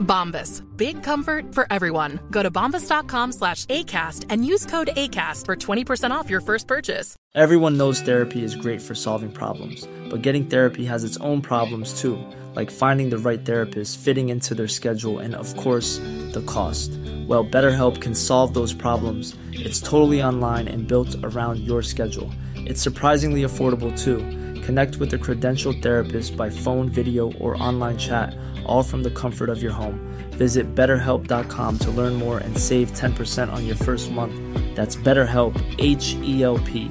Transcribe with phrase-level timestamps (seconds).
[0.00, 0.62] Bombas.
[0.76, 2.18] Big comfort for everyone.
[2.30, 7.16] Go to bombas.com slash ACAST and use code ACAST for 20% off your first purchase.
[7.34, 12.00] Everyone knows therapy is great for solving problems, but getting therapy has its own problems
[12.00, 12.18] too,
[12.54, 15.98] like finding the right therapist, fitting into their schedule, and of course,
[16.32, 16.90] the cost.
[17.28, 19.36] Well, BetterHelp can solve those problems.
[19.52, 22.32] It's totally online and built around your schedule.
[22.56, 24.18] It's surprisingly affordable too.
[24.62, 28.36] Connect with a credentialed therapist by phone, video, or online chat,
[28.70, 29.98] all from the comfort of your home.
[30.38, 34.32] Visit betterhelp.com to learn more and save 10% on your first month.
[34.76, 36.90] That's BetterHelp, H E L P.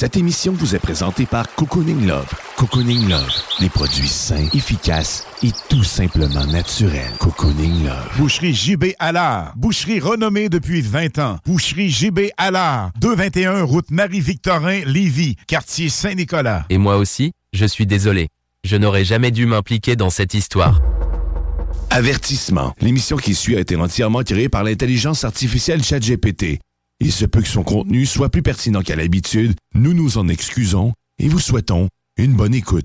[0.00, 2.28] Cette émission vous est présentée par Cocooning Love.
[2.56, 7.12] Cocooning Love, des produits sains, efficaces et tout simplement naturels.
[7.18, 8.08] Cocooning Love.
[8.16, 9.52] Boucherie JB Allard.
[9.56, 11.36] Boucherie renommée depuis 20 ans.
[11.44, 12.92] Boucherie JB Allard.
[13.00, 16.64] 221 route Marie-Victorin, Lévis, quartier Saint-Nicolas.
[16.70, 18.28] Et moi aussi, je suis désolé.
[18.64, 20.80] Je n'aurais jamais dû m'impliquer dans cette histoire.
[21.88, 22.74] Avertissement.
[22.80, 26.60] L'émission qui suit a été entièrement créée par l'intelligence artificielle ChatGPT.
[27.00, 29.54] Il se peut que son contenu soit plus pertinent qu'à l'habitude.
[29.74, 32.84] Nous nous en excusons et vous souhaitons une bonne écoute.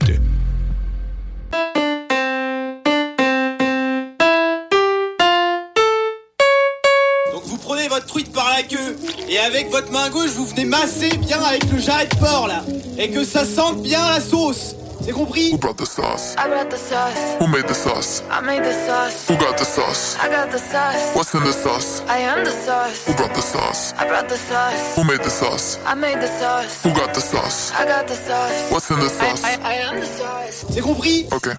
[7.34, 8.96] Donc vous prenez votre truite par la queue
[9.30, 12.64] et avec votre main gauche vous venez masser bien avec le jarret de porc là
[12.98, 14.78] et que ça sente bien la sauce.
[15.06, 16.36] C'est compris Who brought the sauce?
[16.36, 17.38] I brought the sauce.
[17.40, 18.24] Who made the sauce?
[18.32, 19.28] I made the sauce.
[19.30, 20.18] Who got the sauce?
[20.20, 21.14] I got the sauce.
[21.14, 22.02] What's in the sauce?
[22.10, 23.06] I am the sauce.
[23.06, 23.94] Who brought the sauce?
[24.00, 24.96] I brought the sauce.
[24.96, 25.78] Who made the sauce?
[25.86, 26.82] I made the sauce.
[26.82, 27.72] Who got the sauce?
[27.74, 28.72] I got the sauce.
[28.72, 29.44] What's in the I, sauce?
[29.44, 30.66] I, I am the sauce.
[30.72, 31.54] C'est compris Okay.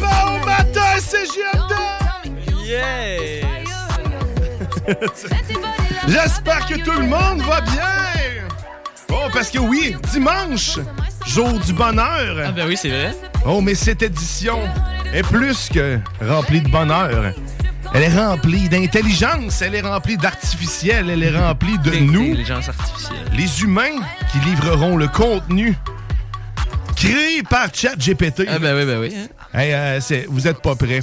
[0.00, 1.74] Bon matin, CGMD!
[2.64, 3.46] Yeah!
[6.08, 8.47] J'espère que tout le monde va bien!
[9.10, 10.78] Oh, parce que oui, dimanche,
[11.26, 12.36] jour du bonheur.
[12.46, 13.14] Ah ben oui, c'est vrai.
[13.46, 14.58] Oh, mais cette édition
[15.12, 17.32] est plus que remplie de bonheur.
[17.94, 23.18] Elle est remplie d'intelligence, elle est remplie d'artificiel, elle est remplie de nous, artificielle.
[23.34, 23.98] les humains,
[24.30, 25.74] qui livreront le contenu
[26.96, 28.42] créé par ChatGPT.
[28.48, 29.14] Ah ben oui, ben oui.
[29.16, 29.58] hein.
[29.58, 31.00] Hey, euh, c'est- vous êtes pas prêts.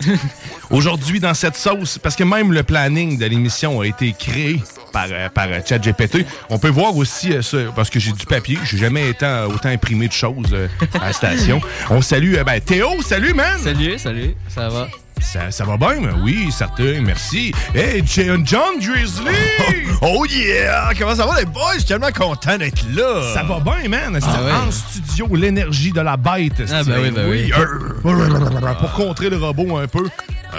[0.70, 4.62] Aujourd'hui, dans cette sauce, parce que même le planning de l'émission a été créé
[4.92, 8.26] par, euh, par euh, ChatGPT, on peut voir aussi euh, ça, parce que j'ai du
[8.26, 10.68] papier, j'ai jamais été euh, autant imprimé de choses euh,
[11.00, 11.60] à la station.
[11.90, 13.58] On salue euh, ben, Théo, salut man!
[13.62, 14.88] Salut, salut, ça va?
[15.20, 16.00] Ça, ça va bien?
[16.00, 17.52] Ben Oui, certain, merci.
[17.74, 19.26] Hey, J- John Drizzly!
[20.02, 20.90] Oh yeah!
[20.98, 21.72] Comment ça va les boys?
[21.74, 23.32] Je suis tellement content d'être là!
[23.32, 24.18] Ça va bien, man!
[24.22, 24.52] Ah ouais.
[24.52, 26.62] en studio, l'énergie de la bête.
[26.70, 27.50] Ah, ben oui, ben oui.
[27.52, 28.76] Arr.
[28.78, 30.06] Pour contrer le robot un peu.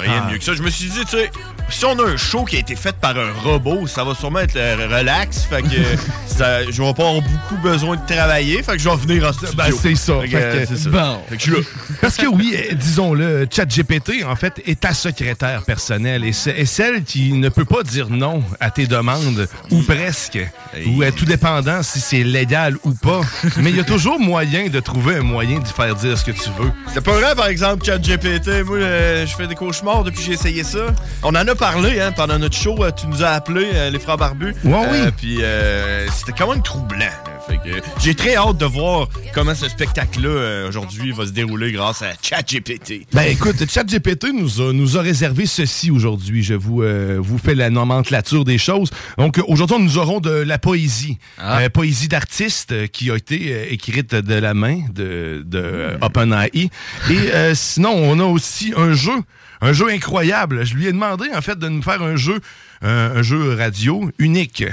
[0.02, 0.54] Rien de mieux que ça.
[0.54, 1.30] Je me suis dit, tu sais,
[1.70, 4.40] si on a un show qui a été fait par un robot, ça va sûrement
[4.40, 5.44] être euh, relax.
[5.50, 5.68] Fait que
[6.28, 8.62] ça, je vais pas avoir beaucoup besoin de travailler.
[8.64, 9.54] Fait que je vais venir en studio.
[9.56, 10.20] Ben, c'est ça.
[10.22, 10.90] Fait que, euh, c'est ça.
[10.90, 11.20] Bon.
[11.30, 11.68] Fait que je suis là.
[12.02, 16.66] Parce que oui, euh, disons-le, ChatGPT, en fait, est ta secrétaire personnelle et c'est- est
[16.66, 20.40] celle qui ne peut pas dire non à tes demandes, ou presque,
[20.86, 23.22] ou euh, tout dépendant si c'est légal ou pas.
[23.58, 26.32] Mais il y a toujours moyen de trouver un moyen de faire dire ce que
[26.32, 26.72] tu veux.
[26.94, 28.64] C'est pas vrai, par exemple, ChatGPT.
[28.66, 30.80] Moi, euh, je fais des cauchemars depuis que j'ai essayé ça.
[31.24, 32.76] On en a parlé hein, pendant notre show.
[32.84, 34.54] euh, tu nous as appelés, euh, les frères barbus.
[34.64, 34.98] Ouais, oui.
[35.42, 37.00] Euh, Puis c'était quand même troublant.
[37.00, 37.37] là.
[37.48, 41.72] Fait que, j'ai très hâte de voir comment ce spectacle-là euh, aujourd'hui va se dérouler
[41.72, 43.08] grâce à ChatGPT.
[43.14, 46.44] Ben écoute, ChatGPT nous a, nous a réservé ceci aujourd'hui.
[46.44, 48.90] Je vous, euh, vous fais la nomenclature des choses.
[49.18, 51.18] Donc aujourd'hui, nous aurons de la poésie.
[51.38, 51.62] Ah.
[51.62, 56.70] Euh, poésie d'artiste qui a été écrite de la main de, de OpenAI.
[57.10, 59.16] Et sinon, on a aussi un jeu.
[59.62, 60.66] Un jeu incroyable.
[60.66, 62.40] Je lui ai demandé, en fait, de nous faire un jeu,
[62.84, 64.64] euh, un jeu radio unique.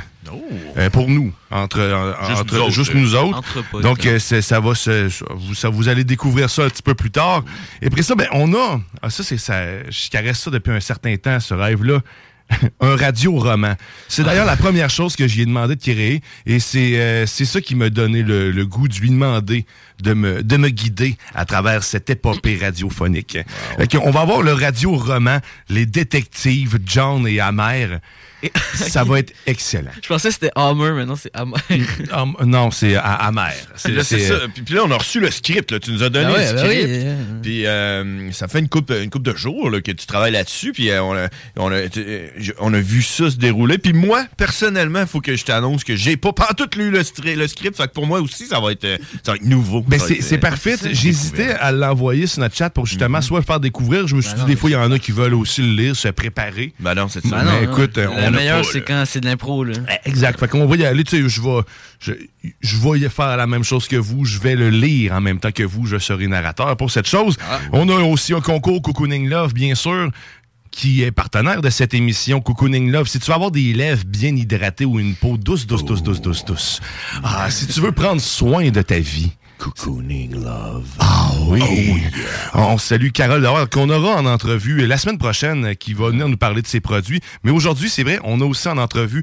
[0.79, 1.79] Euh, pour nous, entre,
[2.29, 2.71] Juste entre- nous autres.
[2.73, 3.39] juste nous autres.
[3.39, 3.83] Entre potes.
[3.83, 6.83] Donc, euh, c'est- ça va se, ça- vous, ça- vous allez découvrir ça un petit
[6.83, 7.45] peu plus tard.
[7.83, 10.81] Et après ça, ben, on a, ah, ça, c'est ça, je caresse ça depuis un
[10.81, 12.01] certain temps, ce rêve-là.
[12.81, 13.75] un radio-roman.
[14.09, 17.61] C'est d'ailleurs la première chose que j'ai demandé de créer et c'est euh, c'est ça
[17.61, 19.67] qui m'a donné le, le goût de lui demander
[20.03, 23.39] de me, de me guider à travers cette épopée radiophonique.
[23.79, 25.39] Fait qu'on va avoir le radio-roman,
[25.69, 28.01] les détectives John et Amer.
[28.75, 29.91] Ça va être excellent.
[30.03, 31.55] Je pensais que c'était Hammer, mais non, c'est Hammer.
[32.13, 33.53] Hum, non, c'est a- amer.
[33.89, 34.35] Là, c'est ça.
[34.53, 35.71] Puis, puis là, on a reçu le script.
[35.71, 35.79] Là.
[35.81, 36.85] Tu nous as donné Ah ouais, le ben script.
[36.85, 37.15] oui, euh.
[37.43, 40.73] Puis euh, ça fait une coupe, une coupe de jours là, que tu travailles là-dessus.
[40.73, 43.79] Puis euh, on, a, on, a, euh, je- on a vu ça se dérouler.
[43.79, 47.01] Puis moi, personnellement, il faut que je t'annonce que j'ai pas tout lu le,
[47.37, 47.77] le script.
[47.77, 49.83] Fait que pour moi aussi, ça va être, euh, ça va être nouveau.
[49.83, 50.77] Ben Ça va c'est c'est euh, parfait.
[50.93, 54.07] J'hésitais à l'envoyer sur notre chat pour justement soit le faire découvrir.
[54.07, 55.63] Je me suis Ben dit, non, des fois, il y en a qui veulent aussi
[55.63, 56.73] le lire, se préparer.
[56.81, 57.37] Ben non, c'est ça.
[57.37, 58.11] Ben Mais non, écoute, non.
[58.17, 59.75] on meilleur, pas, c'est quand c'est de l'impro, là.
[60.05, 60.39] Exact.
[60.39, 61.05] Fait qu'on va y aller.
[61.05, 61.61] Tu sais, je vais,
[62.01, 62.13] je,
[62.61, 64.25] je vais y faire la même chose que vous.
[64.25, 65.87] Je vais le lire en même temps que vous.
[65.87, 67.37] Je serai narrateur pour cette chose.
[67.49, 67.61] Ah.
[67.73, 70.11] On a aussi un concours Cocooning Love, bien sûr
[70.75, 73.07] qui est partenaire de cette émission Cocooning Love.
[73.07, 76.21] Si tu veux avoir des lèvres bien hydratées ou une peau douce, douce, douce, douce,
[76.21, 76.81] douce, douce.
[77.23, 79.31] Ah, si tu veux prendre soin de ta vie.
[79.59, 80.87] Cocooning Love.
[80.99, 81.63] Ah oui.
[82.55, 86.29] On salue Carole Laward, qu'on aura en entrevue la semaine prochaine, euh, qui va venir
[86.29, 87.21] nous parler de ses produits.
[87.45, 89.23] Mais aujourd'hui, c'est vrai, on a aussi en entrevue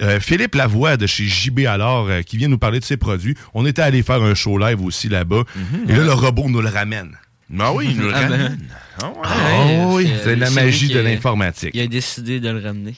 [0.00, 3.36] euh, Philippe Lavoie de chez JB Alors, euh, qui vient nous parler de ses produits.
[3.54, 5.42] On était allé faire un show live aussi là-bas.
[5.88, 7.16] Et là, le robot nous le ramène.
[7.60, 8.30] Ah oui, il nous le Ah ben.
[8.30, 8.58] ramène.
[9.02, 9.14] Ah ouais.
[9.24, 11.70] Ah oui, c'est- la magie de l'informatique.
[11.74, 12.94] Il a décidé de le ramener.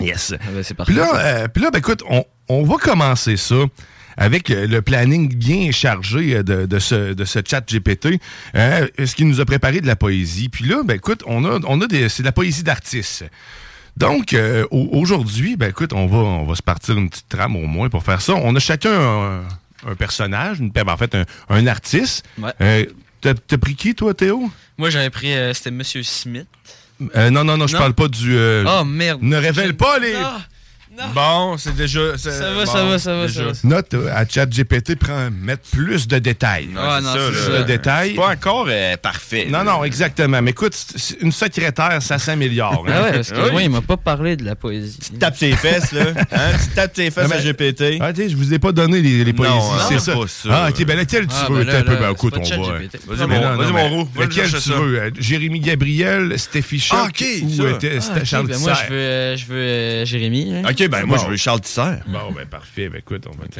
[0.00, 0.34] Yes.
[0.38, 0.92] Ah ben, c'est parfait.
[0.92, 3.54] Puis là, euh, puis là ben, écoute, on, on va commencer ça
[4.16, 8.20] avec euh, le planning bien chargé euh, de, de ce, de ce chat GPT,
[8.54, 10.48] euh, ce qui nous a préparé de la poésie.
[10.48, 13.24] Puis là, ben écoute, on a, on a des, c'est de la poésie d'artistes.
[13.96, 17.56] Donc, euh, au- aujourd'hui, ben écoute, on va, on va se partir une petite trame
[17.56, 18.34] au moins pour faire ça.
[18.34, 19.42] On a chacun un,
[19.86, 22.24] un personnage, une, en fait, un, un artiste.
[22.38, 22.50] Ouais.
[22.60, 22.84] Euh,
[23.22, 24.50] T'as t'as pris qui, toi, Théo?
[24.76, 25.32] Moi, j'avais pris.
[25.54, 26.46] C'était Monsieur Smith.
[27.00, 27.78] Non, non, non, je Non?
[27.80, 28.36] parle pas du...
[28.66, 29.20] Oh merde.
[29.22, 30.14] Ne révèle pas les...
[30.14, 30.38] Ah,
[31.14, 32.16] Bon, c'est déjà.
[32.18, 33.52] Ça va, ça va, ça va, ça va.
[33.64, 36.68] Note euh, à ChatGPT, prends, mettre plus de détails.
[36.72, 37.18] Non, Ah, non, ça.
[37.30, 38.10] Plus de détails.
[38.10, 39.46] C'est pas encore euh, parfait.
[39.50, 39.64] Non, là.
[39.64, 40.40] non, exactement.
[40.42, 40.74] Mais écoute,
[41.20, 42.84] une secrétaire, ça s'améliore.
[42.88, 42.92] hein.
[42.94, 43.52] Ah ouais, parce que Oui.
[43.52, 44.98] moi, il m'a pas parlé de la poésie.
[45.02, 46.06] Tu tapes ses fesses, là.
[46.32, 46.52] Hein?
[46.62, 47.98] Tu tapes tes fesses à GPT.
[48.00, 50.16] Ah, tu sais, je vous ai pas donné les, poésies, non, c'est c'est ça.
[50.16, 50.48] pas ça.
[50.50, 51.64] Ah, ok, ben lequel tu Ah, veux?
[51.64, 52.78] ben un peu, ben écoute, on va.
[53.06, 54.08] Vas-y, mon, roux.
[54.30, 54.98] Chercher tu veux?
[55.00, 59.36] Euh, Jérémy Gabriel, Stéphie Choc Ah, ok, ou Ah, ok, Charles ben moi, je veux,
[59.36, 60.54] je veux Jérémy.
[60.54, 60.62] hein.
[60.86, 61.24] Ok, ben moi, Bon.
[61.24, 61.82] je veux Charles Tisser.
[62.06, 62.88] Bon, ben parfait.
[62.88, 63.52] Ben écoute, on va Ok,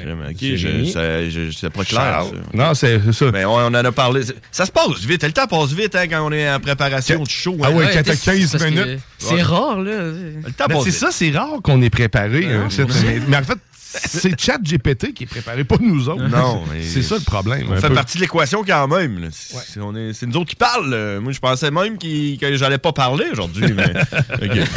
[1.52, 2.02] c'est pas clair.
[2.02, 2.28] Charles.
[2.31, 2.56] ça.
[2.56, 3.31] Non, c'est ça.
[3.31, 4.23] Ben, on, on en a parlé.
[4.50, 5.23] Ça se passe vite.
[5.25, 7.56] Le temps passe vite hein, quand on est en préparation de show.
[7.62, 7.75] Ah hein.
[7.75, 9.00] ouais, quand t'as t'es- 15 parce que minutes.
[9.19, 9.93] C'est rare, là.
[9.93, 12.46] Le temps Ben, passe c'est ça, c'est rare qu'on est préparé.
[12.46, 16.23] Mais, mais en fait, c'est ChatGPT qui est préparé, pas nous autres.
[16.28, 17.67] Non, mais- C'est ça le problème.
[17.70, 17.94] On fait peu.
[17.94, 19.28] partie de l'équation quand même.
[19.31, 21.19] C'est on est- c'est nous autres qui parlent.
[21.20, 23.73] Moi, je pensais même que j'allais pas parler aujourd'hui.
[23.73, 23.93] mais...
[24.43, 24.69] OK.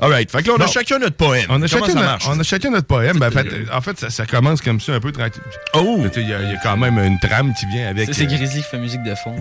[0.00, 0.30] All right.
[0.30, 0.70] Fait que là, on a Bon.
[0.72, 1.46] chacun notre poème.
[1.48, 2.24] On a, Comment chacun ça notre, marche?
[2.28, 3.18] on a chacun notre poème.
[3.18, 5.42] Ben, en fait, en fait, ça, ça commence comme ça, un peu tranquille.
[5.74, 6.04] Oh!
[6.16, 8.06] Il y, a- il y a quand même une trame qui vient avec.
[8.06, 9.36] Ça, c'est euh, Grizzly qui fait musique de fond.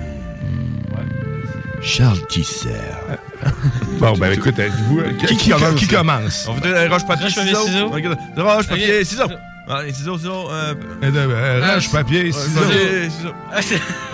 [1.82, 2.70] Charles Tisser.
[4.00, 5.76] Bon, ben écoute, euh, vous, euh, qui, qui commence?
[5.76, 6.46] Qui commence?
[6.50, 7.66] On fait un roche papier Roche, papier, ciseaux.
[7.68, 7.90] ciseaux.
[7.90, 8.18] Regarde.
[8.38, 9.06] Roche papier Ok.
[9.06, 9.24] ciseaux.
[9.70, 10.50] Allez, ciseaux, ciseaux.
[10.50, 10.74] euh,
[11.04, 12.62] Euh, euh, Roche, papier, ciseaux.
[12.62, 13.34] Vas-y, ciseaux.
[13.52, 13.60] Ah,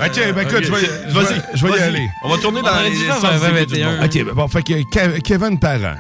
[0.05, 0.63] Ok, ben écoute, Ok,
[1.55, 2.07] je vais, y aller.
[2.23, 3.91] On va tourner dans les dû faire sens un du 21.
[3.97, 4.05] monde.
[4.05, 5.95] Ok, ben bon, fait que Ke- Kevin Parent.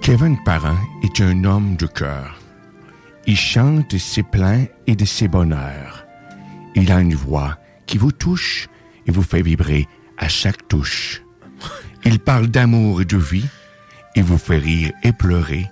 [0.00, 2.38] Kevin Parent est un homme de cœur.
[3.26, 6.06] Il chante de ses plaints et de ses bonheurs.
[6.74, 8.68] Il a une voix qui vous touche
[9.06, 9.86] et vous fait vibrer
[10.16, 11.22] à chaque touche.
[12.04, 13.48] Il parle d'amour et de vie.
[14.16, 15.70] Il vous fait rire et pleurer.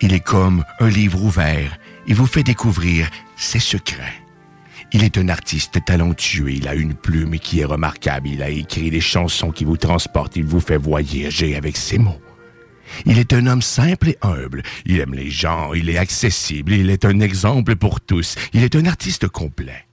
[0.00, 1.78] Il est comme un livre ouvert.
[2.08, 4.25] Il vous fait découvrir ses secrets.
[4.96, 8.88] Il est un artiste talentueux, il a une plume qui est remarquable, il a écrit
[8.88, 12.18] des chansons qui vous transportent, il vous fait voyager avec ses mots.
[13.04, 16.88] Il est un homme simple et humble, il aime les gens, il est accessible, il
[16.88, 19.84] est un exemple pour tous, il est un artiste complet.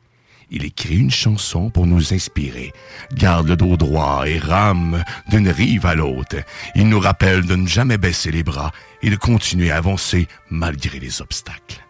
[0.49, 2.71] Il écrit une chanson pour nous inspirer,
[3.13, 6.37] garde le dos droit et rame d'une rive à l'autre.
[6.75, 10.97] Il nous rappelle de ne jamais baisser les bras et de continuer à avancer malgré
[11.01, 11.85] les obstacles.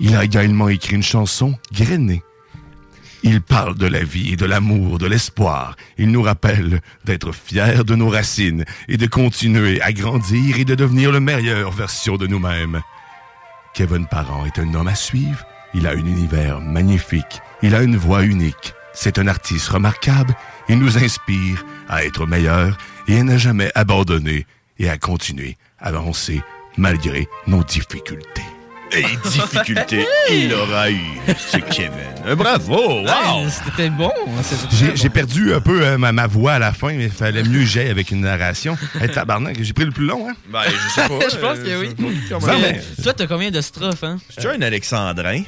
[0.00, 2.24] Il a également écrit une chanson, Grainée.
[3.24, 5.76] Il parle de la vie de l'amour, de l'espoir.
[5.96, 10.74] Il nous rappelle d'être fiers de nos racines et de continuer à grandir et de
[10.74, 12.80] devenir la meilleure version de nous-mêmes.
[13.74, 15.44] Kevin Parent est un homme à suivre.
[15.72, 17.40] Il a un univers magnifique.
[17.62, 18.74] Il a une voix unique.
[18.92, 20.34] C'est un artiste remarquable.
[20.68, 22.76] Il nous inspire à être meilleurs
[23.06, 24.46] et à jamais abandonner
[24.78, 26.40] et à continuer à avancer
[26.76, 28.42] malgré nos difficultés.
[28.94, 31.00] Et difficulté, il aura eu.
[31.38, 31.92] C'est Kevin.
[32.26, 32.74] Euh, bravo!
[33.00, 33.04] Wow!
[33.04, 34.10] Ouais, C'était bon.
[34.10, 34.42] hein,
[34.94, 37.64] J'ai perdu un peu euh, ma, ma voix à la fin, mais il fallait mieux
[37.64, 38.76] que avec une narration.
[39.00, 40.34] Hey, tabarnak, j'ai pris le plus long, hein?
[40.50, 41.18] Ben, je sais pas.
[41.30, 41.94] Je pense que oui.
[42.28, 44.18] Comment- Non, Euh, mais- Toi, t'as combien de strophes, hein?
[44.36, 45.42] C'est un alexandrin.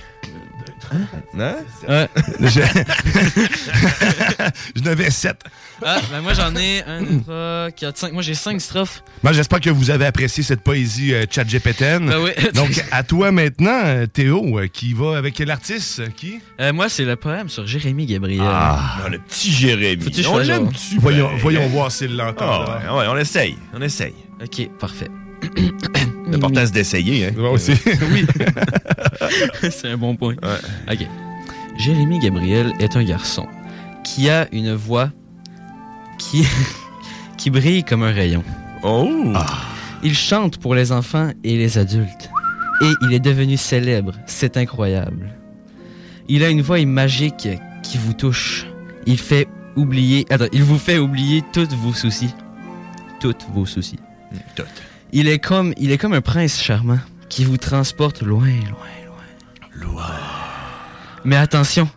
[0.93, 1.54] Hein?
[1.88, 2.09] Ouais.
[2.40, 2.61] Je...
[4.76, 5.40] je n'avais sept.
[5.85, 8.12] Ah, ben moi j'en ai 1, 2, 3, 4, 5.
[8.12, 9.02] Moi j'ai 5 strophes.
[9.23, 12.07] Moi, j'espère que vous avez apprécié cette poésie euh, GPTN.
[12.07, 12.31] Ben oui.
[12.54, 16.40] Donc, à toi maintenant, euh, Théo, euh, qui va avec l'artiste euh, qui?
[16.61, 18.43] Euh, moi c'est le poème sur Jérémy Gabriel.
[18.45, 18.99] Ah.
[19.11, 20.02] Le petit Jérémy.
[20.02, 20.76] Faut-tu que je on fasse l'aime genre?
[20.76, 21.02] super.
[21.02, 22.64] Voyons, voyons voir s'il l'entend.
[22.66, 23.57] Ah, ouais, ouais, on essaye.
[23.73, 24.14] On essaye.
[24.43, 25.09] Ok, parfait.
[26.30, 27.26] L'important, c'est d'essayer.
[27.26, 27.32] Hein?
[27.36, 27.72] Moi aussi.
[28.12, 28.26] oui.
[29.70, 30.34] c'est un bon point.
[30.90, 31.06] Ok.
[31.78, 33.46] Jérémy Gabriel est un garçon
[34.04, 35.10] qui a une voix
[36.18, 36.46] qui,
[37.36, 38.44] qui brille comme un rayon.
[38.82, 39.32] Oh!
[40.02, 42.30] Il chante pour les enfants et les adultes.
[42.82, 44.12] Et il est devenu célèbre.
[44.26, 45.34] C'est incroyable.
[46.28, 47.48] Il a une voix magique
[47.82, 48.66] qui vous touche.
[49.06, 50.26] Il fait oublier.
[50.30, 52.34] Attends, il vous fait oublier tous vos soucis.
[53.20, 53.98] Tous vos soucis.
[54.54, 54.64] Tout.
[55.16, 59.92] Il est comme, il est comme un prince charmant qui vous transporte loin, loin, loin.
[59.92, 60.11] Loin.
[61.25, 61.88] Mais attention,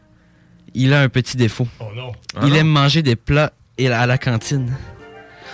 [0.75, 1.67] il a un petit défaut.
[1.79, 2.11] Oh non.
[2.43, 2.55] il non.
[2.55, 4.71] aime manger des plats et à la cantine.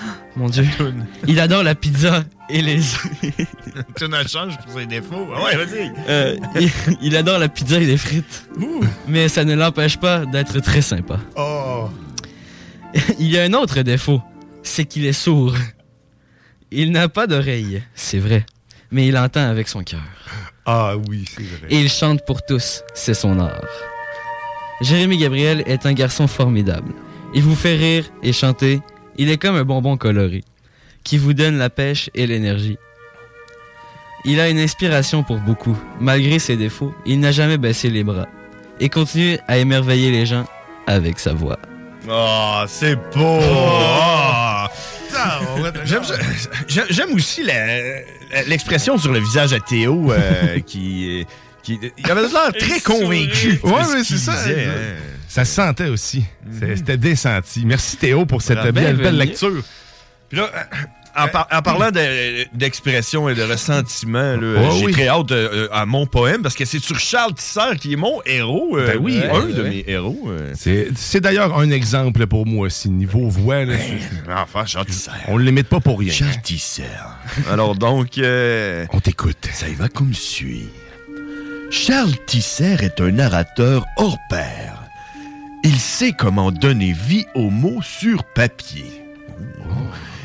[0.35, 0.65] Mon Dieu.
[1.25, 2.81] Il adore la pizza et les.
[3.95, 5.25] tu ne changes pour ses défauts.
[5.33, 5.93] Ah ouais, vas-y.
[6.09, 6.69] Euh, il,
[7.01, 8.45] il adore la pizza et les frites.
[9.07, 11.17] Mais ça ne l'empêche pas d'être très sympa.
[11.37, 11.89] Oh.
[13.19, 14.21] Il y a un autre défaut,
[14.63, 15.55] c'est qu'il est sourd.
[16.75, 18.47] Il n'a pas d'oreille, c'est vrai,
[18.89, 20.01] mais il entend avec son cœur.
[20.65, 21.67] Ah oui, c'est vrai.
[21.69, 23.61] Et il chante pour tous, c'est son art.
[24.81, 26.91] Jérémy Gabriel est un garçon formidable.
[27.35, 28.81] Il vous fait rire et chanter.
[29.17, 30.43] Il est comme un bonbon coloré,
[31.03, 32.79] qui vous donne la pêche et l'énergie.
[34.25, 35.77] Il a une inspiration pour beaucoup.
[35.99, 38.27] Malgré ses défauts, il n'a jamais baissé les bras.
[38.79, 40.45] Et continue à émerveiller les gens
[40.87, 41.59] avec sa voix.
[42.09, 43.39] Oh, c'est beau!
[43.43, 44.71] Ah.
[46.89, 47.43] J'aime aussi
[48.47, 51.25] l'expression sur le visage à Théo euh, qui,
[51.63, 51.79] qui.
[51.97, 53.59] Il avait l'air très convaincu.
[53.63, 54.33] Ouais, mais c'est ça.
[54.43, 54.95] disait, hein?
[55.27, 56.23] Ça se sentait aussi.
[56.59, 57.63] C'est- C'était décenti.
[57.65, 59.63] Merci Théo pour cette belle, belle lecture.
[60.29, 60.49] Puis là,
[61.15, 64.91] en, par- en parlant de- d'expression et de ressentiment, là, Ouais, j'ai oui.
[64.93, 68.21] très hâte euh, à mon poème parce que c'est sur Charles Tisser qui est mon
[68.25, 68.77] héros.
[68.77, 70.27] euh, Ben oui, un de mes héros.
[70.27, 70.53] euh.
[70.95, 72.89] C'est d'ailleurs un exemple pour moi aussi.
[72.89, 75.11] Niveau voix, là, c'est- Enfin, Charles Tisser.
[75.27, 76.11] on le limite pas pour rien.
[76.11, 76.83] Charles Tisser.
[77.51, 79.47] Alors donc, euh, On t'écoute.
[79.53, 80.67] ça y va comme suit.
[81.71, 84.79] Charles Tisser est un narrateur hors pair.
[85.63, 88.85] Il sait comment donner vie aux mots sur papier.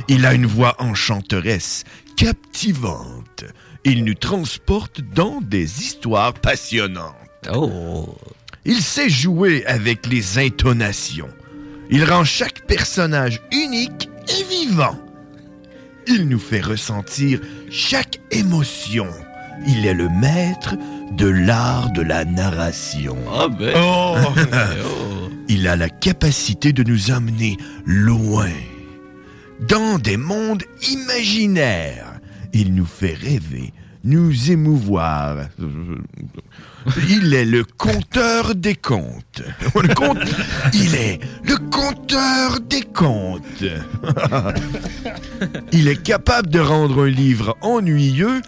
[0.09, 1.85] Il a une voix enchanteresse,
[2.17, 3.45] captivante.
[3.85, 7.15] Il nous transporte dans des histoires passionnantes.
[7.53, 8.17] Oh!
[8.65, 11.29] Il sait jouer avec les intonations.
[11.91, 14.99] Il rend chaque personnage unique et vivant.
[16.07, 19.09] Il nous fait ressentir chaque émotion.
[19.67, 20.75] Il est le maître
[21.13, 23.17] de l'art de la narration.
[23.33, 23.75] Ah ben!
[23.77, 24.17] Oh!
[25.49, 28.51] Il a la capacité de nous emmener loin,
[29.61, 32.21] dans des mondes imaginaires.
[32.53, 33.73] Il nous fait rêver,
[34.05, 35.37] nous émouvoir.
[37.09, 39.43] Il est le conteur des contes.
[39.75, 39.89] Le
[40.75, 43.65] Il est le conteur des contes.
[45.73, 48.41] Il est capable de rendre un livre ennuyeux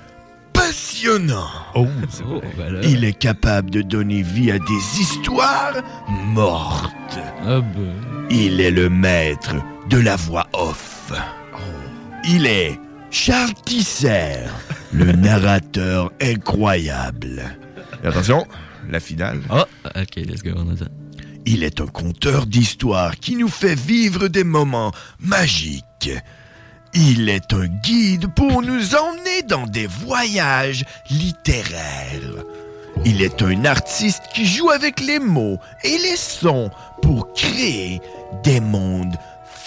[0.52, 1.48] passionnant.
[1.74, 1.86] Oh,
[2.28, 2.80] Oh, ben.
[2.82, 5.74] Il est capable de donner vie à des histoires
[6.26, 7.18] mortes.
[7.46, 8.26] Ah ben.
[8.30, 9.56] Il est le maître
[9.90, 11.12] de la voix off.
[12.24, 12.78] Il est
[13.10, 14.36] Charles Tisser,
[14.92, 17.42] le narrateur incroyable.
[18.04, 18.46] Attention,
[18.88, 19.40] la finale.
[19.50, 20.86] Oh, ok, let's go, on attend.
[21.44, 26.10] Il est un conteur d'histoires qui nous fait vivre des moments magiques.
[26.94, 32.44] Il est un guide pour nous emmener dans des voyages littéraires.
[33.04, 36.70] Il est un artiste qui joue avec les mots et les sons
[37.02, 38.00] pour créer
[38.44, 39.16] des mondes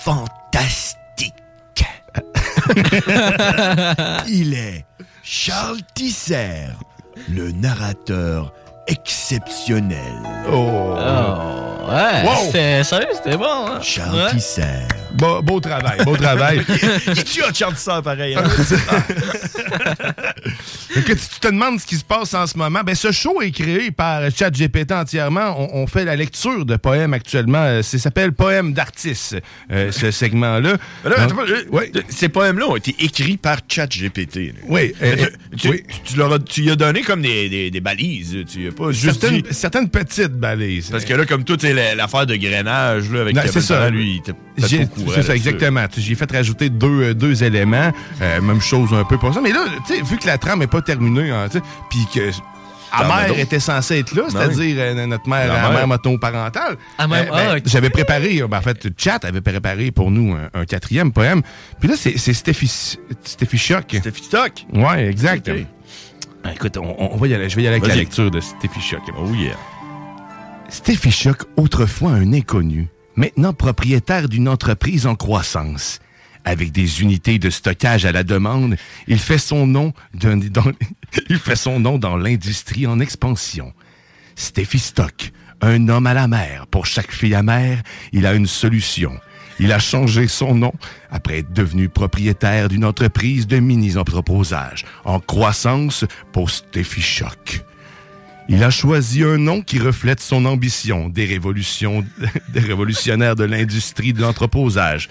[0.03, 1.33] fantastiques.
[4.27, 4.86] Il est
[5.24, 6.67] Charles Tisser,
[7.29, 8.53] le narrateur
[8.88, 10.00] exceptionnel.
[10.52, 10.96] Oh.
[10.96, 12.36] Oh, ouais, Wow.
[12.46, 13.46] c'était sérieux, c'était bon.
[13.68, 13.80] Hein?
[13.82, 14.32] Charles Ouais.
[14.32, 14.62] Tisser.
[15.13, 16.62] Beau, beau travail, beau travail.
[17.08, 18.36] Il tue un Charles Tisser pareil.
[18.36, 18.44] hein?
[20.96, 23.42] Donc, que tu te demandes ce qui se passe en ce moment, ben, ce show
[23.42, 25.56] est créé par ChatGPT entièrement.
[25.58, 27.63] On, on fait la lecture de poèmes actuellement.
[27.63, 29.38] Euh, Ça s'appelle Poèmes d'artistes,
[29.72, 30.78] euh, ce segment-là.
[31.06, 31.28] Euh,
[31.72, 31.92] ouais.
[32.10, 34.54] Ces poèmes-là ont été écrits par ChatGPT.
[34.68, 35.16] Oui, euh,
[35.52, 35.84] tu, tu- oui.
[36.06, 38.38] tu leur as, tu lui as donné comme des, des- des balises.
[38.52, 40.89] Tu as pas juste Certaines, dit- certaines petites balises.
[40.89, 43.62] Parce que là, comme tout, c'est la- l'affaire de grainage là, avec Non, Kevin c'est
[43.62, 43.77] ça.
[43.77, 44.22] Parent, lui,
[44.58, 45.86] C'est ça, exactement.
[45.98, 47.92] J'ai fait rajouter deux, euh, deux éléments.
[48.22, 49.42] Euh, même chose un peu pour ça.
[49.42, 51.48] Mais là, tu sais, vu que la trame n'est pas terminée, hein,
[51.89, 52.30] puis que
[52.96, 55.72] à Dans mère était censée être là, Ben c'est-à-dire euh, notre mère, La la mère.
[55.72, 56.77] mère motoparentale.
[57.00, 57.56] Ah, Euh, ben, ah.
[57.65, 61.42] J'avais préparé, ben, en fait, Chat avait préparé pour nous un, un quatrième poème.
[61.80, 62.68] Puis là, c'est Steffi,
[63.24, 63.96] Steffi Choc.
[64.00, 64.51] Steffi Stock.
[64.74, 65.50] Ouais, exact.
[66.43, 67.50] Ben, écoute, on, on va y aller.
[67.50, 69.01] Je vais y aller avec la lecture de Steffi Choc.
[69.17, 69.57] Oh yeah.
[70.69, 76.00] Steffi Choc, autrefois un inconnu, maintenant propriétaire d'une entreprise en croissance.
[76.45, 78.75] Avec des unités de stockage à la demande,
[79.07, 80.39] il fait son nom dans,
[81.29, 83.71] il fait son nom dans l'industrie en expansion.
[84.35, 85.31] Steffi Stock,
[85.62, 86.67] un homme à la mer.
[86.67, 87.81] Pour chaque fille amère,
[88.12, 89.13] il a une solution.
[89.60, 90.74] Il a changé son nom
[91.12, 97.63] après être devenu propriétaire d'une entreprise de mini-entreposage en croissance pour Choc.
[98.50, 102.03] Il a choisi un nom qui reflète son ambition des révolutions,
[102.53, 105.10] des révolutionnaires de l'industrie de l'entreposage.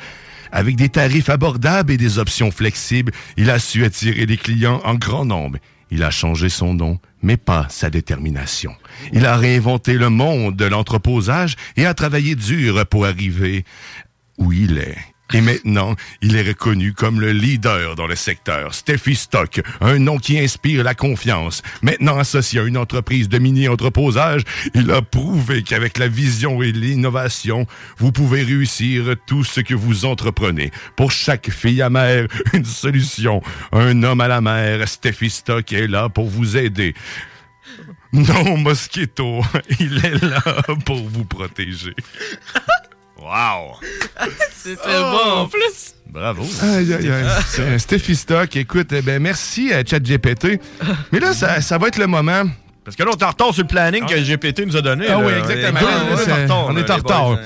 [0.50, 4.94] Avec des tarifs abordables et des options flexibles, il a su attirer les clients en
[4.94, 5.58] grand nombre.
[5.90, 8.74] Il a changé son nom, mais pas sa détermination.
[9.12, 13.64] Il a réinventé le monde de l'entreposage et a travaillé dur pour arriver
[14.50, 14.98] il est.
[15.34, 18.74] Et maintenant, il est reconnu comme le leader dans le secteur.
[18.74, 21.62] Steffi Stock, un nom qui inspire la confiance.
[21.80, 24.42] Maintenant associé à une entreprise de mini-entreposage,
[24.74, 30.04] il a prouvé qu'avec la vision et l'innovation, vous pouvez réussir tout ce que vous
[30.04, 30.70] entreprenez.
[30.96, 33.40] Pour chaque fille amère, une solution.
[33.72, 36.94] Un homme à la mer, Steffi Stock est là pour vous aider.
[38.12, 39.42] Non, Mosquito,
[39.80, 40.42] il est là
[40.84, 41.94] pour vous protéger.
[43.22, 43.76] Wow.
[44.62, 45.94] C'était bon en plus.
[46.08, 46.42] Bravo.
[46.62, 47.24] Aïe, aïe, aïe.
[47.46, 48.54] C'est un Steffi Stock.
[48.56, 50.60] Écoute, eh ben, merci à ChatGPT.
[51.12, 52.42] Mais là, ça, ça va être le moment.
[52.84, 55.06] Parce que là, on est en retard sur le planning que GPT nous a donné.
[55.08, 55.18] Ah là.
[55.24, 55.78] oui, exactement.
[55.80, 56.66] On est- Là, on est c'est- en retard.
[56.66, 57.24] on là, est en retard.
[57.26, 57.38] boys.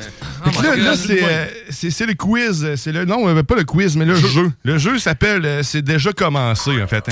[0.46, 2.74] Oh là, là, c'est, euh, c'est le quiz.
[2.76, 4.50] C'est le non, euh, pas le quiz, mais le jeu.
[4.64, 7.04] Le jeu s'appelle euh, C'est déjà commencé, en fait.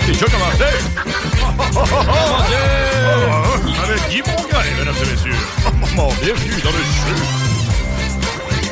[0.00, 0.64] C'est déjà commencé.
[3.84, 5.42] Avec Guy Mongrain, mesdames et messieurs.
[5.98, 7.45] Oh, bienvenue dans le jeu.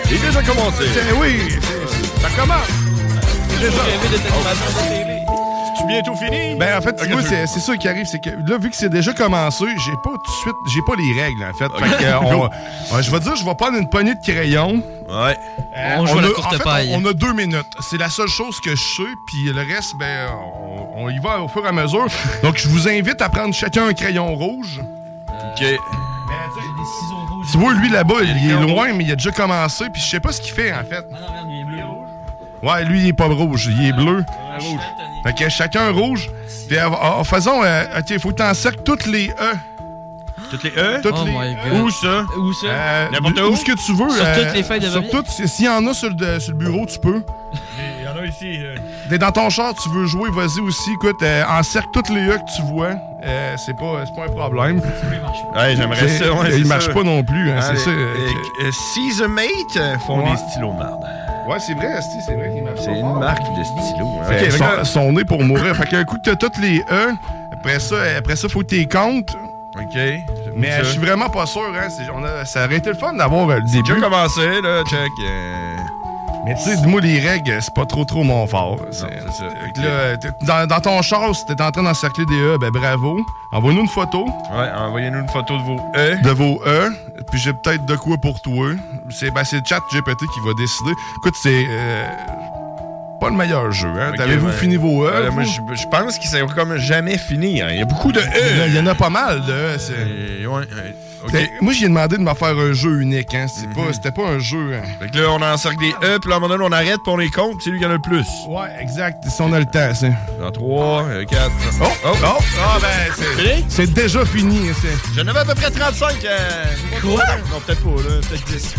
[0.07, 0.85] C'est déjà commencé.
[1.21, 1.59] Oui,
[2.21, 2.69] ça commence.
[3.51, 3.83] C'est déjà.
[5.77, 6.55] C'est bientôt fini?
[6.55, 8.59] Ben, en fait, tu Ok, vois, tu- c'est c'est ça qui arrive, c'est que là,
[8.59, 11.53] vu que c'est déjà commencé, j'ai pas tout de suite, j'ai pas les règles, en
[11.53, 11.69] fait.
[11.79, 12.49] Fait que, euh,
[12.93, 14.83] on- je vais dire, je vais prendre une poignée de crayons.
[15.09, 15.37] Ouais.
[15.77, 16.89] Euh, On joue à la a- courte en fait.
[16.95, 17.67] On, on a deux minutes.
[17.81, 20.29] C'est la seule chose que je sais, puis le reste, ben,
[20.97, 22.07] on, on y va au fur et à mesure.
[22.43, 24.81] Donc, je vous invite à prendre chacun un crayon rouge.
[25.29, 25.65] OK.
[27.53, 30.21] Tu vois, lui là-bas, il est loin, mais il a déjà commencé, puis je sais
[30.21, 31.07] pas ce qu'il fait, en fait.
[32.63, 34.25] Ouais, lui, il est pas rouge, il est bleu.
[35.25, 36.31] Fait que chacun rouge.
[36.69, 39.53] Puis, euh, euh, faisons, euh, ok, il faut que t'encercles toutes les E.
[40.51, 41.01] Toutes les E?
[41.03, 41.81] Toutes Oh les my God.
[41.83, 42.25] Où ça?
[42.39, 42.67] Où ça?
[42.69, 43.57] Euh, N'importe où où?
[43.57, 44.11] ce que tu veux.
[44.11, 45.29] Sur euh, toutes les feuilles de Sur toutes.
[45.29, 47.23] S'il y en a sur le, sur le bureau, tu peux.
[48.15, 48.59] Il y en a ici.
[48.65, 48.77] euh.
[49.09, 50.93] T'es dans ton char, tu veux jouer, vas-y aussi.
[50.93, 52.93] Écoute, euh, encercle toutes les E que tu vois.
[53.25, 54.81] Euh, c'est pas, c'est pas un problème.
[55.55, 56.33] Ouais, j'aimerais ça.
[56.33, 56.93] ouais, il marche ça.
[56.93, 57.91] pas non plus, hein, c'est ça.
[57.91, 58.15] euh,
[59.25, 60.31] a Mate font Ouais.
[60.31, 61.01] des stylos de merde.
[61.49, 64.07] Ouais, c'est vrai, c'est vrai qu'il marche C'est une marque de stylo.
[64.21, 64.25] hein.
[64.25, 65.75] Fait Ok, fait son, que- son nez pour mourir.
[65.77, 67.13] fait qu'un coup que t'as toutes les E,
[67.53, 69.35] après ça, après ça, faut que t'es comptes.
[69.77, 69.99] OK.
[70.57, 71.89] Mais je suis vraiment pas sûr, hein.
[72.15, 74.01] on a- ça aurait été le fun d'avoir le J'ai déjà début.
[74.01, 75.11] commencé, là, check.
[75.27, 75.77] euh,
[76.47, 78.79] Mais tu sais, dis-moi, les règles, c'est pas trop trop mon fort.
[78.91, 79.45] C'est- ça.
[79.83, 83.19] Là, dans, dans ton char, si t'es en train d'encercler des E, ben bravo.
[83.53, 86.21] Envoie-nous une photo Ouais, envoyez-nous une photo de vos E.
[86.23, 86.91] de vos E,
[87.31, 88.69] puis j'ai peut-être de quoi pour toi.
[89.11, 90.91] C'est ben, le chat GPT qui va décider.
[91.19, 92.05] Écoute, c'est euh,
[93.21, 93.89] pas le meilleur jeu.
[93.89, 94.09] Hein?
[94.11, 95.09] Ok, T'avez-vous ben, fini vos E?
[95.13, 95.49] euh, moi, vous?
[95.75, 97.63] je, je pense qu'il ne comme jamais fini.
[97.63, 97.69] hein.
[97.71, 98.67] Il y a beaucoup de E.
[98.67, 100.47] Il y en a pas mal de E.
[100.47, 100.65] ouais,
[101.25, 101.31] euh, OK.
[101.33, 103.35] C'est- Moi, j'ai demandé de me faire un jeu unique.
[103.35, 103.47] Hein?
[103.49, 104.75] C'est pas- C'était pas un jeu.
[104.75, 104.83] hein.
[105.01, 106.99] Fait que là, on encercle des E, puis là, à un moment donné, on arrête,
[107.03, 108.27] puis on les compte, puis c'est lui qui en a le plus.
[108.49, 109.25] Ouais, exact.
[109.29, 110.13] Si on a le temps, c'est.
[110.41, 111.51] Dans 3, 4.
[111.81, 112.39] Oh, oh, oh!
[112.61, 113.43] Ah, ben, c'est.
[113.43, 113.65] Fini?
[113.69, 114.69] C'est déjà fini.
[114.69, 116.25] hein, c'est- J'en avais à peu près 35.
[116.25, 116.65] Euh...
[117.01, 117.23] Quoi?
[117.51, 118.21] Non, peut-être pas, là.
[118.29, 118.75] Peut-être 10.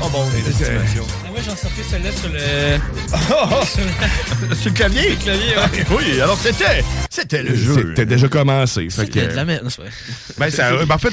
[0.00, 1.04] Oh bon, des estimations.
[1.30, 2.38] Moi, j'en sortais celle-là sur le.
[4.54, 5.10] Sur le clavier?
[5.10, 5.84] Le clavier, ouais.
[5.96, 6.84] Oui, alors c'était.
[7.10, 7.88] C'était le jeu.
[7.90, 8.86] C'était déjà commencé.
[8.86, 9.90] que- C'était de la merde, c'est vrai.
[10.38, 11.12] Ben, ça, ben, en fait,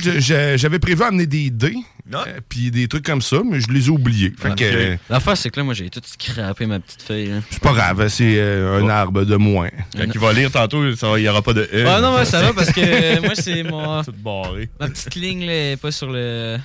[0.57, 1.75] j'avais prévu amener des dés,
[2.09, 2.19] Non.
[2.27, 4.33] euh, puis des trucs comme ça, mais je les ai oubliés.
[4.37, 7.31] Fait que, euh, L'affaire, c'est que là, moi, j'ai tout scrappé ma petite feuille.
[7.31, 7.41] hein.
[7.49, 9.69] c'est pas grave, c'est euh, un arbre de moins.
[9.95, 11.85] Quand il va lire tantôt, ça- il n'y aura pas de E.
[11.87, 13.85] Ah non, ouais, ça va parce que euh, moi, c'est mon.
[14.03, 14.69] Tout barré.
[14.79, 16.57] Ma petite ligne, là, est pas sur le.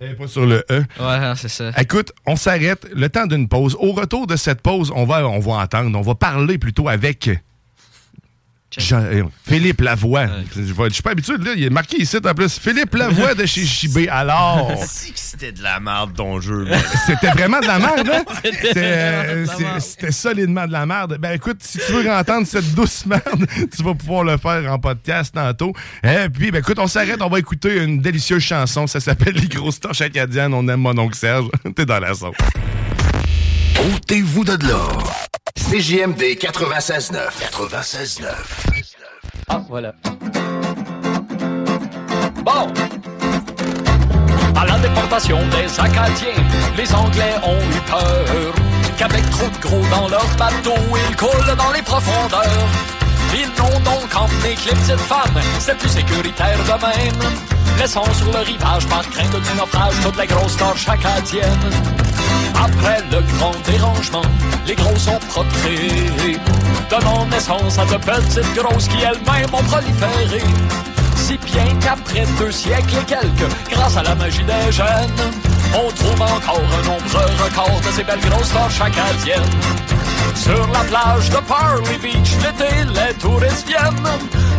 [0.00, 0.78] Et pas sur le E.
[0.78, 1.67] Ouais, ah, c'est ça.
[1.76, 3.76] Écoute, on s'arrête, le temps d'une pause.
[3.78, 7.30] Au retour de cette pause, on va, on va entendre, on va parler plutôt avec
[8.78, 10.26] Jean- euh, Philippe Lavoie.
[10.56, 12.58] Je suis pas habitué, là, il est marqué ici en plus.
[12.58, 14.08] Philippe Lavoie de chez JB.
[14.10, 14.72] Alors,
[15.14, 16.66] c'était de la merde ton jeu.
[17.06, 18.22] c'était vraiment de la merde, hein?
[18.44, 19.46] C'était euh,
[19.80, 21.18] c'était solidement de la merde.
[21.20, 24.78] Ben écoute, si tu veux entendre cette douce merde, tu vas pouvoir le faire en
[24.78, 25.72] podcast tantôt.
[26.02, 28.86] Et puis, ben écoute, on s'arrête, on va écouter une délicieuse chanson.
[28.86, 30.54] Ça s'appelle Les grosses torches acadiennes.
[30.54, 31.46] On aime mon oncle Serge.
[31.74, 32.36] T'es dans la sauce.
[33.94, 34.86] Ôtez-vous de là.
[35.58, 37.18] CJMD 96.9.
[37.52, 38.26] 96.9.
[39.48, 39.92] Ah, voilà.
[42.42, 42.72] Bon.
[44.56, 46.42] À la déportation des Acadiens,
[46.76, 48.54] les Anglais ont eu peur
[48.96, 50.74] qu'avec trop de gros dans leur bateau,
[51.10, 52.68] ils coulent dans les profondeurs.
[53.34, 57.32] Ils n'ont donc emmené que les petites femmes, c'est plus sécuritaire de même.
[57.78, 62.07] Laissant sur le rivage par crainte du naufrage toutes les grosses torches acadiennes.
[62.60, 64.22] Après le grand dérangement,
[64.66, 66.36] les gros ont procréé,
[66.90, 70.42] donnant naissance à de petites grosses qui elles-mêmes ont proliféré.
[71.28, 75.12] Si bien qu'après deux siècles et quelques, grâce à la magie des jeunes,
[75.74, 79.42] on trouve encore un nombreux record de ces belles grosses torches acadiennes.
[80.34, 84.08] Sur la plage de Parley Beach, l'été, les touristes viennent.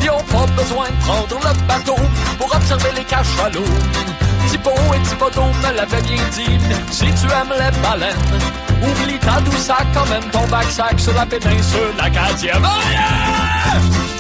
[0.04, 1.96] Ils ont pas besoin de prendre le bateau
[2.38, 3.74] pour observer les cachalots.
[4.52, 6.60] Thibaut et Thibodeau me l'avaient bien dit,
[6.92, 8.16] si tu aimes les baleines,
[8.84, 12.64] oublie ta douce quand même ton bac-sac sur la péninsule acadienne.
[12.64, 14.19] Oh!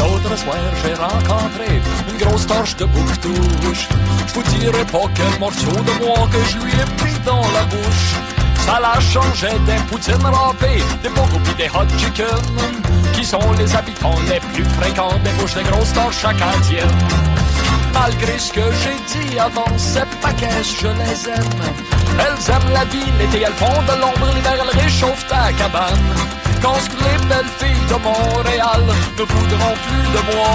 [0.00, 3.86] L'autre soir, j'ai rencontré une grosse torche de boucle-touche.
[4.26, 7.64] Je vous dirai pas quel morceau de moi que je lui ai pris dans la
[7.64, 8.14] bouche.
[8.66, 12.40] Ça la changeait des poutines râpées, des bocaux pis des hot chicken,
[13.12, 16.98] qui sont les habitants les plus fréquents des bouches des grosses torches acadiennes.
[17.92, 21.60] Malgré ce que j'ai dit avant, c'est pas qu'est-ce je les aime.
[22.18, 25.98] Elles aiment la vie, l'été elles font de l'ombre, l'hiver elles réchauffent ta cabane.
[26.62, 28.82] Quand les belles filles de Montréal
[29.18, 30.52] ne voudront plus de moi,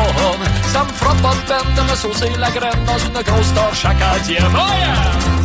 [0.74, 3.86] ça me fera pas de peine de me saucer la graine dans une grosse torche
[3.86, 4.56] acadienne.
[4.56, 5.36] Oh!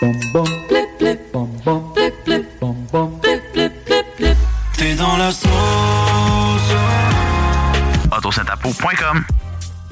[0.00, 0.06] T'es
[4.94, 5.50] dans la sauce.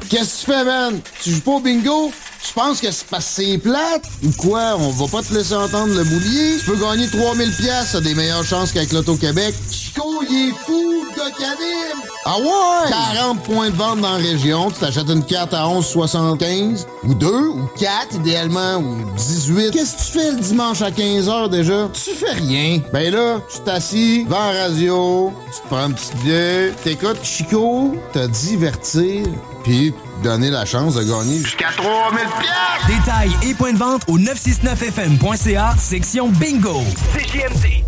[0.09, 0.99] Qu'est-ce que tu fais, man?
[1.23, 2.11] Tu joues pas au bingo?
[2.43, 4.05] Tu penses que c'est parce que c'est plate?
[4.25, 4.77] Ou quoi?
[4.79, 6.57] On va pas te laisser entendre le boulier?
[6.59, 9.55] Tu peux gagner 3000 pièces, t'as des meilleures chances qu'avec l'Auto-Québec.
[9.99, 12.03] Chico, il est fou, de calibre!
[12.25, 12.91] Ah ouais?
[13.15, 14.71] 40 points de vente dans la région.
[14.71, 16.87] Tu t'achètes une carte à 11,75.
[17.05, 19.73] Ou 2, ou 4, idéalement, ou 18.
[19.73, 21.89] Qu'est-ce que tu fais le dimanche à 15h déjà?
[21.93, 22.81] Tu fais rien.
[22.93, 27.97] Ben là, tu t'assis, devant la radio, tu te prends une petite bière, t'écoutes Chico,
[28.13, 29.27] te divertir,
[29.65, 32.99] puis te donner la chance de gagner jusqu'à 3000 pièces.
[32.99, 36.83] Détails et points de vente au 969fm.ca, section bingo.
[37.15, 37.88] CJMD.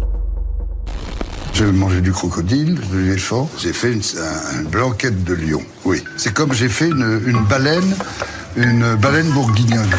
[1.60, 3.46] J'ai mangé du crocodile, de l'éléphant.
[3.58, 5.60] J'ai fait une, un- une blanquette de lion.
[5.84, 6.02] Oui.
[6.16, 7.94] C'est comme j'ai fait une, baleine,
[8.56, 9.90] une baleine bourguignonne.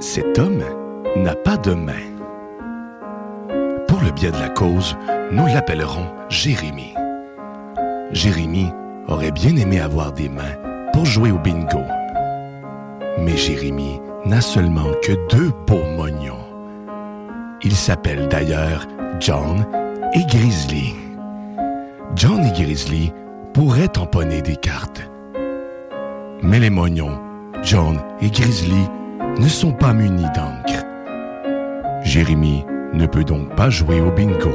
[0.00, 0.62] Cet homme
[1.16, 1.92] n'a pas de main.
[3.88, 4.96] Pour le bien de la cause,
[5.32, 6.94] nous l'appellerons Jérémie.
[8.12, 8.70] Jérémie
[9.08, 10.56] aurait bien aimé avoir des mains
[10.92, 11.82] pour jouer au bingo.
[13.18, 16.44] Mais Jérémie n'a seulement que deux beaux mognons.
[17.62, 18.86] Ils s'appellent d'ailleurs
[19.20, 19.66] John
[20.12, 20.94] et Grizzly.
[22.14, 23.12] John et Grizzly
[23.54, 25.02] pourraient tamponner des cartes.
[26.42, 27.18] Mais les mognons,
[27.62, 28.86] John et Grizzly,
[29.38, 30.84] ne sont pas munis d'encre.
[32.02, 34.52] Jérémie ne peut donc pas jouer au bingo.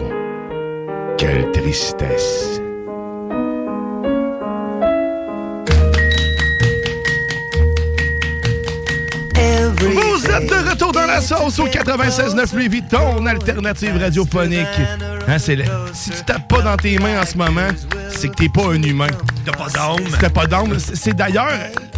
[1.17, 2.60] Quelle tristesse.
[10.31, 14.59] Vous êtes de retour dans la sauce au 96.9 Louis Vuitton, alternative radiophonique.
[15.27, 15.63] Hein, le-
[15.93, 17.67] Si tu tapes pas dans tes mains en ce moment,
[18.09, 19.07] c'est que t'es pas un humain.
[19.45, 20.05] T'as pas d'âme.
[20.19, 20.77] T'as pas d'âme.
[20.79, 21.51] C'est d'ailleurs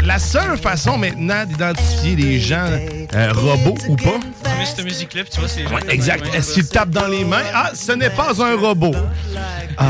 [0.03, 2.65] la seule façon maintenant d'identifier les gens
[3.13, 4.03] euh, robots ou pas.
[4.43, 6.41] Tu mets cette musique-là, tu vois, c'est les gens Ouais, qui tapent exact.
[6.41, 8.95] Si tu tapes dans les mains, ah, ce n'est pas un robot.
[9.77, 9.83] Ah.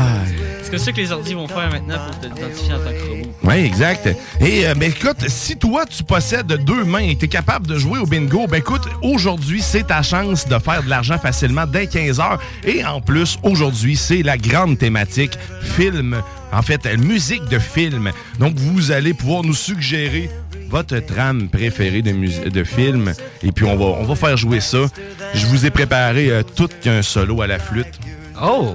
[0.76, 3.30] C'est ça que les ordi vont faire maintenant pour t'identifier en tant que robot.
[3.44, 4.08] Oui, exact.
[4.40, 7.78] Et euh, ben écoute, si toi tu possèdes deux mains et tu es capable de
[7.78, 11.86] jouer au bingo, ben écoute, aujourd'hui c'est ta chance de faire de l'argent facilement dès
[11.86, 12.40] 15 heures.
[12.64, 16.20] Et en plus, aujourd'hui c'est la grande thématique film.
[16.52, 18.10] En fait, musique de film.
[18.40, 20.28] Donc vous allez pouvoir nous suggérer
[20.70, 23.12] votre trame préférée de, de film.
[23.44, 24.86] Et puis on va, on va faire jouer ça.
[25.34, 28.00] Je vous ai préparé euh, tout qu'un solo à la flûte.
[28.42, 28.74] Oh!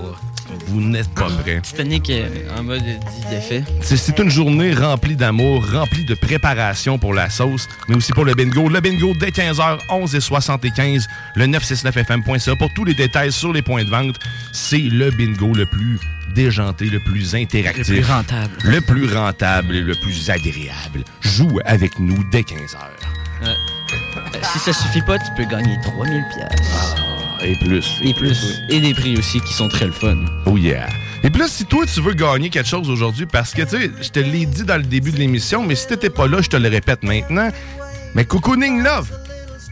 [0.67, 1.61] Vous n'êtes pas prêts.
[1.61, 3.63] Titanic euh, en mode dit d'effet.
[3.81, 8.33] C'est- une journée remplie d'amour, remplie de préparation pour la sauce, mais aussi pour le
[8.33, 8.67] bingo.
[8.69, 12.55] Le bingo dès 15h, 11 et 75, le 969fm.ca.
[12.55, 14.15] Pour tous les détails sur les points de vente,
[14.51, 15.99] c'est le bingo le plus
[16.35, 17.87] déjanté, le plus interactif.
[17.89, 18.53] Le plus rentable.
[18.63, 21.03] Le plus rentable et le plus agréable.
[21.21, 22.77] Joue avec nous dès 15h.
[23.43, 23.47] Ouais.
[23.47, 26.95] Euh, si ça suffit pas, tu peux gagner 3000 pièces.
[27.43, 27.97] Et plus.
[28.03, 28.61] Et plus.
[28.69, 30.17] Et des prix aussi qui sont très le fun.
[30.45, 30.87] Oh yeah.
[31.23, 34.09] Et là, si toi, tu veux gagner quelque chose aujourd'hui, parce que, tu sais, je
[34.09, 36.57] te l'ai dit dans le début de l'émission, mais si t'étais pas là, je te
[36.57, 37.49] le répète maintenant.
[38.15, 39.09] Mais Cocooning Love,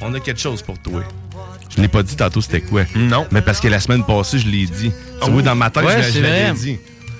[0.01, 1.03] on a quelque chose pour toi.
[1.75, 2.83] Je l'ai pas dit tantôt, c'était quoi?
[2.95, 3.27] Non.
[3.31, 4.91] Mais parce que la semaine passée, je l'ai dit.
[5.23, 6.77] Tu vois, dans ma tête, Ouais, je- l'avais dit.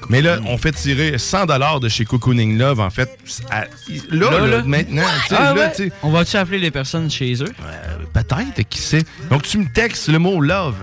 [0.10, 1.46] Mais là, on fait tirer 100
[1.80, 3.10] de chez Cocooning Love, en fait.
[3.52, 3.66] à-
[4.12, 5.92] là, là, maintenant, Ah là, ouais?
[6.04, 7.54] On va-tu appeler les personnes chez eux?
[8.14, 9.04] peut-être, qui sait.
[9.30, 10.76] Donc, tu me textes le mot love.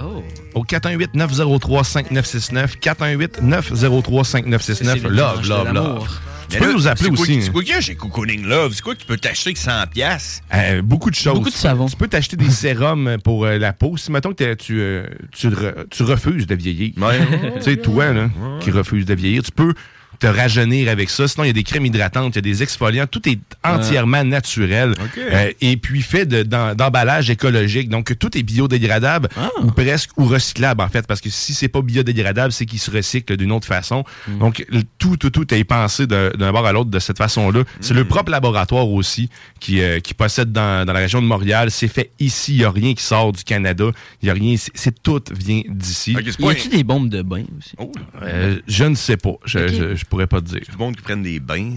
[0.00, 0.22] Oh.
[0.54, 2.76] Au 418-903-5969.
[2.80, 4.62] 418-903-5969.
[4.62, 6.08] C'est le Love, love, love.
[6.48, 7.32] Tu Mais peux là, nous appeler aussi.
[7.38, 8.72] qui- C'est quoi qu'il y a chez Cocooning Love?
[8.74, 10.42] C'est quoi qui peut t'acheter que 100 pièces?
[10.54, 11.34] Euh, beaucoup de choses.
[11.34, 11.86] Beaucoup de savon.
[11.86, 13.96] Tu peux t'acheter des sérums pour euh, la peau.
[13.98, 16.92] Si, mettons que tu, euh, tu, re- tu refuses de vieillir.
[16.94, 18.30] tu sais, toi, là,
[18.60, 19.74] qui refuse de vieillir, tu peux
[20.18, 21.28] te rajeunir avec ça.
[21.28, 23.06] Sinon, il y a des crèmes hydratantes, il y a des exfoliants.
[23.06, 24.94] Tout est entièrement naturel.
[25.32, 27.88] Euh, et puis fait de- d'em- d'emballage écologique.
[27.88, 29.28] Donc, tout est biodégradable
[29.62, 31.06] ou presque ou recyclable, en fait.
[31.06, 34.04] Parce que si c'est pas biodégradable, c'est qu'il se recycle d'une autre façon.
[34.40, 37.62] Donc, le- tout, tout, tout est pensé d'un bord à l'autre de cette façon-là.
[37.80, 39.28] C'est le propre laboratoire aussi
[39.60, 41.70] qui, euh, qui possède dans, dans la région de Montréal.
[41.70, 42.54] C'est fait ici.
[42.54, 43.84] Il n'y a rien qui sort du Canada.
[44.22, 44.56] Il y a rien.
[44.56, 46.12] C'est c'est- tout vient d'ici.
[46.38, 47.74] Y a-tu des bombes de bain aussi?
[48.22, 49.34] Euh, je ne sais pas.
[49.44, 50.60] Je, je, je pourrais pas te dire.
[50.70, 51.72] Du monde qui prennent des bains.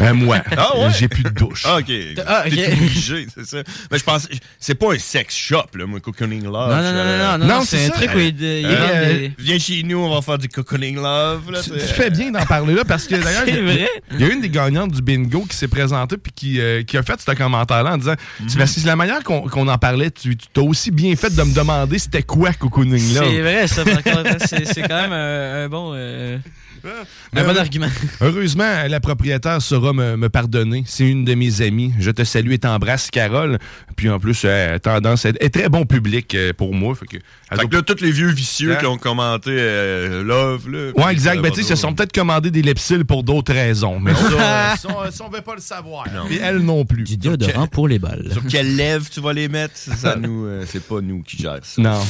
[0.00, 0.88] Euh, moi, Ah ouais?
[0.98, 1.64] j'ai plus de douche.
[1.66, 1.90] Ah, OK.
[2.26, 2.54] Ah, ok.
[2.54, 3.62] T'es obligé, c'est ça.
[3.90, 4.28] Mais je pense...
[4.58, 6.70] C'est pas un sex shop, là, moi, Cocooning Love.
[6.70, 9.58] Non, non, non, non, non, non, c'est un truc où il- il Euh, des- Viens
[9.58, 11.50] chez nous, on va faire du Cocooning Love.
[11.50, 13.62] Là, Tu, tu fais bien d'en parler là parce que d'ailleurs, C'est il y a-
[13.62, 13.88] vrai?
[14.12, 16.96] il y a une des gagnantes du bingo qui s'est présentée puis qui, euh, qui
[16.96, 20.10] a fait ce commentaire-là en disant que c'est la manière qu'on qu'on en parlait.
[20.10, 23.24] Tu as aussi bien fait de me demander c'était quoi Cocooning Love.
[23.30, 26.38] C'est vrai, ça, par contre, hein, c'est c'est quand même un, un bon, euh,
[27.34, 27.88] un bon Euh, argument.
[28.20, 30.84] Heureusement, la propriétaire saura me, me pardonner.
[30.86, 31.92] C'est une de mes amies.
[31.98, 33.58] Je te salue et t'embrasse, Carole.
[33.96, 36.94] Puis en plus, elle a tendance à être très bon public euh, pour moi.
[36.94, 37.16] Fait que,
[37.56, 38.76] Fait que là, tous les vieux vicieux Hein?
[38.80, 40.90] qui ont commenté euh, Love, là.
[40.96, 41.40] Ouais, exact.
[41.40, 43.98] Ben, tu sais, ils se sont peut-être commandé des Lepsil pour d'autres raisons.
[44.00, 46.04] Mais ça, ça, on- on veut pas le savoir.
[46.26, 47.00] Puis elle non plus.
[47.04, 48.28] Du déodorant pour les balles.
[48.32, 49.74] Sur quelle lèvre tu vas les mettre?
[49.74, 51.80] C'est ça, nous, euh, c'est pas nous qui gère ça.
[51.80, 52.00] Non.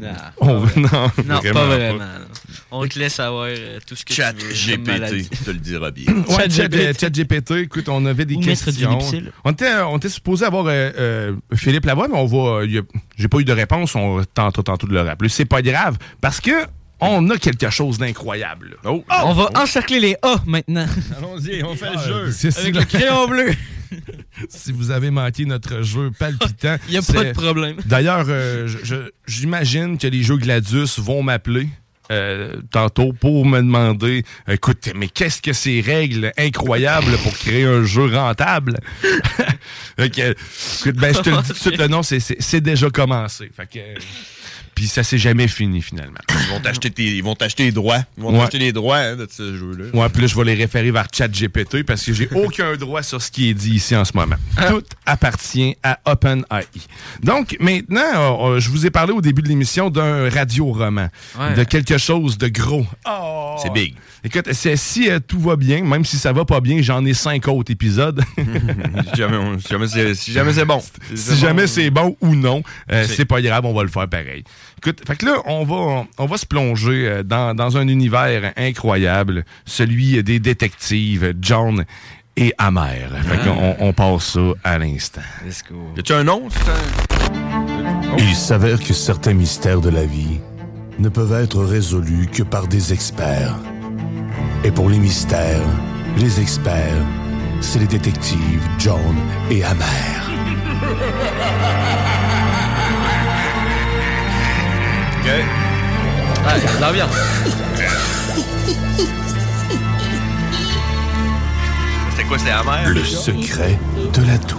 [0.00, 0.08] Non,
[0.40, 1.98] On- non, non, vraiment pas vraiment.
[1.98, 2.04] non.
[2.70, 4.32] On te laisse savoir euh, tout ce que Chat.
[4.34, 6.12] GPT, te le dira bien.
[6.28, 7.00] Ouais, Chat chat, GPT.
[7.00, 8.98] chat GPT, écoute, on avait des Ou questions.
[9.44, 12.62] On était, on était supposé avoir euh, euh, Philippe Lavoie, mais on va.
[12.62, 12.66] a-
[13.16, 13.94] J'ai pas eu de réponse.
[13.94, 15.28] On tantôt, tantôt de le rappeler.
[15.28, 16.50] C'est pas grave parce que
[17.00, 18.76] on a quelque chose d'incroyable.
[18.84, 20.86] Oh, On va encercler les A maintenant.
[21.18, 22.30] Allons-y, on fait le jeu.
[22.32, 22.80] c'est Avec ça.
[22.80, 23.50] le crayon bleu.
[24.48, 26.76] si vous avez manqué notre jeu palpitant.
[26.88, 27.76] Y a pas c'est- de problème.
[27.84, 31.68] D'ailleurs, euh, je- je- j'imagine que les jeux Gladius vont m'appeler.
[32.10, 37.82] Euh, tantôt pour me demander écoute mais qu'est-ce que ces règles incroyables pour créer un
[37.84, 38.78] jeu rentable?
[39.96, 40.10] Ben,
[41.14, 43.50] je te le dis tout de suite le nom c'est- déjà commencé.
[43.76, 43.94] Euh,
[44.74, 48.00] puis ça s'est jamais fini finalement Ils vont t'acheter tes- ils vont t'acheter les droits.
[48.16, 48.38] Ils vont Ouais.
[48.40, 49.84] t'acheter les droits hein, de ce jeu-là.
[49.98, 53.20] Ouais, puis là, je vais les référer vers ChatGPT parce que j'ai aucun droit sur
[53.22, 54.36] ce qui est dit ici en ce moment.
[54.68, 56.66] Tout appartient à OpenAI.
[57.22, 61.08] Donc, maintenant, euh, euh, je vous ai parlé au début de l'émission d'un radio-roman,
[61.38, 61.54] Ouais.
[61.54, 62.86] de quelque chose de gros.
[63.62, 63.94] C'est big.
[64.26, 67.12] Écoute, c'est- si euh, tout va bien, même si ça va pas bien, j'en ai
[67.12, 68.22] cinq autres épisodes.
[68.38, 70.80] si jamais, on- si jamais c'est si jamais c'est bon.
[71.14, 74.42] si jamais c'est bon ou non, euh, C'est- pas grave, on va le faire pareil.
[74.78, 78.52] Écoute, fait que là, on va, on va se plonger euh, dans, dans un univers
[78.56, 81.84] incroyable, celui des détectives John
[82.36, 83.10] et Amer.
[83.28, 83.44] Fait Ah.
[83.44, 85.20] qu'on on passe ça à l'instant.
[85.46, 85.76] Let's go.
[85.96, 86.48] Y a-tu un nom?
[86.48, 90.38] un- Il s'avère que certains mystères de la vie
[90.98, 93.54] ne peuvent être résolus que par des experts.
[94.66, 95.60] Et pour les mystères,
[96.16, 97.04] les experts,
[97.60, 99.14] c'est les détectives John
[99.50, 100.30] et Amer.
[105.20, 105.30] OK.
[106.46, 107.14] Ah, il y a de l'ambiance.
[112.10, 112.88] C'était quoi, c'était amer?
[112.88, 113.78] Le secret
[114.14, 114.58] de la tour.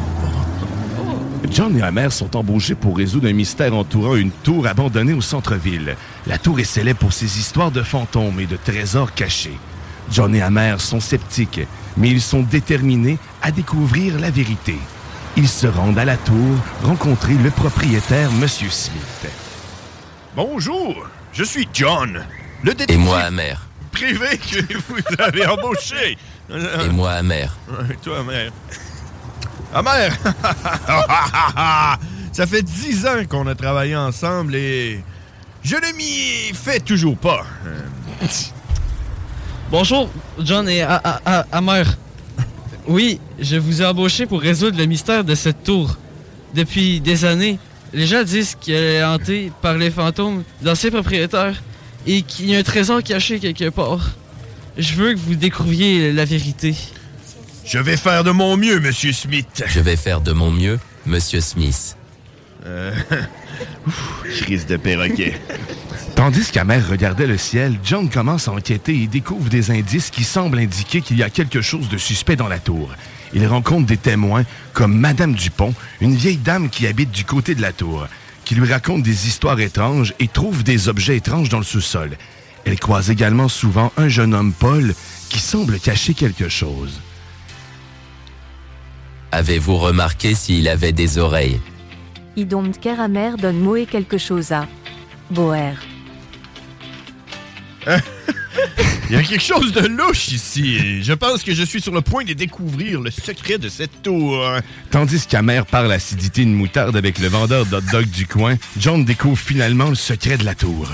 [1.49, 5.95] John et Hammer sont embauchés pour résoudre un mystère entourant une tour abandonnée au centre-ville.
[6.27, 9.57] La tour est célèbre pour ses histoires de fantômes et de trésors cachés.
[10.11, 11.61] John et Hammer sont sceptiques,
[11.97, 14.77] mais ils sont déterminés à découvrir la vérité.
[15.37, 18.47] Ils se rendent à la tour rencontrer le propriétaire, M.
[18.47, 19.27] Smith.
[20.35, 22.23] Bonjour, je suis John,
[22.63, 23.67] le Et détective moi amer.
[23.91, 26.17] privé que vous avez embauché.
[26.49, 27.55] Et moi amer.
[27.69, 28.23] Ouais, Toi.
[29.73, 30.15] Ah, mère!
[32.31, 35.03] Ça fait dix ans qu'on a travaillé ensemble et
[35.63, 37.43] je ne m'y fais toujours pas.
[39.71, 41.84] Bonjour, John et A- A- A- Hammer.
[42.88, 45.97] Oui, je vous ai embauché pour résoudre le mystère de cette tour.
[46.54, 47.58] Depuis des années,
[47.93, 51.62] les gens disent qu'elle est hantée par les fantômes d'anciens propriétaires
[52.06, 54.12] et qu'il y a un trésor caché quelque part.
[54.78, 56.75] Je veux que vous découvriez la vérité.
[57.65, 59.63] Je vais faire de mon mieux, Monsieur Smith.
[59.65, 61.97] Je vais faire de mon mieux, Monsieur Smith.
[62.65, 62.93] Euh...
[64.41, 65.39] Crise de perroquet.
[66.15, 70.59] Tandis qu'Hammer regardait le ciel, John commence à enquêter et découvre des indices qui semblent
[70.59, 72.89] indiquer qu'il y a quelque chose de suspect dans la tour.
[73.33, 77.61] Il rencontre des témoins comme Madame Dupont, une vieille dame qui habite du côté de
[77.61, 78.07] la tour,
[78.45, 82.17] qui lui raconte des histoires étranges et trouve des objets étranges dans le sous-sol.
[82.63, 84.95] Elle croise également souvent un jeune homme, Paul,
[85.29, 87.01] qui semble cacher quelque chose.
[89.31, 91.59] Avez-vous remarqué s'il avait des oreilles?
[92.37, 94.67] Idom Keramer donne Moé quelque chose à
[95.31, 95.73] Boer.
[99.09, 101.03] Il y a quelque chose de louche ici.
[101.03, 104.43] Je pense que je suis sur le point de découvrir le secret de cette tour.
[104.89, 109.37] Tandis qu'Hammer parle acidité une moutarde avec le vendeur d'hot dog du coin, John découvre
[109.37, 110.89] finalement le secret de la tour.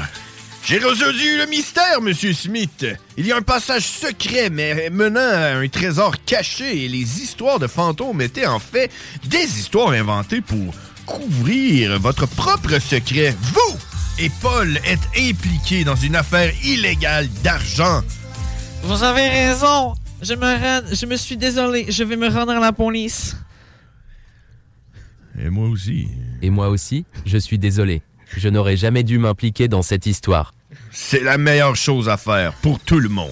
[0.65, 2.85] J'ai résolu le mystère, Monsieur Smith.
[3.17, 7.59] Il y a un passage secret, mais menant à un trésor caché, et les histoires
[7.59, 8.91] de fantômes étaient en fait
[9.25, 10.73] des histoires inventées pour
[11.05, 13.35] couvrir votre propre secret.
[13.41, 13.77] Vous
[14.19, 18.01] et Paul êtes impliqués dans une affaire illégale d'argent.
[18.83, 19.93] Vous avez raison.
[20.21, 21.85] Je me, rends- je me suis désolé.
[21.89, 23.35] Je vais me rendre à la police.
[25.39, 26.07] Et moi aussi.
[26.41, 28.01] Et moi aussi, je suis désolé.
[28.37, 30.53] Je n'aurais jamais dû m'impliquer dans cette histoire.
[30.91, 33.27] C'est la meilleure chose à faire pour tout le monde.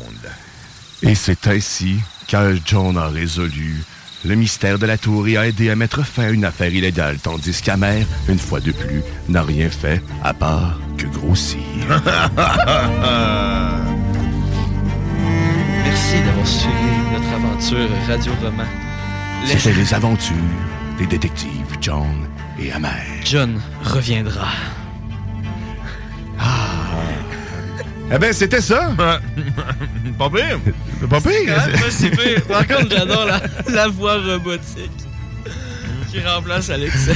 [1.03, 3.83] Et c'est ainsi que John a résolu
[4.25, 7.17] le mystère de la tour et a aidé à mettre fin à une affaire illégale,
[7.21, 11.59] tandis qu'Amer, une fois de plus, n'a rien fait à part que grossir.
[15.83, 16.73] Merci d'avoir suivi
[17.13, 18.63] notre aventure Radio Roman.
[19.45, 20.35] C'était les aventures
[20.97, 22.27] des détectives John
[22.59, 23.05] et Amer.
[23.23, 24.49] John reviendra.
[28.11, 28.91] Eh ben, c'était ça!
[30.17, 30.59] pas pire!
[31.09, 32.43] Pas pire!
[32.47, 33.41] Par contre, j'adore la,
[33.71, 34.91] la voix robotique
[36.11, 37.11] qui remplace Alexa.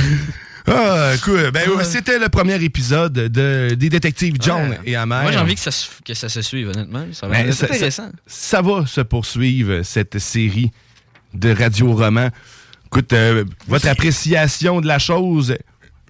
[0.67, 1.49] Ah, cool.
[1.51, 1.83] Ben, Ouais.
[1.83, 4.79] c'était le premier épisode de, des détectives John Ouais.
[4.85, 5.23] et Amer.
[5.23, 7.05] Moi, j'ai envie que ça, se, que ça se suive, honnêtement.
[7.11, 8.11] Ça va Ben, être ça- intéressant.
[8.27, 10.71] Ça, ça va se poursuivre, cette série
[11.33, 12.29] de radio-romans.
[12.85, 15.57] Écoute, euh, votre appréciation de la chose,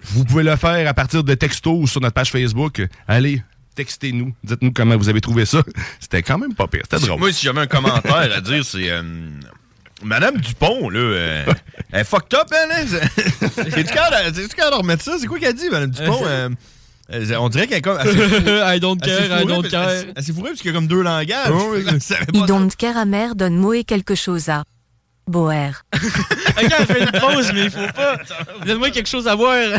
[0.04, 2.86] vous pouvez le faire à partir de textos sur notre page Facebook.
[3.08, 3.42] Allez,
[3.74, 4.34] textez-nous.
[4.44, 5.62] Dites-nous comment vous avez trouvé ça.
[6.00, 6.82] C'était quand même pas pire.
[6.90, 7.18] C'était drôle.
[7.20, 8.90] Moi, si j'avais un commentaire à dire, c'est.
[8.90, 9.02] euh,
[10.02, 11.44] Madame Dupont, là, euh,
[11.92, 13.00] elle est fucked up, elle, hein?
[13.76, 15.16] Es-tu capable de- remettre ça?
[15.18, 16.20] C'est quoi qu'elle dit, Madame Dupont?
[16.26, 16.48] Euh,
[17.12, 17.98] euh, on dirait qu'elle est comme.
[18.02, 19.90] I don't care, I don't parce- care.
[20.14, 21.50] Elle s'est fourrée parce qu'il y a comme deux langages.
[21.52, 21.84] Oh, oui.
[21.88, 24.64] Elle savait pas Idom Keramer donne Moé quelque chose à
[25.26, 25.70] Boer.
[25.94, 26.02] Ok,
[26.78, 28.18] elle fait une pause, mais il faut pas.
[28.66, 29.78] Donne-moi quelque chose à boire.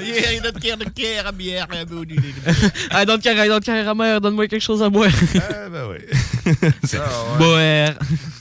[0.00, 3.60] I don't care, don't care, à bière, à bout du- I don't care, I don't
[3.62, 5.10] care, à mère, donne-moi quelque chose à boire.
[5.34, 6.52] Ah, ben oui.
[6.84, 6.98] C'est-
[7.38, 7.94] Boire.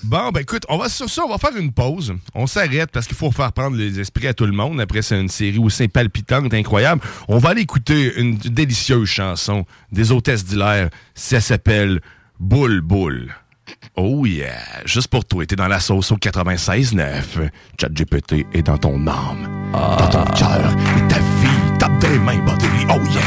[0.04, 2.14] Bon, ben écoute, on va sur ça, on va faire une pause.
[2.36, 4.80] On s'arrête parce qu'il faut faire prendre les esprits à tout le monde.
[4.82, 7.02] Après, c'est une série aussi palpitante, incroyable.
[7.28, 10.90] On va aller écouter une délicieuse chanson des hôtesses d'hilaire.
[11.16, 12.02] Ça s'appelle
[12.40, 13.34] Boule Boule.
[13.96, 14.54] Oh yeah,
[14.86, 17.50] juste pour toi, t'es dans la sauce au 96.9.
[17.80, 21.78] ChatGPT est dans ton âme, dans ton cœur et ta vie.
[21.80, 22.66] Tape des mains, buddy.
[22.90, 23.22] Oh yeah.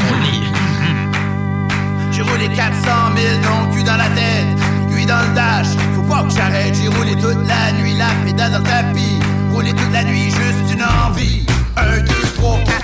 [2.11, 2.81] J'ai roulé 400
[3.15, 4.47] 000, non cul dans la tête,
[4.89, 5.67] aiguille dans le dash.
[5.95, 9.19] Faut pas que j'arrête, j'ai roulé toute la nuit, la pédale dans le tapis.
[9.51, 11.45] Roulé toute la nuit, juste une envie.
[11.75, 12.05] 1, 2,
[12.37, 12.74] 3, 4,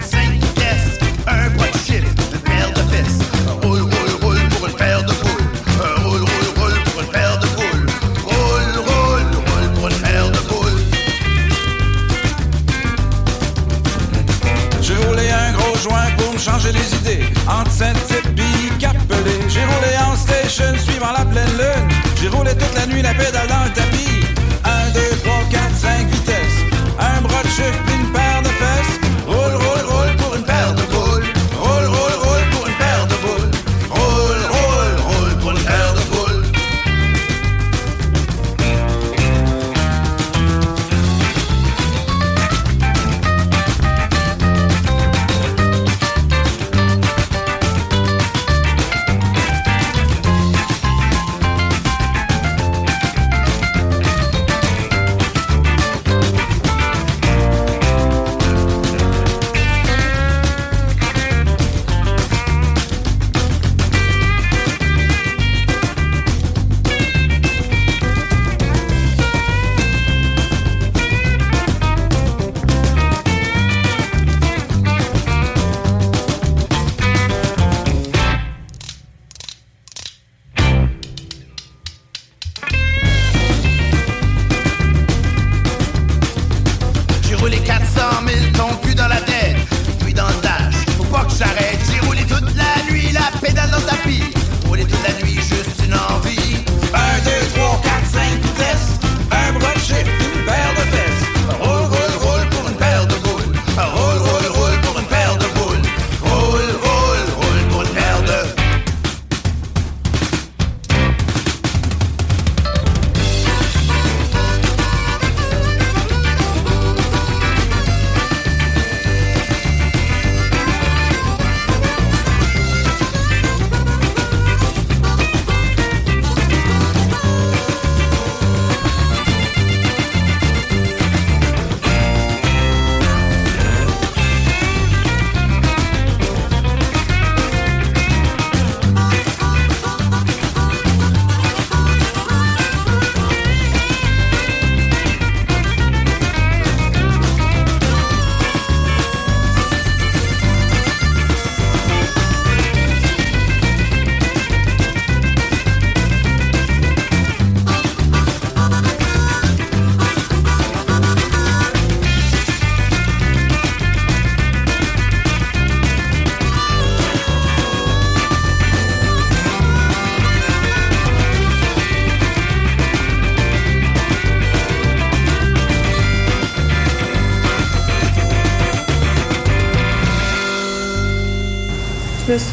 [16.42, 17.26] changer les idées.
[17.48, 19.38] Entre Saint-Tite Capelé.
[19.48, 21.88] J'ai roulé en station suivant la pleine lune.
[22.20, 24.01] J'ai roulé toute la nuit la pédale dans le tapis.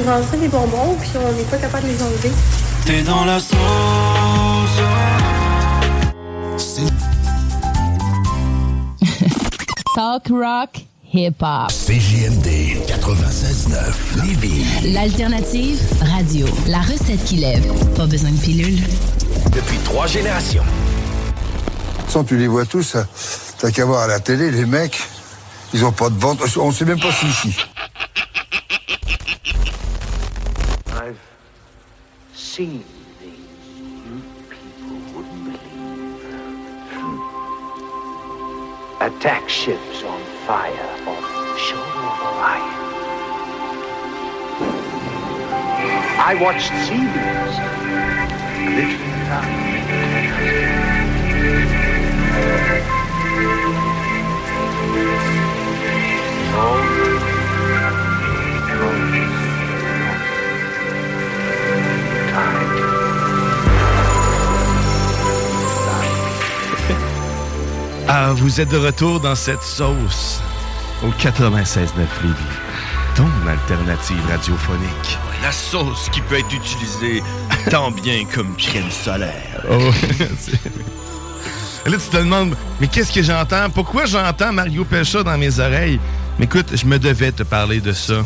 [0.09, 2.31] Rentré des bonbons, puis on n'est pas capable de les enlever.
[2.87, 3.59] T'es dans la sauce.
[9.95, 10.71] Talk rock
[11.13, 11.69] hip hop.
[11.69, 14.95] CJMD 96.9 Lévis.
[14.95, 16.47] L'alternative radio.
[16.69, 17.71] La recette qui lève.
[17.95, 18.81] Pas besoin de pilule.
[19.55, 20.65] Depuis trois générations.
[22.09, 23.03] Sans tu les vois tous, euh,
[23.59, 25.03] t'as qu'à voir à la télé, les mecs,
[25.75, 26.47] ils ont pas de ventre.
[26.59, 27.55] On sait même pas si ici.
[32.59, 32.85] Seen
[34.05, 36.25] you people wouldn't believe.
[39.01, 42.79] Attack ships on fire off the shoulder of Orion.
[46.19, 47.48] I watched seabeams
[68.41, 70.41] vous êtes de retour dans cette sauce
[71.03, 71.89] au 96.9
[72.23, 72.35] Lévis,
[73.15, 75.19] ton alternative radiophonique.
[75.43, 77.23] La sauce qui peut être utilisée
[77.71, 79.65] tant bien comme crème solaire.
[79.71, 79.91] Oh,
[81.87, 83.71] Là, tu te demandes, mais qu'est-ce que j'entends?
[83.71, 85.99] Pourquoi j'entends Mario Pelcha dans mes oreilles?
[86.39, 88.23] Mais écoute, je me devais te parler de ça.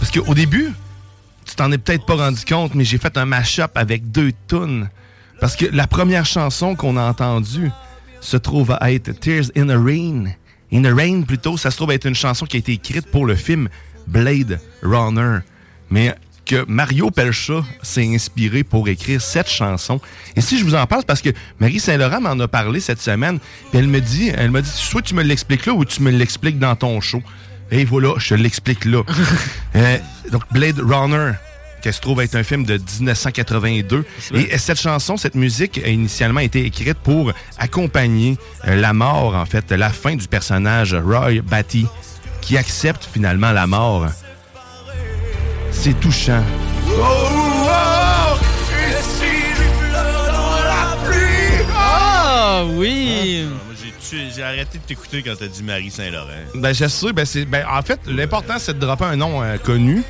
[0.00, 0.72] Parce qu'au début,
[1.46, 4.88] tu t'en es peut-être pas rendu compte, mais j'ai fait un mash-up avec deux tunes.
[5.40, 7.70] Parce que la première chanson qu'on a entendue
[8.24, 10.32] se trouve à être Tears in a Rain.
[10.72, 13.06] In a Rain, plutôt, ça se trouve à être une chanson qui a été écrite
[13.10, 13.68] pour le film
[14.06, 15.40] Blade Runner.
[15.90, 16.14] Mais
[16.46, 20.00] que Mario Pelcha s'est inspiré pour écrire cette chanson.
[20.36, 23.38] Et si je vous en parle, parce que Marie Saint-Laurent m'en a parlé cette semaine.
[23.70, 26.10] Puis elle me dit, elle m'a dit, soit tu me l'expliques là ou tu me
[26.10, 27.22] l'expliques dans ton show.
[27.70, 29.02] Et voilà, je te l'explique là.
[29.76, 29.98] Euh,
[30.30, 31.32] donc Blade Runner,
[31.84, 34.06] qui se trouve être un film de 1982.
[34.34, 39.44] Et cette chanson, cette musique a initialement été écrite pour accompagner euh, la mort, en
[39.44, 41.86] fait, la fin du personnage Roy Batty,
[42.40, 44.06] qui accepte finalement la mort.
[45.72, 46.42] C'est touchant.
[51.76, 53.46] Ah oui!
[53.66, 53.73] Moi,
[54.34, 56.28] j'ai arrêté de t'écouter quand t'as dit Marie Saint-Laurent.
[56.54, 60.02] Ben, sais, ben, c'est, ben, en fait, l'important, c'est de dropper un nom euh, connu.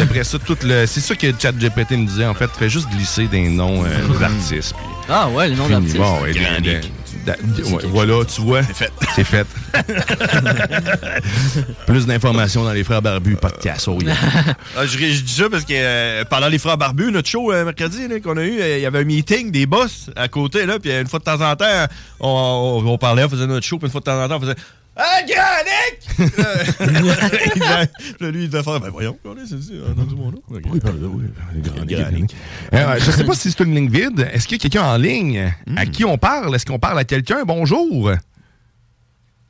[0.00, 2.50] Après ça, tout le, c'est ça que ChatGPT me disait, en fait.
[2.58, 4.74] Fais juste glisser des noms euh, d'artistes.
[4.74, 5.74] puis Ah ouais, les noms fini.
[5.80, 5.96] d'artistes.
[5.96, 6.80] Bon, ouais, des-
[7.36, 8.62] ouais, voilà, tu vois.
[8.62, 8.92] C'est fait.
[9.14, 9.46] C'est fait.
[11.86, 13.88] Plus d'informations dans les Frères Barbus podcast.
[13.88, 14.14] Oh, yeah.
[14.76, 17.64] Ah, je, je dis ça parce que euh, pendant les frères barbus, notre show euh,
[17.64, 20.78] mercredi qu'on a eu, euh, il y avait un meeting des boss à côté, là,
[20.78, 21.64] puis une fois de temps en temps,
[22.20, 24.36] on, on- on parlait, on faisait notre show, puis une fois de temps en temps,
[24.36, 24.54] on faisait
[24.98, 25.06] Là,
[28.20, 30.42] là, lui, il devait faire Ben voyons, regardez, c'est ça, on a entendu mon nom.
[30.50, 31.24] Oui, pardon, oui.
[32.12, 32.34] Nick.
[32.74, 34.28] Euh, je sais pas si c'est une ligne vide.
[34.32, 36.54] Est-ce qu'il y a quelqu'un en ligne à qui on parle?
[36.54, 37.44] Est-ce qu'on parle à quelqu'un?
[37.44, 38.10] Bonjour.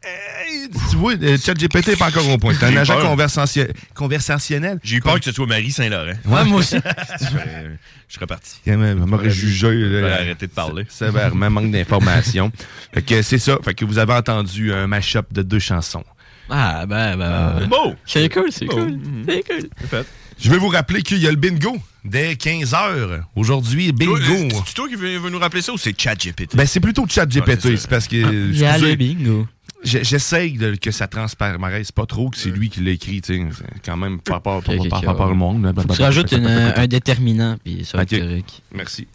[0.05, 2.55] Hey, tu vois, euh, ChatGPT n'est pas encore au point.
[2.59, 3.17] C'est un agent
[3.95, 4.79] conversationnel.
[4.83, 6.13] J'ai eu peur que ce soit Marie Saint-Laurent.
[6.25, 6.77] Ouais, moi aussi.
[7.21, 7.27] je,
[8.09, 8.57] je serais parti.
[8.65, 9.71] Quand même, m'aurait jugé.
[9.73, 10.87] là, arrêté de parler.
[10.89, 12.53] Sévèrement, manque d'informations.
[12.95, 13.59] fait que c'est ça.
[13.65, 16.05] Fait que vous avez entendu un mash-up de deux chansons.
[16.49, 17.67] Ah, ben, ben.
[17.67, 17.95] Beau!
[18.07, 18.77] C'est cool, c'est Beau.
[18.77, 18.99] cool.
[19.29, 19.69] C'est cool.
[19.81, 20.07] C'est fait.
[20.41, 23.23] Je vais vous rappeler qu'il y a le bingo dès 15h.
[23.35, 24.17] Aujourd'hui, bingo.
[24.19, 26.55] Toi, C'est toi qui veux, nous rappeler ça ou c'est ChatGPT?
[26.55, 27.65] Ben, c'est plutôt chat GPT.
[27.65, 28.17] Ouais, c'est parce que.
[28.17, 29.47] Il y a le bingo.
[29.85, 33.21] J'essaye de- que ça transparaisse pas trop, que c'est lui qui l'a écrit.
[33.21, 33.47] tu sais.
[33.57, 35.29] C'est quand même par, ouais.
[35.29, 35.73] le monde.
[35.95, 38.61] Tu rajoutes un déterminant, puis ça va être correct.
[38.75, 39.07] Merci.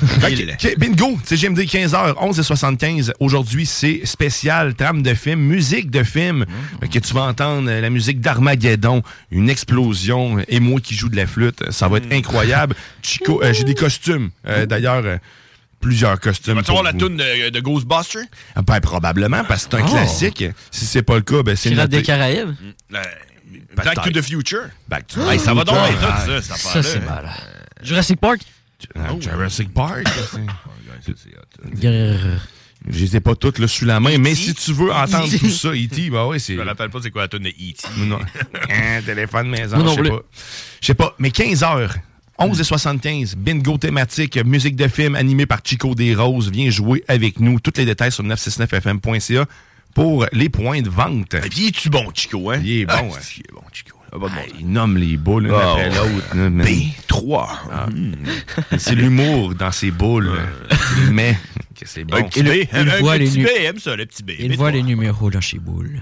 [0.78, 3.12] Bingo, c'est GMD 15h, 11h75.
[3.20, 6.44] Aujourd'hui, c'est spécial trame de film, musique de film.
[6.90, 11.08] Que tu vas entendre euh, la musique d'Armageddon, une explosion, euh, et moi qui joue
[11.08, 11.70] de la flûte.
[11.70, 12.76] Ça va être incroyable.
[13.02, 14.30] Chico, euh, j'ai des costumes.
[14.46, 15.18] Euh, D'ailleurs,
[15.84, 16.54] plusieurs costumes.
[16.54, 18.20] Vas-tu avoir la toune de, de Ghostbuster?
[18.56, 19.90] Ah, Ben, probablement, parce que c'est un Oh.
[19.90, 20.44] classique.
[20.70, 22.54] Si c'est pas le cas, ben c'est Pirates des Caraïbes?
[22.90, 23.02] La-
[23.76, 24.62] Back to the Future?
[24.88, 26.82] Back to Hey, ça va donc être Ah, ça, cette Ça, affaire-là.
[26.82, 27.30] c'est malade.
[27.82, 28.40] Jurassic Park?
[28.96, 30.04] Ah, Jurassic Park.
[32.86, 35.38] Je les ai pas toutes là, sous la main, mais si tu veux entendre E.T.
[35.38, 36.54] tout ça, E.T., bah ouais, c'est.
[36.54, 37.82] Je me rappelle pas c'est quoi la toune de E.T.
[37.98, 38.18] Non.
[38.70, 40.22] Un téléphone maison, je sais pas.
[40.82, 41.62] Je sais pas, mais 15
[42.38, 46.50] h 11h75, bingo thématique, musique de film animée par Chico Des Roses.
[46.50, 47.60] Viens jouer avec nous.
[47.60, 49.46] Tous les détails sur 969fm.ca
[49.94, 51.34] pour les points de vente.
[51.34, 52.60] Et puis, es-tu bon, Chico, hein?
[52.64, 53.20] Il est bon, Ah, hein.
[53.36, 53.96] Il est bon, Chico.
[54.12, 56.34] Ah, pas de bon Ah, il nomme les boules Ah, après l'autre.
[56.36, 56.66] là, man.
[56.66, 57.46] B3.
[57.72, 57.86] Ah.
[58.78, 60.32] C'est l'humour dans ces boules.
[61.78, 62.16] Que c'est bon.
[62.18, 62.50] Un petit B.
[62.52, 64.30] il Un, un voit les petit B, aime ça, le petit B.
[64.38, 66.00] Il voit les numéros dans chez Boule.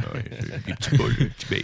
[0.66, 1.54] Les petits boules, le petit B.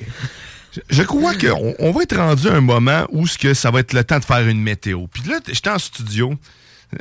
[0.90, 3.80] Je- crois qu'on on va être rendu à un moment où ce que ça va
[3.80, 5.06] être le temps de faire une météo.
[5.12, 6.34] Puis là, j'étais en studio.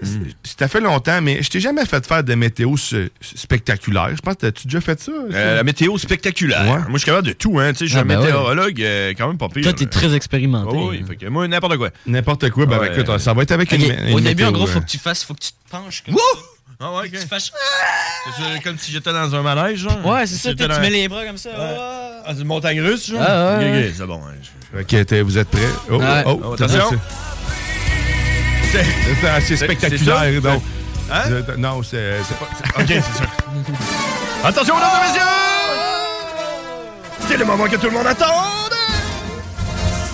[0.04, 0.24] Hmm.
[0.60, 2.76] Ça fait longtemps, mais je t'ai jamais fait faire de météo
[3.22, 4.10] spectaculaire.
[4.16, 5.12] Je pense que tu déjà fait ça?
[5.12, 6.64] Euh, la météo spectaculaire.
[6.66, 6.80] Ouais.
[6.80, 7.72] Moi, je suis capable de tout, hein.
[7.72, 8.26] Tu sais, je suis Ah, un ben ouais.
[8.26, 9.64] météorologue euh, quand même pas pire.
[9.64, 10.72] Toi, t'es très expérimenté.
[10.74, 11.90] Oh, oui, fait que moi, n'importe quoi.
[12.06, 12.92] N'importe quoi, ben Ouais.
[13.00, 15.24] écoute, ça va être avec une, Au début, en gros, faut euh, que tu fasses,
[15.24, 16.04] faut que tu te penches.
[16.06, 16.20] Comme Wouh!
[16.36, 16.42] ça.
[16.80, 17.10] Ah ouais.
[17.10, 17.52] Tu fasses-
[18.26, 20.06] C'est ça, comme si j'étais dans un manège, genre.
[20.06, 21.50] Ouais, c'est ça, tu mets les bras comme ça.
[22.28, 23.22] Ah, c'est une montagne russe, genre?
[23.26, 24.22] Ah, ouais, Ok, c'est bon.
[24.28, 24.34] hein,
[24.74, 25.62] je- Ok, t'es- vous êtes prêts?
[25.90, 26.24] Oh, Ouais.
[26.26, 26.90] oh, Oh, attention.
[28.72, 28.86] c'est-
[29.22, 30.62] C'est assez C'est- spectaculaire, donc.
[31.10, 31.22] Hein?
[31.30, 32.50] Je- Non, c'est c'est pas.
[32.58, 33.30] c'est- Ok, c'est ça.
[34.44, 35.22] Attention, mesdames et messieurs!
[37.30, 38.26] C'est le moment que tout le monde attend!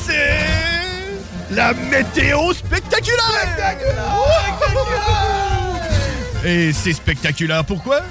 [0.05, 3.57] C'est la météo spectaculaire!
[6.45, 8.01] Et c'est spectaculaire pourquoi?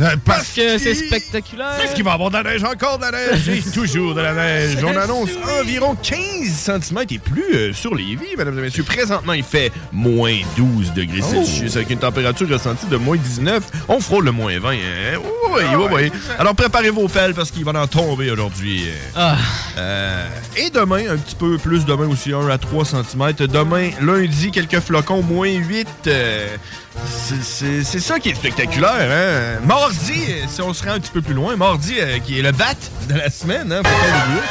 [0.00, 1.76] Euh, Parce que c'est spectaculaire.
[1.78, 4.20] Parce qu'il va y avoir de la neige, encore de la neige, et toujours de
[4.20, 4.76] la neige.
[4.84, 5.30] On annonce
[5.60, 6.18] environ 15
[6.48, 8.82] cm et plus euh, sur les vies, mesdames et messieurs.
[8.82, 13.62] Présentement, il fait moins 12 degrés Celsius avec une température ressentie de moins 19.
[13.88, 14.70] On frôle le moins 20.
[14.72, 14.76] hein?
[15.52, 16.12] Oui, oui, oui.
[16.38, 18.86] Alors préparez vos pelles parce qu'il va en tomber aujourd'hui.
[19.14, 19.36] Ah,
[19.78, 20.26] Euh,
[20.56, 23.32] et demain, un petit peu plus demain aussi, 1 à 3 cm.
[23.48, 25.86] Demain, lundi, quelques flocons, moins 8.
[26.06, 26.56] euh,
[27.06, 28.90] c'est- ça qui est spectaculaire.
[29.10, 29.60] Hein?
[29.66, 32.52] Mardi, si on se rend un petit peu plus loin, mardi, euh, qui est le
[32.52, 32.74] bat
[33.08, 33.72] de la semaine.
[33.72, 34.44] Hein, faut pas.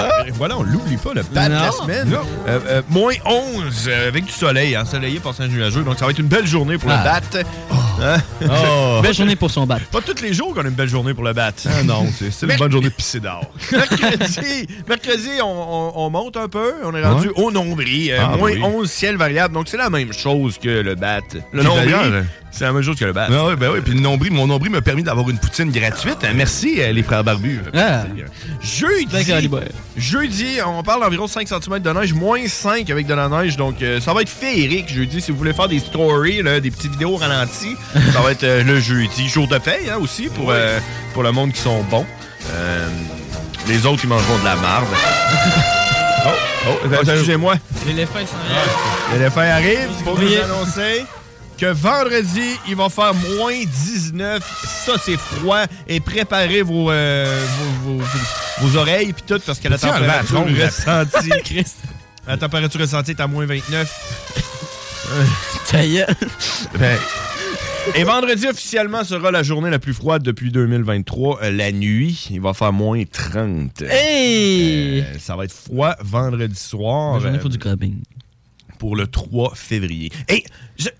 [0.00, 2.14] Ah, voilà, on l'oublie pas, le bat de la semaine.
[2.46, 5.82] Euh, euh, moins 11 euh, avec du soleil, ensoleillé, passage nuageux.
[5.82, 6.98] Donc ça va être une belle journée pour Ah.
[6.98, 7.42] le bat.
[8.02, 8.16] Hein?
[8.48, 9.00] Oh.
[9.02, 9.78] belle journée pour son bat.
[9.90, 11.50] Pas tous les jours qu'on a une belle journée pour le bat.
[11.66, 13.50] Ah non, c'est une bonne journée de pisser dehors.
[13.72, 16.74] mercredi, mercredi on, on- on monte un peu.
[16.84, 17.34] On est rendu Ouais.
[17.36, 18.12] au nombril.
[18.12, 18.62] euh, Ah, moins oui.
[18.62, 19.54] 11 ciel variable.
[19.54, 21.20] Donc, c'est la même chose que le bat.
[21.52, 23.26] Le nombril, d'ailleurs, c'est la même chose que le bat.
[23.30, 26.18] Ah oui, ben oui, puis le nombril, mon nombril m'a permis d'avoir une poutine gratuite.
[26.24, 27.60] Euh, Merci, euh, les frères barbus.
[27.74, 28.04] Ah,
[28.62, 29.06] Jeudi,
[29.96, 33.56] jeudi, on parle d'environ 5 cm de neige, moins 5 avec de la neige.
[33.56, 35.20] Donc, euh, ça va être féerique jeudi.
[35.20, 37.76] Si vous voulez faire des stories, là, des petites vidéos ralenties,
[38.12, 39.28] ça va être euh, le jeudi.
[39.28, 40.78] Jour de paye hein, aussi pour, euh,
[41.14, 42.06] pour le monde qui sont bons.
[42.52, 42.88] Euh,
[43.66, 44.86] Les autres, ils mangeront de la marde.
[46.26, 46.30] oh,
[46.68, 47.54] oh, excusez-moi.
[47.86, 49.18] L'éléphant, il s'en vient.
[49.18, 51.04] L'éléphant arrive pour nous annoncer
[51.58, 54.42] que vendredi, il va faire moins 19.
[54.86, 55.64] Ça, c'est froid.
[55.88, 57.44] Et préparez vos, euh,
[57.84, 61.64] vos, vos- vos- vos oreilles puis tout, parce que la température ressentie...
[62.26, 63.88] la température ressentie est à moins 29.
[65.70, 66.06] Ta gueule.
[66.78, 66.98] Ben,
[67.94, 71.42] Et vendredi, officiellement, sera la journée la plus froide depuis 2023.
[71.42, 73.82] Euh, la nuit, il va faire moins 30.
[73.82, 75.00] Hey!
[75.00, 77.14] Euh, ça va être froid vendredi soir.
[77.14, 77.96] La journée euh, pour du crabbing.
[78.78, 80.10] pour le 3 février.
[80.28, 80.44] Et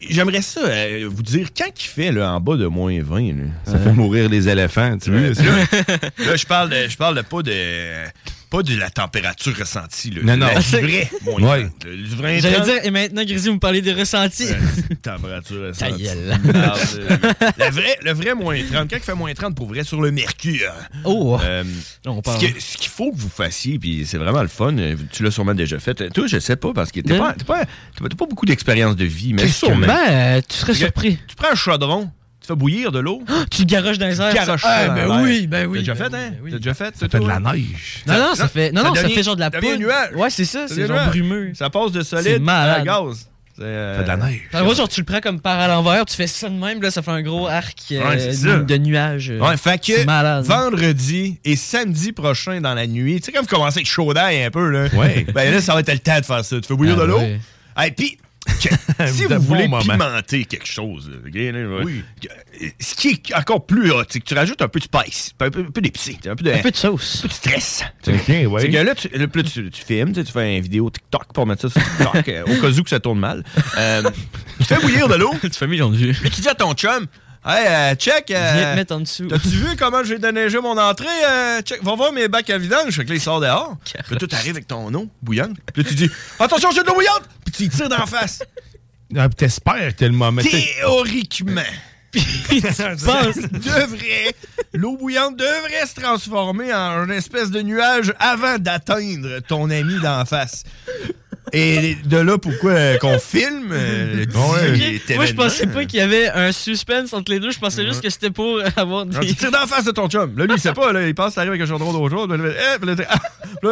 [0.00, 3.32] j'aimerais ça euh, vous dire, quand il fait là, en bas de moins 20, là,
[3.66, 5.46] Ça fait mourir les éléphants, tu là, vois.
[6.26, 7.52] là, je parle de, je parle de pas de
[8.51, 10.11] pas de la température ressentie.
[10.11, 10.46] Là, Non, non.
[10.46, 11.09] La Ouais.
[11.20, 11.90] 30, là.
[11.90, 14.49] Le vrai J'allais 30, dire, et maintenant, Grisy, vous me parlez des ressentis.
[15.03, 16.07] température Ta ressentie.
[16.09, 16.34] euh,
[17.59, 20.11] la vraie, le vrai moins 30, quand il fait moins 30 pour vrai sur le
[20.11, 20.72] mercure.
[21.05, 21.38] Oh!
[21.42, 21.64] Euh,
[22.07, 22.40] on ce parle.
[22.40, 25.30] que- ce qu'il faut que vous fassiez, puis c'est vraiment le fun, euh, tu l'as
[25.30, 26.11] sûrement déjà fait.
[26.11, 27.64] Toi, je sais pas, parce que t'as De- pas, t'as pas,
[28.09, 29.86] pas beaucoup d'expérience de vie, mais que- sûrement.
[29.86, 31.18] Ben, tu serais surpris.
[31.28, 32.11] Tu prends un chaudron,
[32.49, 33.22] fais bouillir de l'eau.
[33.51, 34.34] Tu le garoches dans les airs.
[34.34, 35.84] garoches ça- ça Ah, dans ben oui, ben oui.
[35.84, 36.30] T'as déjà ben fait, hein?
[36.32, 36.51] oui, oui.
[36.53, 36.96] T'as déjà fait?
[36.96, 38.03] Ça fait de la neige.
[38.07, 39.76] Non, non, ça fait, non, non, ça fait genre de la ça poudre.
[39.76, 40.14] nuage.
[40.16, 41.53] Ouais, c'est ça, Ça c'est genre brumeux.
[41.55, 43.28] Ça passe de C'est solide à gaz.
[43.57, 44.40] C'est, euh, Ça fait de la neige.
[44.55, 46.80] En gros, genre, tu le prends comme par à l'envers, tu fais ça de même,
[46.80, 48.57] là, ça fait un gros arc euh, Ouais, de, ça.
[48.59, 49.30] de nuages.
[49.32, 49.40] euh.
[49.40, 50.44] Ouais, fait que C'est malade.
[50.44, 54.44] vendredi et samedi prochain dans la nuit, tu sais, comme vous commencez avec chaud d'ail
[54.44, 54.86] un peu, là.
[54.94, 55.26] Ouais.
[55.34, 56.61] Ben là, ça va être le temps de faire ça.
[56.61, 57.18] Tu fais bouillir Ah de l'eau?
[57.18, 57.40] ouais.
[57.86, 58.16] Et puis,
[59.07, 59.82] si vous voulez moment.
[59.82, 61.16] pimenter quelque chose, là,
[61.84, 62.03] Oui.
[62.80, 65.51] ce qui est encore plus hot, c'est que tu rajoutes un peu de spice, un
[65.51, 67.18] peu, peu d'épicé, un peu de, Un peu de sauce.
[67.18, 67.84] un peu de stress.
[68.07, 68.49] Ok, ouais.
[68.61, 71.32] C'est que là, tu, là, puis là, tu, tu filmes, tu, fais une vidéo TikTok
[71.32, 73.44] pour mettre ça sur TikTok, euh, au cas où que ça tourne mal.
[73.76, 74.03] Euh,
[74.59, 76.14] tu fais bouillir de l'eau, tu fais un million de vues.
[76.14, 77.07] puis tu dis à ton chum,
[77.45, 78.30] Hey, euh, check.
[78.30, 79.26] euh, Viens te mettre en dessous.
[79.28, 81.07] T'as-tu vu comment j'ai déneigé mon entrée?
[81.26, 82.95] Euh, check, va voir mes bacs à vidange.
[82.97, 83.76] Fait que là, il sort dehors.
[83.84, 85.57] Puis là, toi, t'arrives avec ton eau bouillante.
[85.72, 87.22] Puis là, tu dis Attention, j'ai de l'eau bouillante!
[87.45, 88.43] Puis tu y tires d'en face.
[89.16, 90.43] Ah, puis T'espères que le moment.
[90.43, 91.62] Théoriquement.
[92.11, 92.61] Puis tu
[93.05, 93.36] penses?
[93.53, 94.34] devrait,
[94.72, 100.24] l'eau bouillante devrait se transformer en une espèce de nuage avant d'atteindre ton ami d'en
[100.24, 100.64] face.
[101.53, 105.01] Et de là, pourquoi euh, qu'on filme euh, le Ouais.
[105.07, 107.51] dit Moi, je pensais pas qu'il y avait un suspense entre les deux.
[107.51, 109.26] Je pensais juste que c'était pour avoir des.
[109.26, 110.36] tu tires dans la face de ton chum.
[110.36, 110.92] Là, lui, il sait pas.
[110.92, 112.30] Là, il pense que t'arrives avec un chaudron d'eau chaude.
[112.32, 113.18] Là, Eh, ah!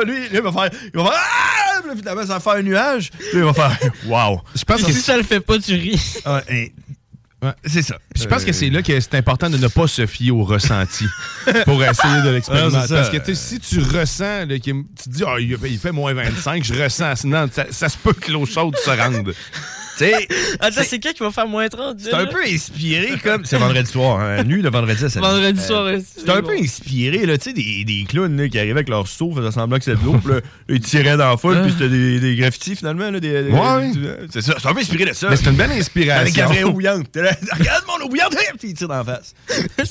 [0.04, 0.70] Lui, il va faire.
[0.94, 1.14] Il va faire.
[1.14, 1.80] Ah!
[1.88, 3.10] Puis finalement, ça va faire un nuage.
[3.10, 3.78] Puis là, il va faire.
[4.06, 4.40] Waouh!
[4.54, 6.00] Je pense que Si ça le fait pas, tu ris.
[6.24, 6.72] Ah, et-
[7.46, 7.52] Ouais.
[7.64, 7.96] C'est ça.
[8.14, 11.04] Je pense que c'est là que c'est important de ne pas se fier au ressenti
[11.64, 12.94] pour essayer de l'expérimenter.
[12.94, 16.74] Parce que si tu ressens, là, tu te dis, Ah, il fait moins 25, je
[16.82, 17.16] ressens.
[17.16, 19.34] Sinon, ça, ça se peut que l'eau chaude se rende.
[19.98, 20.28] Tu sais,
[20.60, 21.96] Attends, c'est quand qui va faire moins 30?
[21.98, 23.44] c'est un peu inspiré comme.
[23.44, 25.26] C'est vendredi soir, hein, nuit de vendredi à samedi.
[25.28, 25.84] Vendredi Euh, soir.
[25.86, 28.88] ouais, C'est un peu inspiré, là, tu sais, des, des clowns là, qui arrivaient avec
[28.88, 31.62] leur seau, faisaient semblant que c'était de l'eau, puis là, ils tiraient dans la foule,
[31.62, 33.10] puis c'était des, des graffitis finalement.
[33.10, 33.90] Là, des, des- Ouais.
[33.92, 35.30] des- c'est ça, c'est un peu inspiré de ça.
[35.30, 36.46] Mais c'est une belle Avec la inspiration.
[36.48, 37.06] vraie eau bouillante.
[37.14, 39.34] Regarde mon eau bouillante, puis il tire dans la face.
[39.76, 39.84] Ben,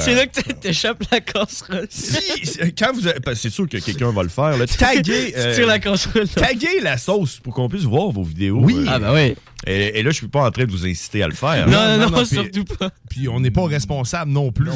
[0.00, 1.86] C'est là que t'échappes la casserole.
[1.90, 3.02] si, si- quand vous
[3.34, 6.28] c'est sûr que quelqu'un va le faire, là, taguez, Tu euh, tires la casserole.
[6.28, 8.58] taguez la sauce pour qu'on puisse voir vos vidéos.
[8.60, 8.74] Oui.
[8.78, 9.34] euh, Ah, bah oui.
[9.66, 11.66] Et, et là, je suis pas en train de vous inciter à le faire.
[11.66, 12.90] Non, non, non, non, puis- surtout pas.
[13.08, 14.70] Puis on n'est pas responsable non plus.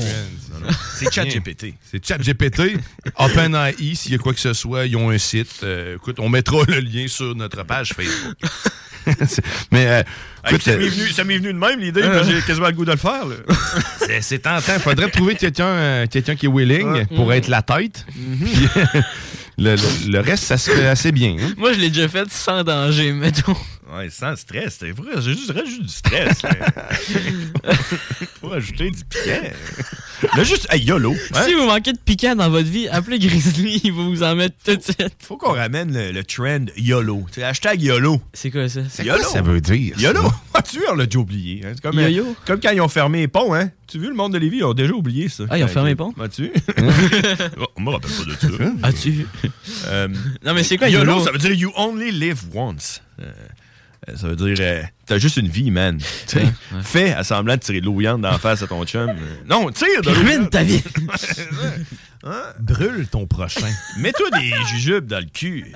[0.95, 1.75] C'est ChatGPT.
[1.91, 2.79] C'est ChatGPT.
[3.19, 5.61] OpenAI, s'il y a quoi que ce soit, ils ont un site.
[5.63, 8.37] Euh, écoute, on mettra le lien sur notre page Facebook.
[9.27, 9.43] C'est-
[9.73, 10.03] Mais euh,
[10.45, 12.73] Hey, écoute, ça euh, m'est venu, ça m'est venu de même l'idée, j'ai quasiment le
[12.73, 13.27] goût de le faire.
[13.27, 13.37] là.
[14.23, 14.73] c'est- tentant.
[14.77, 18.07] Il faudrait trouver quelqu'un euh, quelqu'un qui est willing pour être la tête.
[18.15, 18.69] Puis,
[19.59, 21.37] le, le- le reste, ça se fait assez bien.
[21.41, 21.53] hein.
[21.59, 23.57] Moi, je l'ai déjà fait sans danger, mettons.
[23.91, 25.13] Ouais, sans stress, c'est vrai.
[25.21, 26.43] J'ai juste, juste du stress.
[26.43, 26.51] là.
[28.41, 29.49] Faut ajouter du piquant.
[30.37, 31.15] Là, juste, hey, YOLO.
[31.35, 31.43] hein?
[31.47, 34.57] Si vous manquez de piquant dans votre vie, appelez Grizzly, il va vous en mettre
[34.65, 35.15] tout de suite.
[35.21, 37.25] Faut qu'on ramène le, le trend YOLO.
[37.33, 38.21] C'est hashtag YOLO.
[38.35, 38.81] C'est quoi ça?
[38.91, 39.99] C'est quoi ça veut dire?
[39.99, 40.23] YOLO.
[40.55, 41.63] Ah, tu vois, on l'a déjà oublié.
[41.65, 41.71] hein?
[41.73, 42.35] C'est comme, euh, Yo-yo?
[42.45, 43.71] comme quand ils ont fermé les ponts, hein?
[43.87, 45.45] Tu as vu, le monde de Lévis, ils ont déjà oublié ça.
[45.51, 46.13] Ah, ils ont fermé les ponts?
[46.21, 46.51] As-tu?
[47.61, 48.65] Oh, on me rappelle pas de ça.
[48.83, 49.25] As-tu?
[49.87, 50.09] Euh,
[50.45, 51.25] Non, mais c'est quoi YOLO, YOLO?
[51.25, 53.01] ça veut dire You only live once.
[53.23, 53.31] Euh,
[54.17, 55.99] ça veut dire euh, t'as juste une vie, man.
[56.83, 59.09] Fais à semblant de tirer de l'eau la face à ton chum.
[59.11, 59.15] Euh,
[59.49, 60.83] Non, tire de l'eau Ruine ta vie.
[62.61, 63.67] Brûle ton prochain.
[63.99, 65.73] Mets-toi des jujubes dans le cul.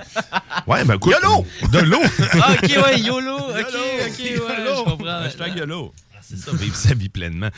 [0.67, 1.15] Ouais, ben écoute.
[1.23, 1.45] YOLO!
[1.71, 2.01] De l'eau.
[2.41, 3.35] Ah, ok, ouais, YOLO.
[3.37, 3.83] Ok, YOLO.
[4.07, 4.75] ok, ouais, YOLO.
[4.77, 5.07] je comprends.
[5.07, 5.93] Hashtag YOLO.
[6.21, 7.49] C'est ça, vivre sa vie pleinement.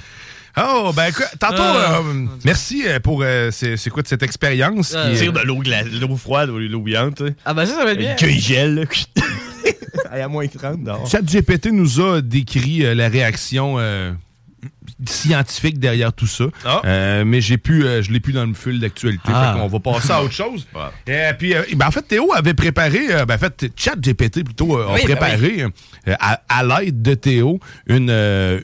[0.58, 2.00] Oh, ben écoute, tantôt, Ah.
[2.04, 4.96] euh, merci pour euh, c'est c'est quoi de cette expérience.
[4.96, 5.10] Ah.
[5.12, 7.22] qui Tire de l'eau gla- de l'eau froide ou de l'eau bouillante.
[7.44, 8.12] Ah, bah ça, ça va être bien.
[8.14, 8.40] Le cueil
[9.66, 9.72] là.
[10.16, 11.10] Hey, à moins 30 dehors.
[11.10, 14.12] ChatGPT nous a décrit euh, la réaction euh,
[15.06, 16.46] scientifique derrière tout ça.
[16.64, 16.82] Ah.
[16.86, 19.32] Euh, mais j'ai pu, je l'ai plus dans le fil d'actualité.
[19.34, 19.56] Ah.
[19.58, 20.68] Qu'on va passer à autre chose.
[21.08, 24.94] Et puis, euh, ben, en fait, Théo avait préparé, ben, en fait, ChatGPT plutôt a
[24.94, 25.66] Oui, ben préparé
[26.20, 28.10] à, à l'aide de Théo une,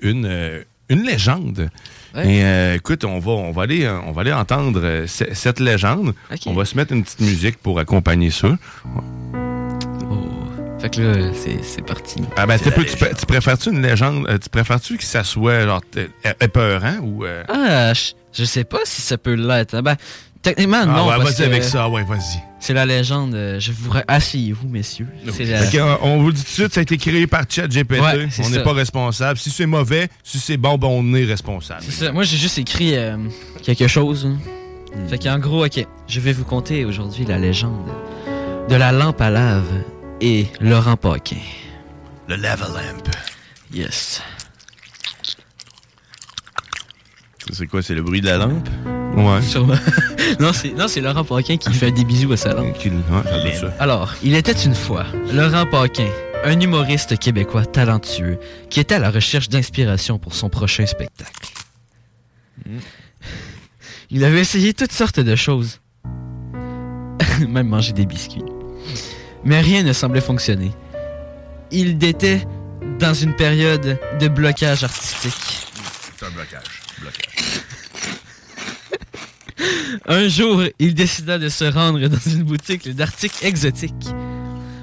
[0.03, 1.69] une, une légende.
[2.13, 2.27] Ouais.
[2.35, 6.13] Et euh, écoute, on va, on va aller, on va aller entendre ce- cette légende.
[6.45, 8.57] On va se mettre une petite musique pour accompagner ça.
[10.81, 11.31] Fait que là,
[11.63, 12.21] c'est parti.
[12.35, 15.61] Ah ben, peu, tu, pr- tu préfères-tu une légende, euh, tu préfères-tu que ça soit
[15.65, 16.09] genre é-
[16.43, 17.23] épeurant ou...
[17.23, 19.75] euh, Ah, je, je sais pas si ça peut l'être.
[19.75, 19.83] hein.
[19.83, 19.95] Ben,
[20.41, 21.07] techniquement, Ah non.
[21.07, 22.39] ouais, parce vas-y avec ça, ouais, vas-y.
[22.59, 23.35] C'est la légende.
[23.35, 25.07] euh, Je vous Asseyez-vous, messieurs.
[25.31, 27.43] C'est la- euh, on vous le dit tout de suite, ça a été créé par
[27.47, 27.99] ChatGPT.
[28.01, 29.37] Ouais, on n'est pas responsable.
[29.37, 31.81] Si c'est mauvais, si c'est bon, ben on est responsable.
[31.85, 32.11] C'est ça.
[32.11, 33.17] Moi, j'ai juste écrit euh,
[33.63, 34.25] quelque chose.
[34.27, 34.37] hein.
[34.95, 35.07] Hmm.
[35.07, 37.87] Fait qu'en gros, ok, je vais vous conter aujourd'hui la légende
[38.67, 39.63] de la lampe à lave
[40.21, 41.41] et Laurent Paquin.
[42.27, 43.03] Le lava lamp.
[43.73, 44.21] Yes.
[47.51, 48.69] C'est quoi, c'est le bruit de la lampe?
[49.15, 49.41] Ouais.
[49.41, 49.75] Sûrement.
[50.39, 52.77] non, c'est non, c'est Laurent Paquin qui fait des bisous à sa lampe.
[53.79, 56.07] Alors, il était une fois Laurent Paquin,
[56.45, 61.49] un humoriste québécois talentueux qui était à la recherche d'inspiration pour son prochain spectacle.
[64.11, 65.81] Il avait essayé toutes sortes de choses.
[67.47, 68.43] Même manger des biscuits.
[69.43, 70.71] Mais rien ne semblait fonctionner.
[71.71, 72.45] Il était
[72.99, 75.67] dans une période de blocage artistique.
[76.19, 76.81] C'est un blocage.
[76.99, 77.61] blocage.
[80.07, 84.09] Un jour, il décida de se rendre dans une boutique d'articles exotiques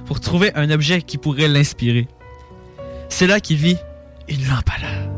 [0.07, 2.07] pour trouver un objet qui pourrait l'inspirer.
[3.09, 3.77] C'est là qu'il vit
[4.29, 5.09] une lampe à lave.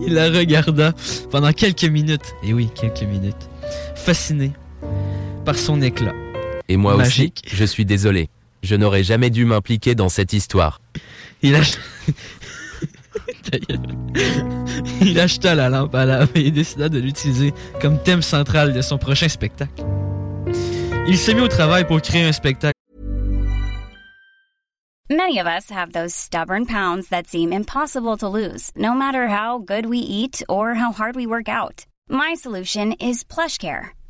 [0.00, 0.94] Il la regarda
[1.30, 3.48] pendant quelques minutes, et oui, quelques minutes,
[3.96, 4.52] fasciné
[5.44, 6.14] par son éclat.
[6.68, 7.42] Et moi Magique.
[7.46, 8.28] aussi, je suis désolé.
[8.62, 10.80] Je n'aurais jamais dû m'impliquer dans cette histoire.
[11.42, 11.64] Il gueule.
[15.00, 18.98] il acheta la lampe à lave et décida de l'utiliser comme thème central de son
[18.98, 19.84] prochain spectacle.
[21.08, 22.74] Il s'est mis au travail pour créer un spectacle.
[25.08, 29.58] Many of us have those stubborn pounds that seem impossible to lose, no matter how
[29.58, 31.84] good we eat or how hard we work out.
[32.08, 33.90] My solution is PlushCare.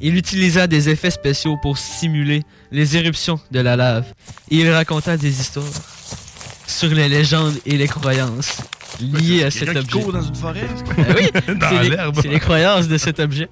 [0.00, 4.04] Il utilisa des effets spéciaux pour simuler les éruptions de la lave
[4.50, 5.64] et il raconta des histoires
[6.66, 8.58] sur les légendes et les croyances
[9.00, 10.00] liées à cet qui objet.
[10.00, 11.04] court dans une forêt, c'est quoi?
[11.08, 11.30] Ah oui,
[11.68, 12.18] c'est les- l'herbe.
[12.22, 13.48] c'est les croyances de cet objet.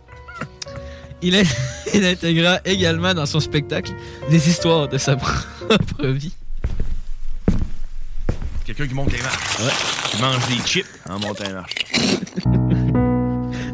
[1.22, 1.42] Il, in-
[1.94, 3.92] il intégra également dans son spectacle
[4.30, 6.34] des histoires de sa propre vie.
[8.64, 9.58] Quelqu'un qui monte les marches.
[9.60, 10.10] Ouais.
[10.10, 11.74] Qui mange des chips en montant les marches.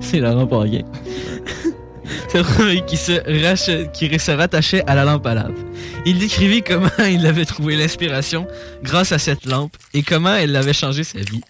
[0.01, 0.83] C'est Laurent Paquin.
[2.87, 5.55] Qui se, rattachait à la lampe à lave.
[6.07, 8.47] Il décrivit comment il avait trouvé l'inspiration
[8.83, 11.43] grâce à cette lampe et comment elle avait changé sa vie.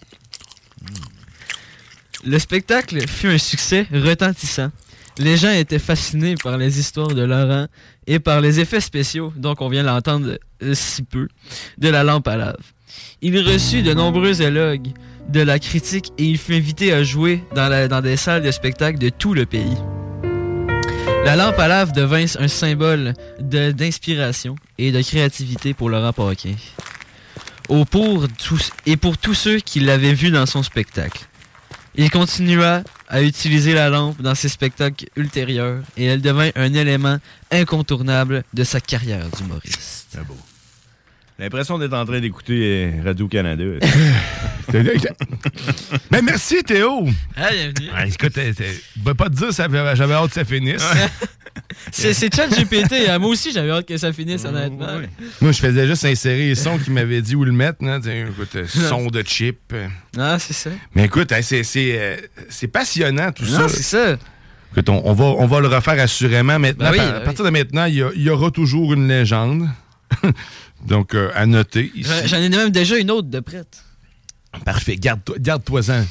[2.25, 4.71] Le spectacle fut un succès retentissant.
[5.19, 7.67] Les gens étaient fascinés par les histoires de Laurent
[8.07, 10.39] et par les effets spéciaux, donc on vient l'entendre
[10.73, 11.27] si peu,
[11.77, 12.63] de la lampe à lave.
[13.21, 14.79] Il reçut de nombreux éloges
[15.29, 19.09] de la critique et il fut invité à jouer dans des salles de spectacle de
[19.09, 19.77] tout le pays.
[21.25, 26.55] La lampe à lave devint un symbole d'inspiration et de créativité pour Laurent Paquin.
[27.69, 31.25] Au pour tous, et pour tous ceux qui l'avaient vu dans son spectacle.
[31.95, 37.17] Il continua à utiliser la lampe dans ses spectacles ultérieurs et elle devint un élément
[37.51, 40.17] incontournable de sa carrière d'humoriste.
[40.27, 40.37] Beau.
[41.39, 43.63] L'impression d'être en train d'écouter euh, Radio-Canada.
[46.11, 47.07] Mais merci, Théo.
[47.35, 47.89] Ah, bienvenue.
[47.95, 50.83] Ah, écoute, euh, je vais pas te dire, j'avais hâte que ça finisse.
[51.91, 53.07] C'est chat GPT.
[53.09, 53.19] hein.
[53.19, 54.87] Moi aussi, j'avais hâte que ça finisse, honnêtement.
[55.41, 57.79] Moi, je faisais juste insérer les sons qui m'avaient dit où le mettre.
[57.79, 59.73] Tiens, Écoute, euh, son de chip.
[60.17, 60.69] Ah, c'est ça.
[60.95, 62.17] Mais écoute, hein, c'est euh,
[62.71, 63.69] passionnant tout Non, ça.
[63.69, 64.17] c'est ça.
[64.71, 66.91] Écoute, on, on va, on va le refaire assurément maintenant.
[66.91, 69.07] Ben oui, à ben partir de maintenant, il y, a- il y aura toujours une
[69.07, 69.67] légende.
[70.85, 71.91] Donc, euh, à noter.
[71.95, 72.09] ici.
[72.25, 73.83] J'en ai même déjà une autre de prête.
[74.65, 74.97] Parfait.
[74.97, 76.05] Garde-toi- Garde-toi-en.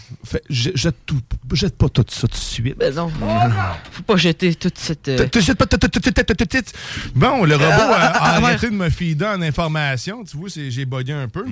[0.50, 1.20] Jette, tout-
[1.52, 2.76] jette pas tout ça tout de suite.
[2.76, 3.08] Ben non.
[3.92, 5.06] Faut pas jeter toute cette.
[5.06, 6.62] euh, jette pas tout- tout- tout- tout- tout- tout- tout.
[7.14, 10.24] Bon, le robot a, a ah, arrêté de me feeder en information.
[10.24, 11.44] Tu vois, c'est- j'ai bugué un peu.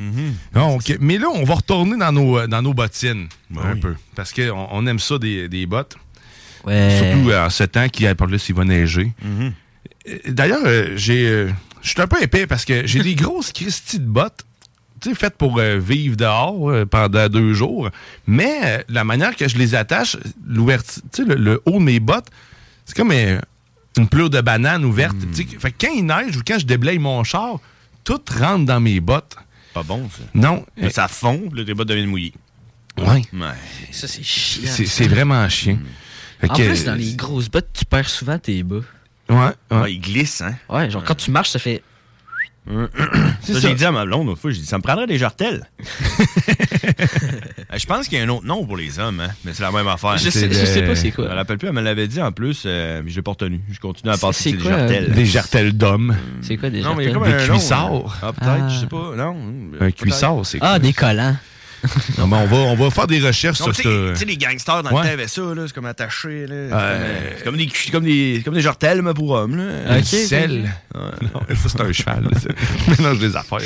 [0.53, 3.29] Donc, mais là, on va retourner dans nos, euh, dans nos bottines.
[3.57, 3.95] un peu.
[4.17, 5.97] Parce qu'on on aime ça, des, des bottes.
[6.65, 6.99] Ouais.
[6.99, 9.13] Surtout euh, en ce temps qui, par là, s'il va neiger.
[10.09, 11.51] Euh, D'ailleurs, euh, j'ai, euh,
[11.83, 14.45] je suis un peu épais parce que j'ai des grosses Christie de bottes,
[15.01, 17.91] tu sais, faites pour euh, vivre dehors euh, pendant deux jours.
[18.27, 20.17] Mais euh, la manière que je les attache,
[20.47, 22.29] l'ouverture, tu sais, le, le haut de mes bottes,
[22.85, 23.41] c'est comme euh,
[23.97, 25.17] une pleure de banane ouverte.
[25.33, 25.59] tu sais.
[25.59, 27.61] Fait que quand il neige ou quand je déblaye mon char,
[28.05, 29.37] tout rentre dans mes bottes.
[29.73, 30.25] Pas bon, ça.
[30.35, 30.65] Non.
[30.77, 32.35] Mais ça fond, puis là, tes bottes deviennent mouillées.
[32.99, 33.23] Ouais.
[33.93, 34.71] Ça, c'est chiant.
[34.75, 35.79] C'est, vraiment chiant.
[36.43, 38.81] En que, plus, dans les grosses bottes, tu perds souvent tes bas.
[39.31, 39.93] Ouais, ouais.
[39.95, 40.55] ils glissent, hein?
[40.69, 41.83] Ouais, genre quand tu marches, ça fait.
[42.69, 42.75] Ça,
[43.55, 43.61] ça.
[43.61, 45.69] j'ai dit à ma blonde l'autre fois, j'ai dit, ça me prendrait des jartelles.
[47.73, 49.63] Euh, je pense qu'il y a un autre nom pour les hommes, hein, mais c'est
[49.63, 50.17] la même affaire.
[50.19, 51.27] Je sais- je sais pas c'est quoi.
[51.27, 53.31] Je me rappelle plus, elle me l'avait dit en plus, euh, mais je l'ai pas
[53.31, 53.61] retenu.
[53.71, 55.07] Je continue à penser que c'est des quoi, jartelles.
[55.11, 56.17] euh, Des jartelles d'hommes.
[56.43, 57.31] C'est quoi des Non, mais il y a jartelles?
[57.31, 57.95] comme Des un nom, cuissards.
[57.95, 58.03] hein.
[58.23, 58.69] Ah, peut-être, Ah.
[58.69, 59.13] je sais pas.
[59.17, 59.37] Non.
[59.81, 61.37] Un cuissard, c'est Ah, des collants.
[62.19, 63.83] Non, mais on, va, on va faire des recherches sur ça.
[63.83, 65.03] tu sais, les gangsters dans Ouais.
[65.03, 66.47] le temps avaient ça, là, c'est comme attaché.
[66.47, 66.55] là.
[66.55, 69.57] Euh, C'est comme, des, c'est comme, des, comme des jartelles, mais pour hommes.
[69.57, 69.97] Là.
[69.97, 72.29] Non, ça, c'est un cheval.
[72.99, 73.59] Mélange des affaires.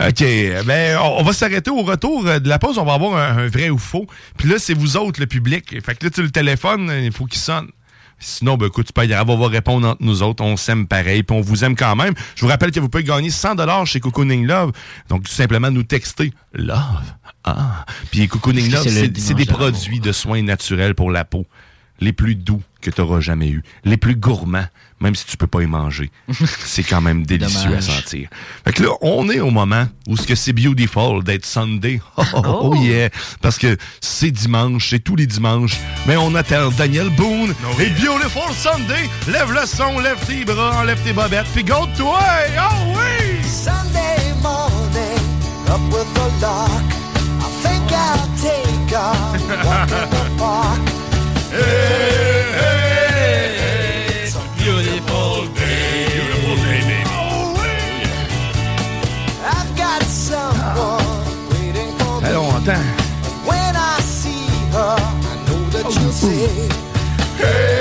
[0.00, 0.24] OK.
[0.66, 2.78] Ben, on, on va s'arrêter au retour de la pause.
[2.78, 4.06] On va avoir un, un vrai ou faux.
[4.36, 5.76] Puis là, c'est vous autres, le public.
[5.84, 7.68] Fait que là, tu le téléphone, il faut qu'il sonne.
[8.22, 10.42] Sinon, ben, écoute, tu peux y aller, on va répondre entre nous autres.
[10.42, 12.14] On s'aime pareil, puis on vous aime quand même.
[12.36, 14.72] Je vous rappelle que vous pouvez gagner 100 chez Cocooning Love.
[15.08, 16.78] Donc, tout simplement nous texter Love.
[17.44, 17.84] Ah.
[18.10, 21.46] Puis Cocooning Love, c'est des produits de soins naturels pour la peau.
[22.00, 23.62] Les plus doux que tu auras jamais eu.
[23.84, 24.66] Les plus gourmands,
[25.02, 26.10] même si tu peux pas y manger.
[26.64, 27.88] c'est quand même délicieux Dommage.
[27.88, 28.28] à sentir.
[28.64, 32.00] Fait que là, on est au moment où ce que c'est beautiful d'être Sunday.
[32.16, 33.08] Oh, oh, oh, yeah!
[33.40, 35.76] Parce que c'est dimanche, c'est tous les dimanches.
[36.06, 39.08] Mais on attend Daniel Boone et Beautiful Sunday.
[39.28, 42.20] Lève le son, lève tes bras, enlève tes bobettes, puis go toi!
[42.58, 43.42] Oh oui!
[43.44, 45.20] Sunday morning,
[45.68, 46.88] up with the lark.
[47.40, 49.12] I think I'll take a
[49.66, 50.80] walk in the park.
[51.54, 52.41] It's
[66.22, 66.68] say,
[67.36, 67.71] Hey,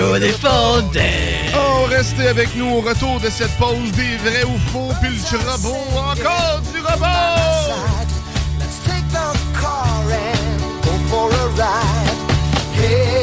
[0.00, 1.52] beautiful day.
[1.54, 5.38] Oh, restez avec nous au retour de cette pause des vrais ou faux, puis le
[5.38, 7.04] robot, encore du robot!
[8.58, 9.28] Let's take the
[9.60, 12.18] car and go for a ride.
[12.74, 13.19] Hey,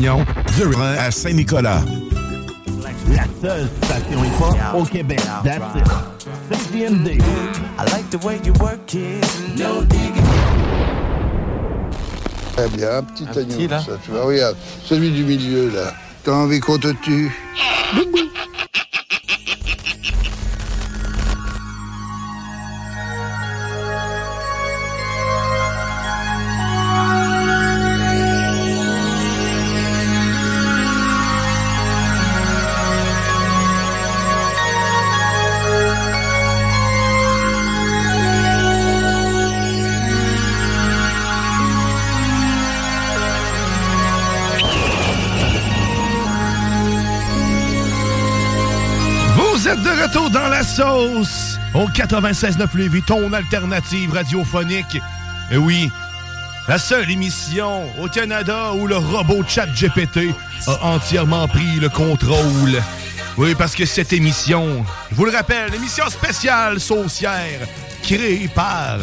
[0.00, 0.24] Opinions,
[0.56, 1.82] The Rhin à Saint-Nicolas.
[3.12, 5.20] La seule station hip-hop au Québec.
[5.44, 5.86] That's it.
[6.50, 7.18] CGMD.
[7.78, 9.22] I like the way you work it.
[9.58, 10.24] No digging.
[12.56, 13.80] Très bien, un petit agneau, petit, là.
[13.80, 15.92] ça, tu vois, regarde, celui du milieu, là.
[16.24, 17.30] T'as envie qu'on te tue?
[50.62, 55.00] Sauce au 96.9 Lévis, ton alternative radiophonique.
[55.50, 55.90] Et oui,
[56.68, 60.34] la seule émission au Canada où le robot chat GPT
[60.66, 62.82] a entièrement pris le contrôle.
[63.36, 67.60] Oui, parce que cette émission, je vous le rappelle, émission spéciale saucière
[68.02, 68.98] créée par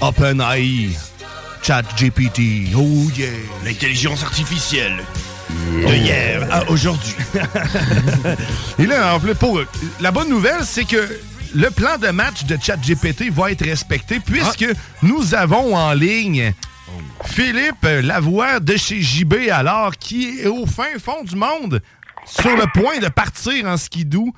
[0.00, 0.90] OpenAI,
[1.62, 2.74] ChatGPT.
[2.76, 3.28] Oh yeah!
[3.64, 5.02] L'intelligence artificielle.
[5.52, 7.14] De hier à aujourd'hui.
[8.78, 9.60] Et là, en plus, pour,
[10.00, 11.20] la bonne nouvelle, c'est que
[11.54, 14.66] le plan de match de ChatGPT va être respecté puisque
[15.02, 16.52] nous avons en ligne
[17.24, 21.82] Philippe Lavoie de chez JB, alors qui est au fin fond du monde,
[22.24, 24.32] sur le point de partir en skidoo,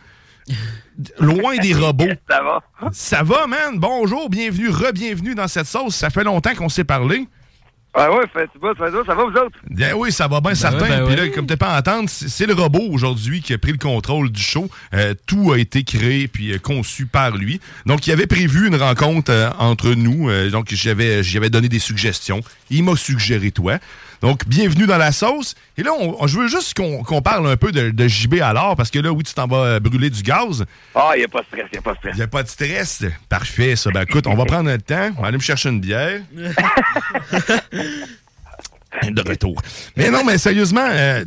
[1.21, 2.09] loin des robots.
[2.29, 2.63] Ça va?
[2.93, 3.75] Ça va, man?
[3.77, 5.95] Bonjour, bienvenue, re-bienvenue dans cette sauce.
[5.95, 7.27] Ça fait longtemps qu'on s'est parlé.
[7.97, 9.57] Ah ouais, fait, ça va, ça va, ça va, vous autres?
[9.71, 10.81] Bien oui, ça va bien certain.
[10.83, 11.27] ouais, ben Puis ouais.
[11.27, 14.31] là, comme tu pas à entendre, c'est le robot aujourd'hui qui a pris le contrôle
[14.33, 14.69] du show.
[14.95, 17.61] Euh, tout a été créé puis euh, conçu par lui.
[17.87, 20.29] Donc, il avait prévu une rencontre euh, entre nous.
[20.29, 22.41] Euh, donc, j'avais j'y avais donné des suggestions.
[22.69, 23.79] Il m'a suggéré toi.
[24.25, 25.55] Donc, bienvenue dans la sauce.
[25.77, 28.75] Et là, on- on- je veux juste qu'on parle un peu de, de JB alors,
[28.75, 30.65] parce que là, oui, tu t'en vas euh, brûler du gaz.
[30.95, 32.13] Ah, il a pas de stress, il a pas de stress.
[32.15, 33.05] Il n'y a pas de stress?
[33.29, 33.91] Parfait, ça.
[33.91, 35.11] Ben écoute, on va prendre notre temps.
[35.19, 36.23] On va aller me chercher une bière.
[39.03, 39.61] De retour.
[39.97, 41.25] Mais non, mais sérieusement, euh,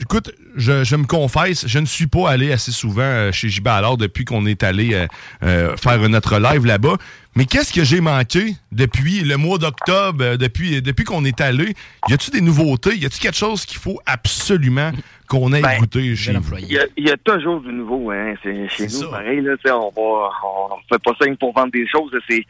[0.00, 3.96] écoute, je, me confesse, je ne suis pas allé assez souvent euh, chez JB alors
[3.96, 5.06] depuis qu'on est allé euh,
[5.42, 6.96] euh, faire notre live là-bas.
[7.36, 11.74] Mais qu'est-ce que j'ai manqué depuis le mois d'octobre, depuis, depuis qu'on est allé?
[12.08, 12.96] Y a-tu des nouveautés?
[12.96, 14.90] Y a-tu quelque chose qu'il faut absolument
[15.28, 16.56] qu'on ait goûté chez vous?
[16.58, 18.34] Il y, a, il y a toujours du nouveau, hein.
[18.42, 21.86] C'est, chez nous, pareil, là, on va, on, on fait pas ça pour vendre des
[21.86, 22.44] choses, il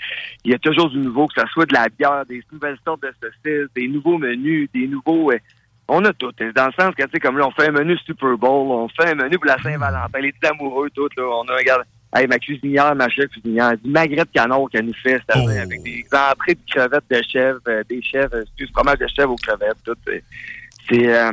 [0.44, 3.12] y a toujours du nouveau, que ce soit de la bière, des nouvelles sortes de
[3.20, 5.38] saucisses, des nouveaux menus, des nouveaux, euh,
[5.88, 6.32] on a tout.
[6.54, 8.88] Dans le sens que, tu sais, comme là, on fait un menu Super Bowl, on
[8.88, 12.26] fait un menu pour la Saint-Valentin, les petits amoureux, tout, là, on a, regarde, Hey,
[12.26, 16.02] ma cuisinière, ma chef cuisinière, du magret de canard qu'elle nous fait, c'est-à-dire avec des
[16.10, 19.76] entrées de crevettes de chèvre, euh, des chèvres, euh, excuse, fromage de chèvre aux crevettes,
[19.84, 19.94] tout.
[20.06, 20.24] C'est,
[20.88, 21.32] c'est, euh,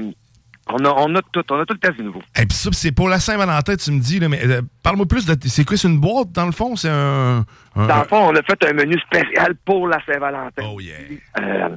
[0.68, 2.22] on a, on a tout, on a tout le temps du nouveau.
[2.36, 5.26] Et puis ça, c'est pour la Saint-Valentin, tu me dis, là, mais euh, parle-moi plus
[5.26, 5.36] de.
[5.48, 6.76] C'est quoi, c'est une boîte dans le fond?
[6.76, 7.46] C'est un.
[7.76, 10.64] un- Dans le fond, on a fait un menu spécial pour la Saint-Valentin.
[10.66, 10.96] Oh yeah.
[11.40, 11.70] Euh,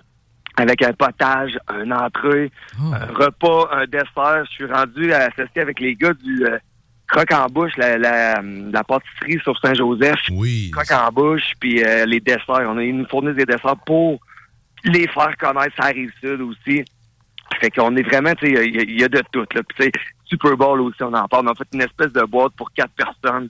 [0.56, 4.44] avec un potage, un entrée, un repas, un dessert.
[4.46, 6.58] Je suis rendu associé avec les gars du euh,
[7.06, 10.18] Croque en bouche, la, la, la pâtisserie sur Saint-Joseph.
[10.30, 10.70] Oui.
[10.72, 12.66] Croque en bouche, puis euh, les desserts.
[12.68, 14.18] On a ils nous fournissent des desserts pour
[14.84, 16.84] les faire connaître ça rive sud aussi.
[17.60, 19.44] Fait qu'on est vraiment, tu sais, il y, y a de tout.
[19.54, 19.62] Là.
[19.76, 19.90] Puis,
[20.24, 21.46] Super Bowl aussi, on en parle.
[21.48, 23.48] On a fait une espèce de boîte pour quatre personnes.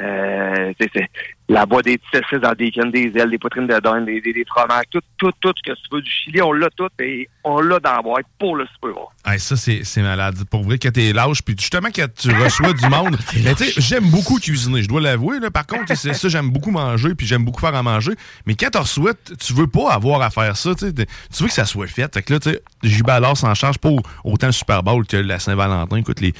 [0.00, 1.08] Euh, c'est,
[1.48, 4.32] la boîte des petits dans des cannes, des ailes, des poitrines de dinde, des, des,
[4.32, 7.28] des fromages, tout, tout, tout ce que tu veux du Chili, on l'a tout et
[7.42, 9.06] on l'a dans la boîte pour le Super Bowl.
[9.24, 10.36] Hey, ça, c'est c'est malade.
[10.50, 13.16] Pour vrai, que t'es lâche, puis justement, quand tu reçois du monde.
[13.44, 15.40] Mais tu sais, j'aime beaucoup cuisiner, je dois l'avouer.
[15.40, 15.50] là.
[15.50, 18.12] Par contre, c'est ça, j'aime beaucoup manger, puis j'aime beaucoup faire à manger.
[18.46, 20.74] Mais quand tu reçois, tu veux pas avoir à faire ça.
[20.74, 22.12] Tu sais, tu veux que ça soit fait.
[22.12, 25.38] Fait que là, tu sais, s'en charge pas au- autant le Super Bowl que la
[25.38, 25.96] Saint-Valentin.
[25.96, 26.34] Écoute, les,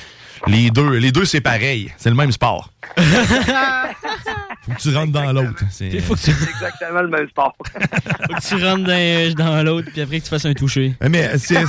[0.47, 1.93] les deux, les deux c'est pareil.
[1.97, 2.73] C'est le même sport.
[2.97, 5.63] Faut que tu rentres dans l'autre.
[5.71, 7.57] C'est Il faut que tu, C'est exactement le même sport.
[7.65, 10.95] faut que tu rentres dans, dans l'autre, puis après que tu fasses un toucher.
[11.09, 11.65] Mais c'est.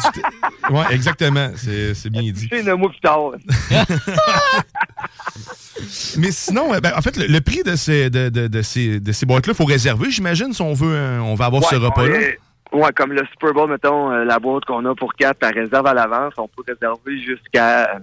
[0.70, 1.52] Ouais, exactement.
[1.56, 2.48] C'est c'est bien dit.
[2.52, 3.32] C'est un plus tard.
[6.18, 9.00] Mais sinon, euh, ben, en fait, le, le prix de ces, de, de- de ces,
[9.00, 11.76] de ces boîtes-là, il faut réserver, j'imagine, si on veut, euh, on va avoir ce
[11.76, 12.18] repas-là.
[12.72, 15.88] Ouais, comme le Super Bowl, mettons, euh, la boîte qu'on a pour quatre, elle réserve
[15.88, 16.34] à l'avance.
[16.38, 18.00] On peut réserver jusqu'à, euh,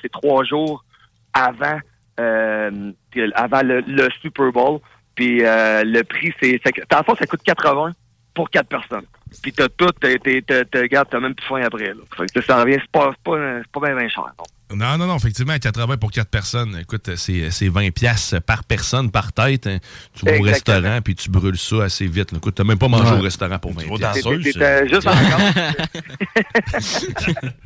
[0.00, 0.84] c'est trois jours
[1.32, 1.78] avant,
[2.20, 2.92] euh,
[3.34, 4.80] avant le, le Super Bowl.
[5.14, 6.60] Puis euh, le prix, c'est,
[6.90, 7.92] dans le ça coûte 80
[8.34, 9.04] pour quatre personnes.
[9.42, 11.88] Puis t'as tout, t'as, t'as, t'as, même plus faim après.
[11.88, 12.26] Là.
[12.46, 14.24] Ça revient, c'est pas, c'est pas, c'est pas bien, bien cher.
[14.38, 14.44] non.
[14.74, 16.78] Non, non, non, effectivement, 80 pour 4 personnes.
[16.80, 19.66] Écoute, c'est c'est 20 pièces par personne, par tête.
[19.66, 19.78] hein.
[20.14, 22.32] Tu vas au restaurant, puis tu brûles ça assez vite.
[22.32, 22.38] là.
[22.38, 23.18] Écoute, t'as même pas mangé Ouais.
[23.18, 24.24] au restaurant pour 20 vas pièces.
[24.24, 25.54] t'es- t'es, juste en vacances.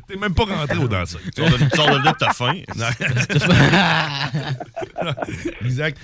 [0.07, 1.19] T'es même pas rentré au danseur.
[1.35, 2.53] Tu sors de- tu sors de là, t'as faim.
[5.65, 5.97] exact.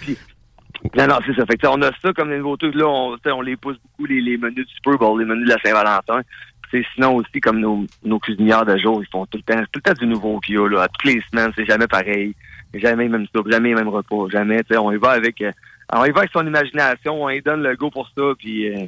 [0.97, 1.45] Non, non, c'est ça.
[1.45, 2.69] Fait que, tu sais, on a ça comme les nouveautés.
[2.73, 5.45] Là, on, tu on les pousse beaucoup, les, les menus du Super Bowl, les menus
[5.47, 6.21] de la Saint-Valentin.
[6.73, 9.79] C'est sinon aussi, comme nos, nos cuisinières de jour, ils font tout le temps, tout
[9.79, 10.87] le temps du nouveau y a, là.
[10.87, 12.33] Toutes les semaines, c'est jamais pareil.
[12.73, 14.27] Jamais même soupe, jamais même repas.
[14.31, 15.51] Jamais, on y va avec, euh,
[15.93, 18.87] on y va avec son imagination, on lui donne le go pour ça, puis, euh,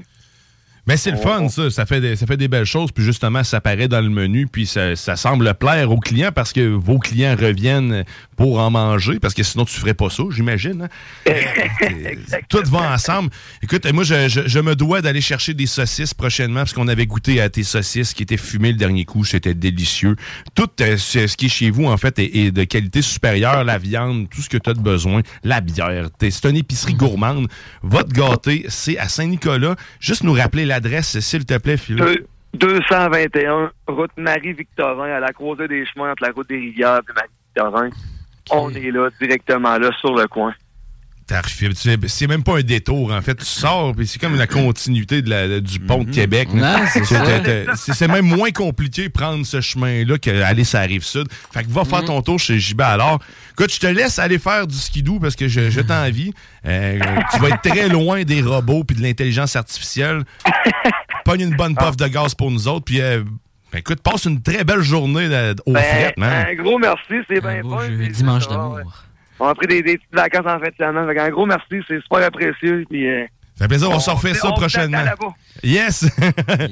[0.88, 1.70] Mais c'est le fun, ça.
[1.72, 2.92] Ça fait, des, ça fait des belles choses.
[2.92, 4.46] Puis justement, ça paraît dans le menu.
[4.48, 8.04] Puis ça, ça semble plaire aux clients parce que vos clients reviennent
[8.38, 9.20] pour en manger.
[9.20, 10.88] Parce que sinon, tu ferais pas ça, j'imagine.
[11.28, 11.34] hein?
[12.50, 13.30] Tout va ensemble.
[13.64, 17.06] Écoute, moi, je, je- je me dois d'aller chercher des saucisses prochainement parce qu'on avait
[17.08, 19.24] goûté à tes saucisses qui étaient fumées le dernier coup.
[19.26, 20.16] C'était délicieux.
[20.54, 23.64] Tout euh, ce qui est chez vous, en fait, est, est de qualité supérieure.
[23.64, 25.22] La viande, tout ce que tu as de besoin.
[25.44, 26.10] La bière.
[26.20, 27.48] C'est une épicerie gourmande.
[27.84, 28.66] Va te gâter.
[28.70, 29.76] C'est à Saint-Nicolas.
[30.00, 32.06] Juste nous rappeler l'adresse, s'il te plaît, Philo?
[32.06, 37.14] deux- 221, route Marie-Victorin, à la croisée des chemins entre la route des rivières et
[37.14, 37.90] Marie-Victorin.
[38.52, 40.54] On est là, directement là, sur le coin.
[42.08, 43.36] C'est même pas un détour, en fait.
[43.36, 46.50] Tu sors, puis c'est comme la continuité de la- du pont de Québec.
[46.54, 46.78] là.
[47.22, 51.28] Ouais, c'est même moins compliqué de prendre ce chemin-là qu'aller sur la rive sud.
[51.52, 53.20] Fait que va faire ton tour chez JB alors.
[53.54, 56.32] Écoute, je te laisse aller faire du skidoo parce que je, je t'envie.
[56.68, 57.00] Euh,
[57.34, 60.24] tu vas être très loin des robots puis de l'intelligence artificielle.
[61.24, 63.24] Pogne une bonne puff de gaz pour nous autres, puis euh,
[63.72, 66.46] ben, écoute, passe une très belle journée de- au Ben, fret, man.
[66.52, 67.62] Un gros merci, c'est bien
[67.98, 69.05] puis dimanche d'amour.
[69.40, 71.08] On a pris des, des petites vacances en fin de semaine.
[71.14, 72.86] Fait un gros merci, c'est super apprécié.
[72.90, 73.26] Puis, euh,
[73.58, 74.98] Ça fait plaisir, on, on se refait ça prochainement.
[75.64, 76.06] Yes!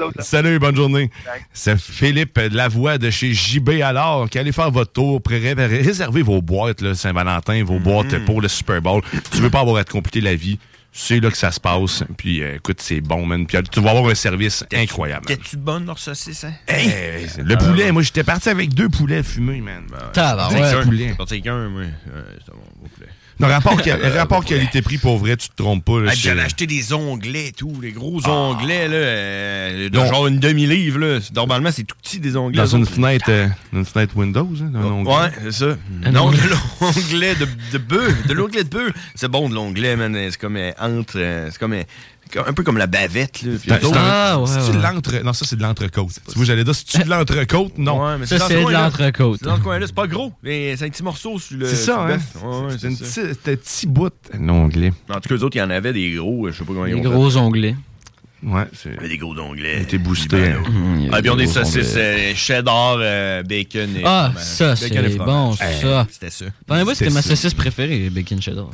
[0.00, 0.22] autres.
[0.22, 1.10] Salut, bonne journée.
[1.52, 6.22] C'est Philippe Lavoie de chez JB alors qui allez faire votre tour, pré- ré- réservez
[6.22, 9.02] vos boîtes Saint-Valentin, vos boîtes pour le Super Bowl.
[9.32, 10.58] Tu veux pas avoir à te compliquer la vie,
[10.96, 12.04] c'est là que ça se passe.
[12.16, 13.46] Puis euh, écoute, c'est bon, man.
[13.46, 15.26] Puis tu vas avoir un service incroyable.
[15.26, 16.52] T'es-tu bonne, leur saucisse, hein?
[16.68, 19.84] Hey, le poulet, moi j'étais parti avec deux poulets fumés, man.
[20.12, 20.56] Tabarouette.
[20.62, 20.80] Avec Ouais.
[20.80, 21.06] un poulet.
[21.08, 21.80] T'es parti avec un, moi.
[21.82, 21.88] Ouais,
[22.46, 22.60] c'est bon.
[23.40, 23.76] Non, rapport,
[24.16, 25.98] rapport qualité-prix, pour vrai, tu te trompes pas.
[26.06, 30.26] Ah, c'est- J'avais acheté des onglets et tout, les gros onglets, là, euh, de genre
[30.26, 31.18] une demi-livre, là.
[31.34, 32.58] Normalement, c'est tout petit, des onglets.
[32.58, 35.12] Dans une fenêtre, euh, une fenêtre Windows, hein, dans un onglet.
[35.14, 35.76] Ouais, c'est ça.
[36.12, 36.36] non, de
[36.80, 38.26] l'onglet de, de bœuf.
[38.26, 38.92] De l'onglet de bœuf.
[39.14, 40.16] C'est bon, de l'onglet, man.
[40.30, 41.14] C'est comme euh, entre.
[41.16, 41.74] euh, c'est comme.
[42.36, 43.52] Un peu comme la bavette, là.
[43.52, 45.22] Puis C'est un- c'est-tu de l'entre...
[45.24, 46.10] Non, ça, c'est de l'entrecôte.
[46.28, 47.78] Tu vois, j'allais dire, c'est-tu de l'entrecôte?
[47.78, 48.04] Non.
[48.04, 49.38] Ouais, mais Ça, c'est de l'entrecôte.
[49.42, 50.32] C'est dans ce coin-là, c'est pas gros.
[50.42, 51.68] mais C'est un petit morceau sur le.
[51.68, 52.18] C'est sur ça, le hein?
[52.42, 54.12] Ouais, ouais, C'est C'était petit bout.
[54.38, 54.92] L'onglet.
[55.10, 56.48] En tout cas, eux autres, il y en avait des gros.
[56.50, 57.76] Je sais pas comment Des ils ont gros onglets.
[58.42, 58.98] Ouais, c'est.
[58.98, 59.80] Avec des gros onglets.
[59.82, 60.36] était boosté.
[60.36, 62.32] Mmh, Ah, puis on saucisses onglets.
[62.32, 64.02] euh, cheddar, euh, bacon et.
[64.04, 66.06] Ah, euh, ça, c'est bon, ça.
[66.10, 66.44] C'était ça.
[66.66, 67.30] Pendant moi, c'était C'était ma ça.
[67.30, 68.68] saucisse préférée, bacon cheddar.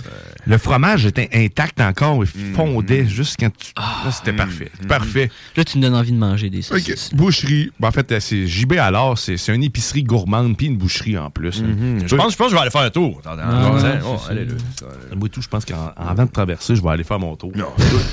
[0.45, 2.55] Le fromage était intact encore, il Mm.
[2.55, 3.73] fondait juste quand tu.
[3.77, 4.71] Là, c'était parfait.
[4.89, 5.31] Parfait.
[5.57, 7.11] Là, tu me donnes envie de manger des saucisses.
[7.15, 7.71] Boucherie.
[7.79, 11.31] Ben, en fait, c'est JB alors, c'est c'est une épicerie gourmande puis une boucherie en
[11.31, 11.63] plus.
[11.63, 12.09] Mhm.
[12.09, 13.21] Je pense, je pense que je vais aller faire un tour.
[13.25, 13.71] Attends, Ah.
[14.05, 14.87] Oh, c'est ça.
[15.17, 17.53] Moi, tout, je pense qu'en en avant de traverser, je vais aller faire mon tour.
[17.55, 17.67] Non,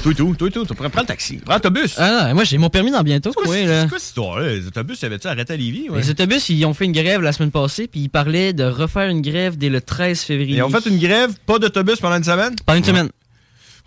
[0.04, 0.66] toi et tout, toi et tout.
[0.66, 1.40] Prends prends le taxi.
[1.48, 1.96] Prends l'autobus.
[1.98, 3.32] Ah non, moi j'ai mon permis dans bientôt.
[3.32, 3.82] C'est quoi, ouais, c'est- là.
[3.84, 4.50] c'est quoi cette histoire-là?
[4.50, 5.90] Les autobus, avaient-tu arrêté à Lévis?
[5.90, 6.00] Ouais?
[6.02, 9.10] Les autobus, ils ont fait une grève la semaine passée, puis ils parlaient de refaire
[9.10, 10.58] une grève dès le 13 février.
[10.58, 12.56] Ils ont fait une grève, pas d'autobus pendant une semaine?
[12.66, 13.10] Pendant une semaine.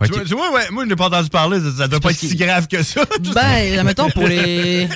[0.06, 1.60] Tu vois, tu vois, ouais, moi, je n'ai pas entendu parler.
[1.60, 3.02] Ça, ça doit pas être si grave que ça.
[3.35, 4.89] Ben, admettons pour les.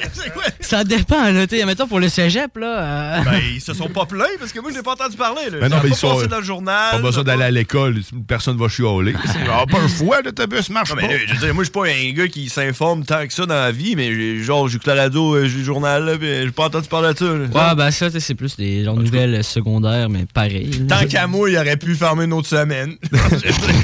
[0.60, 1.47] Ça dépend, là.
[1.47, 2.78] Tu sais, admettons pour le cégep, là.
[3.18, 5.43] euh, Ben, ils se sont pas plaints parce que moi, je n'ai pas entendu parler.
[5.51, 5.59] Là.
[5.60, 6.90] Mais non, mais ils sont- dans le journal.
[6.93, 9.14] Pas besoin d'aller à l'école, personne va chialer.
[9.56, 11.06] Ah, pas un fois, l'autobus marche Non, pas.
[11.06, 13.44] mais je veux dire, moi, je suis pas un gars qui s'informe tant que ça
[13.47, 16.26] dans la vie, mais j'ai- genre, j'écoute la radio, euh, j'ai le journal, là, puis
[16.26, 17.24] j'ai pas entendu parler de ça.
[17.26, 17.32] là.
[17.70, 20.70] Ouais, ben ça, tu sais, c'est plus des genre, nouvelles secondaires, mais pareil.
[20.89, 22.97] Tant qu'à moi, il aurait pu fermer une autre semaine.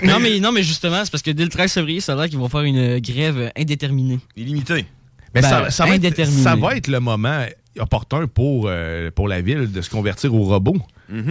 [0.02, 2.28] non, mais, non, mais justement, c'est parce que dès le 13 février, ça a l'air
[2.28, 4.20] qu'ils vont faire une grève indéterminée.
[4.36, 4.86] Illimité.
[5.34, 6.40] Mais Ben, ça, ça va être, indéterminé.
[6.40, 7.46] ça va être le moment
[7.80, 10.76] opportun pour, euh, pour la ville de se convertir au robot.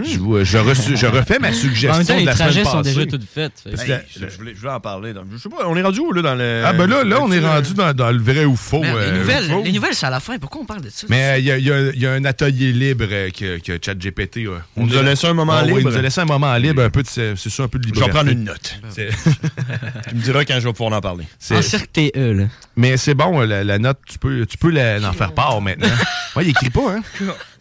[0.03, 2.51] Je, vous- je, reçu- je refais ma suggestion En même temps, de les la trajets
[2.64, 2.95] semaine sont passée.
[2.95, 3.53] déjà toutes faites.
[3.64, 3.89] fait.
[3.91, 5.14] Hey, je, je voulais, je voulais en parler.
[5.14, 6.64] donc, je sais pas, on est rendu où, là, dans le.
[6.65, 8.81] ah ben là, là on est rendu dans, dans le vrai ou faux.
[8.81, 9.64] Merde, euh, les, nouvelles, faux.
[9.64, 10.38] les nouvelles, c'est à la fin.
[10.38, 11.07] Pourquoi on parle de ça?
[11.10, 14.61] Mais euh, il y, a- y y un atelier libre euh, que, que ChatGPT a.
[14.76, 15.80] On nous a laissé un moment Ah oui, libre.
[15.81, 17.84] il nous a laissé un moment libre, un peu de, c'est ça, un peu de
[17.88, 18.11] Je liberté.
[18.11, 18.80] vais prendre une note.
[20.10, 21.26] Tu me diras quand je vais pouvoir en parler.
[21.39, 22.43] c'est- Encercle tes E, là.
[22.76, 25.88] Mais c'est bon, la, la note, tu peux, tu peux la- en faire part maintenant.
[26.35, 27.01] ouais, il écrit pas, hein?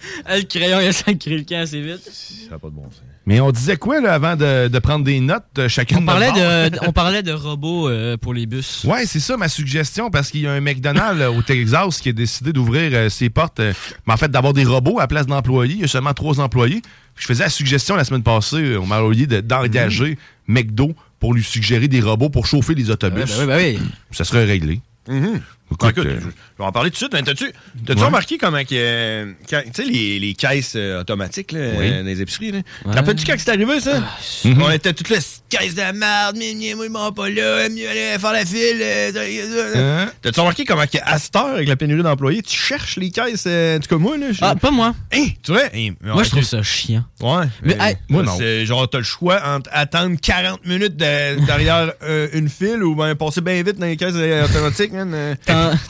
[0.27, 2.01] Ah, le crayon, il a écrit le camp assez vite.
[2.11, 3.03] Ça n'a pas de bon sens.
[3.27, 6.31] Mais on disait quoi, là, avant de, de prendre des notes, euh, chacun On parlait,
[6.33, 8.85] de, on parlait de robots euh, pour les bus.
[8.85, 12.13] Ouais, c'est ça ma suggestion, parce qu'il y a un McDonald's au Texas qui a
[12.13, 13.73] décidé d'ouvrir euh, ses portes, euh,
[14.07, 15.75] mais en fait d'avoir des robots à la place d'employés.
[15.75, 16.81] Il y a seulement trois employés.
[17.17, 20.17] Je faisais la suggestion la semaine passée au Marolier de- d'engager
[20.47, 23.37] McDo pour lui suggérer des robots pour chauffer les autobus.
[23.39, 23.89] Ouais, ben oui, ben oui.
[24.13, 24.81] Ça serait réglé.
[25.09, 25.41] Mhm.
[25.71, 28.05] Écoute, Écoute, euh, je, vais en parler tout de suite, mais t'as-tu Ouais.
[28.05, 31.91] remarqué comment que, tu sais, les, les caisses euh, automatiques là, Oui.
[31.91, 32.59] dans les épiceries, là?
[32.85, 32.93] Ouais.
[32.93, 34.01] Te rappelles-tu quand c'est arrivé, ça?
[34.45, 34.63] Mhm.
[34.63, 35.19] On était toutes là,
[35.49, 38.81] caisse de merde, mais ils m'ont pas là, mieux aller faire la file.
[38.81, 40.11] euh, Hein?
[40.23, 43.77] T'as-tu remarqué comment qu'à cette heure, avec la pénurie d'employés, tu cherches les caisses, euh,
[43.77, 44.27] en tout cas moi, là?
[44.41, 44.95] Ah, pas moi.
[45.13, 45.63] Hein, tu vois?
[46.03, 47.05] Moi, je trouve ça chiant.
[47.21, 47.47] Ouais.
[47.63, 48.33] Mais, Mais, hey, moi, non.
[48.39, 52.95] C'est genre, t'as le choix entre attendre 40 minutes de- derrière euh, une file ou
[52.95, 55.37] ben passer bien vite dans les caisses automatiques, man.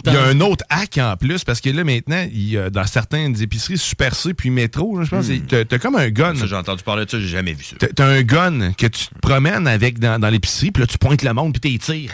[0.07, 2.71] Il y a un autre hack en plus, parce que là, maintenant, il y a,
[2.71, 6.35] dans certaines épiceries Super C puis Métro, je pense, c'est- t'as comme un gun.
[6.37, 7.77] Ça, j'ai entendu parler de ça, j'ai jamais vu ça.
[7.95, 9.15] T'as un gun que tu te
[9.53, 12.13] avec dans, l'épicerie, puis là, tu pointes le monde, puis t'es tires.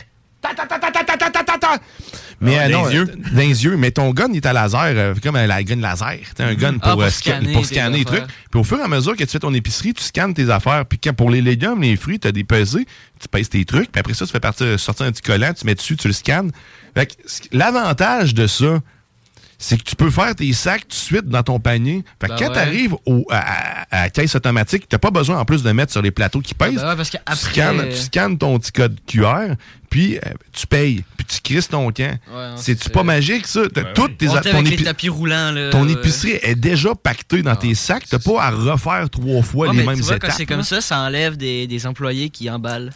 [2.41, 3.03] Mais ah, euh, non, les yeux.
[3.03, 3.77] Euh, dans les yeux.
[3.77, 5.65] Mais ton gun, il est à laser, euh, comme euh, la mhm.
[5.65, 6.19] gun laser.
[6.35, 8.25] T'as un gun pour, scanner, pour scanner, les trucs.
[8.51, 10.85] Puis au fur et à mesure que tu fais ton épicerie, tu scannes tes affaires.
[10.87, 12.87] Puis quand pour les légumes, les fruits, t'as des pesées,
[13.21, 13.91] tu pèses tes trucs.
[13.91, 16.15] Puis après ça, tu fais partir, sortir un petit collant, tu mets dessus, tu le
[16.15, 16.51] scannes.
[17.53, 18.81] L'avantage de ça,
[19.59, 22.05] c'est que tu peux faire tes sacs tout de suite dans ton panier.
[22.21, 22.53] Fait que Ben quand ouais.
[22.53, 22.95] tu arrives
[23.31, 26.11] à, à- à la caisse automatique, tu pas besoin en plus de mettre sur les
[26.11, 26.75] plateaux qui pèsent.
[26.77, 29.55] Ben ouais, parce tu, qu'après- scannes, tu scannes ton petit code QR,
[29.91, 30.21] puis euh,
[30.53, 32.19] tu payes, puis tu crisses ton camp.
[32.57, 33.63] C'est-tu c'est- pas magique, ça?
[33.73, 35.71] T'as toutes tes On ton, avec les épi- tapis roulants, là.
[35.71, 35.93] ton ouais.
[35.93, 38.05] épicerie est déjà pactée dans tes sacs.
[38.11, 40.33] T'as pas à refaire trois fois Ouais, les mêmes étapes.
[40.37, 42.91] c'est comme ça, ça enlève des, des employés qui emballent.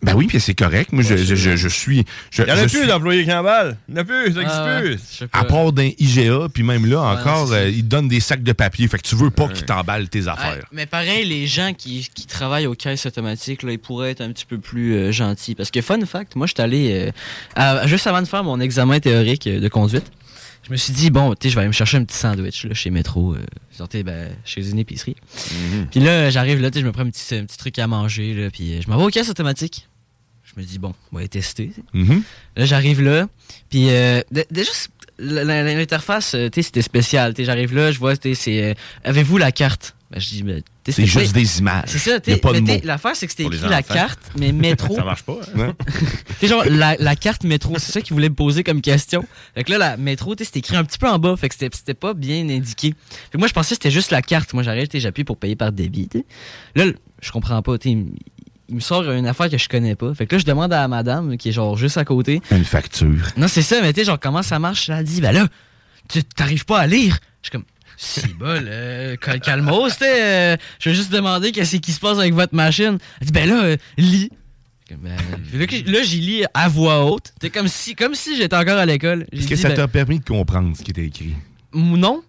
[0.00, 0.92] Ben oui, puis c'est correct.
[0.92, 2.04] Moi, je, je, je- je suis...
[2.30, 3.76] Je, Il y en a plus suis- d'employés qui emballent.
[3.88, 5.28] Il n'y en a plus, ça existe Ah, plus.
[5.32, 8.52] À part d'un IGA, puis même là, encore, euh, ils te donnent des sacs de
[8.52, 8.86] papier.
[8.86, 10.64] Fait que tu veux pas qu'ils t'emballent tes Ouais, affaires.
[10.70, 14.30] mais pareil, les gens qui, qui travaillent aux caisses automatiques, là, ils pourraient être un
[14.30, 15.56] petit peu plus euh, gentils.
[15.56, 17.10] Parce que, fun fact, moi, je suis allé, euh,
[17.56, 20.04] à- juste avant de faire mon examen théorique de conduite,
[20.68, 22.64] je me suis dit, bon, tu sais, je vais aller me chercher un petit sandwich
[22.64, 23.38] là, chez Métro, euh,
[23.70, 25.16] sortez, ben, chez une épicerie.
[25.90, 27.86] Puis là, j'arrive là, tu sais, je me prends un petit, un petit truc à
[27.86, 29.88] manger, là, puis euh, je m'en vais aux caisses automatiques.
[30.44, 31.72] Je me dis, bon, on va les tester.
[31.94, 32.22] Mhm.
[32.56, 33.28] Là, j'arrive là,
[33.70, 34.20] puis euh,
[34.50, 34.70] déjà,
[35.18, 37.32] l'interface, euh, tu sais, c'était spécial.
[37.32, 38.74] Tu sais, j'arrive là, je vois, tu sais, c'est, euh,
[39.04, 39.94] avez-vous la carte?
[40.10, 41.84] Ben, je dis, ben, C'est juste des images.
[41.88, 42.86] C'est ça, tu Y a sais, pas de mais t'sais, mots.
[42.86, 44.94] l'affaire, c'est que c'était écrit la carte, mais métro.
[44.96, 45.36] Ça marche pas.
[45.58, 45.74] hein?
[46.42, 49.26] genre, la, la carte métro, c'est ça qu'ils voulaient me poser comme question.
[49.54, 51.50] Fait que là, la métro, tu sais, c'était écrit un petit peu en bas, fait
[51.50, 52.94] que c'était pas bien indiqué.
[53.10, 54.54] Fait que moi, je pensais que c'était juste la carte.
[54.54, 56.24] Moi, j'arrive, j'appuie pour payer par débit, tu sais.
[56.74, 56.86] Là,
[57.20, 58.06] je comprends pas, il
[58.70, 60.14] il me sort une affaire que je connais pas.
[60.14, 62.42] Fait que là, je demande à la madame, qui est genre juste à côté.
[62.50, 63.26] Une facture.
[63.38, 64.90] Non, c'est ça, mais tu sais, genre, comment ça marche?
[64.90, 65.46] Elle dit, ben là,
[66.08, 67.18] tu t'arrives pas à lire.
[67.42, 67.64] Je suis comme,
[68.00, 72.54] si bol, euh, calmos, euh, je veux juste demander qu'est-ce qui se passe avec votre
[72.54, 72.98] machine.
[73.20, 74.30] Elle dit, ben là, euh, lis.
[75.02, 75.16] Ben,
[75.52, 77.34] là, que- là, j'y lis à voix haute.
[77.42, 79.26] C'est comme si, comme si j'étais encore à l'école.
[79.32, 81.34] Est-ce que dit, ça ben, t'a permis de comprendre ce qui était écrit?
[81.74, 82.22] Non.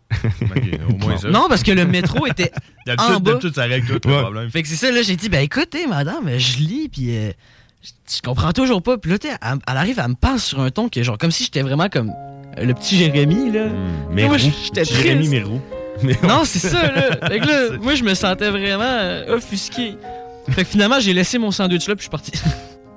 [0.89, 1.29] au moins ça.
[1.29, 2.51] Non, parce que le métro était
[2.87, 3.31] en D'habitude, bas.
[3.31, 4.49] d'habitude, ça règle tout le problème.
[4.49, 7.31] Fait que c'est ça, là, j'ai dit, ben écoutez, madame, je lis, puis euh,
[7.83, 8.97] je je comprends toujours pas.
[8.97, 9.37] Puis là, elle,
[9.67, 12.11] elle arrive, elle me passe sur un ton que, genre, comme si j'étais vraiment comme
[12.57, 13.67] le petit Jérémy, là.
[14.11, 14.29] Mérou.
[14.29, 14.85] Moi, j'étais Hmm.
[14.85, 15.31] Jérémy triste.
[15.31, 15.61] Mérou.
[16.23, 17.27] Non, c'est ça, là.
[17.27, 19.95] Fait que là, moi, je me sentais vraiment euh, offusqué.
[20.49, 22.31] Fait que finalement, j'ai laissé mon sandwich là, puis je suis parti.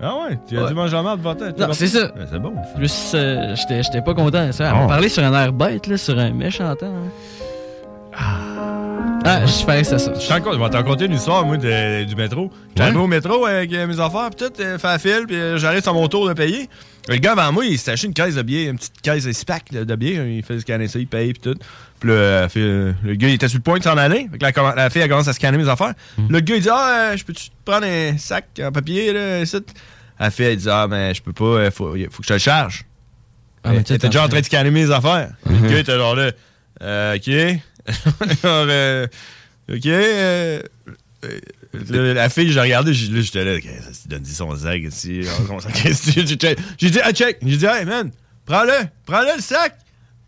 [0.05, 0.37] Ah ouais?
[0.49, 0.69] Tu as Ouais.
[0.69, 1.53] dit manger la merde devant toi?
[1.57, 2.09] Non, c'est ça.
[2.09, 2.55] Ben, c'est bon.
[2.77, 4.51] Juste, euh, j'étais j'étais pas content.
[4.51, 4.81] Ça, elle Oh.
[4.83, 6.87] m'a parlé sur un air bête, là, sur un méchant temps.
[6.87, 7.42] hein.
[9.25, 10.13] Ah, je que ça ça.
[10.15, 12.51] Je vais t'en conter une histoire, moi, de- du métro.
[12.71, 15.37] J'étais arrivé au métro avec euh, mes affaires, puis tout, euh, fait la file, puis
[15.37, 16.69] euh, j'arrive sur mon tour de payer.
[17.09, 19.33] Le gars avant moi, il s'est acheté une caisse de billets, une petite caisse de
[19.33, 20.37] SPAC de billets.
[20.39, 21.59] Il fait scanner ça, il paye, puis tout.
[22.01, 24.29] Puis le gars, il était sur le point de s'en aller.
[24.41, 25.95] Fait que la, la fille, elle commence à scanner mes affaires.
[26.29, 29.57] Le gars, il dit Ah, je peux-tu te prendre un sac en papier, là, ici?
[30.19, 32.39] La fille, elle dit Ah, mais je peux pas, faut, faut que je te le
[32.41, 32.85] charge.
[33.65, 35.31] Ah, mais déjà en train de scanner mes affaires.
[35.47, 35.63] Mhm.
[35.63, 36.31] Le gars était genre là,
[36.83, 37.31] euh, OK.
[38.43, 39.07] Genre, euh,
[39.71, 39.87] OK.
[39.87, 40.61] euh,
[41.83, 45.23] la fille, j'ai regardé, j'étais là, OK, ça se donne 10 son sac ici.
[46.79, 47.39] J'ai dit, ah, check.
[47.45, 48.11] J'ai dit, hey, man,
[48.45, 49.77] prends-le, prends-le le sac.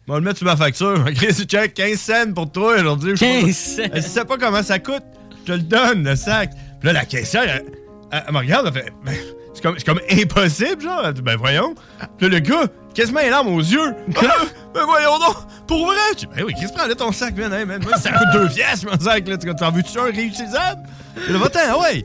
[0.06, 1.02] On va le mettre sur ma facture.
[1.08, 3.14] OK, c'est check, 15 cents pour toi aujourd'hui.
[3.14, 3.82] 15 cents.
[3.92, 5.02] Elle sait pas comment ça coûte.
[5.46, 6.50] Je te le donne, le sac.
[6.80, 7.64] Puis là, la caissière, elle,
[8.12, 9.14] elle- elle me regarde, elle fait, Ben,
[9.54, 11.02] c'est comme, c'est comme impossible, genre.
[11.06, 11.74] Elle dit, ben voyons.
[12.18, 13.94] Puis là, le gars, quasiment les larmes aux yeux.
[14.16, 14.20] Ah,
[14.74, 15.96] ben voyons donc, pour vrai?
[16.12, 17.82] Je dis, ben oui, qu'est-ce que prends ton sac, man, hey, man.
[17.82, 19.36] Moi, ça coûte deux pièces, mon sac, là.
[19.36, 20.82] Tu t'en veux-tu un réutilisable?
[21.28, 22.04] Et là, va-t'en, ouais.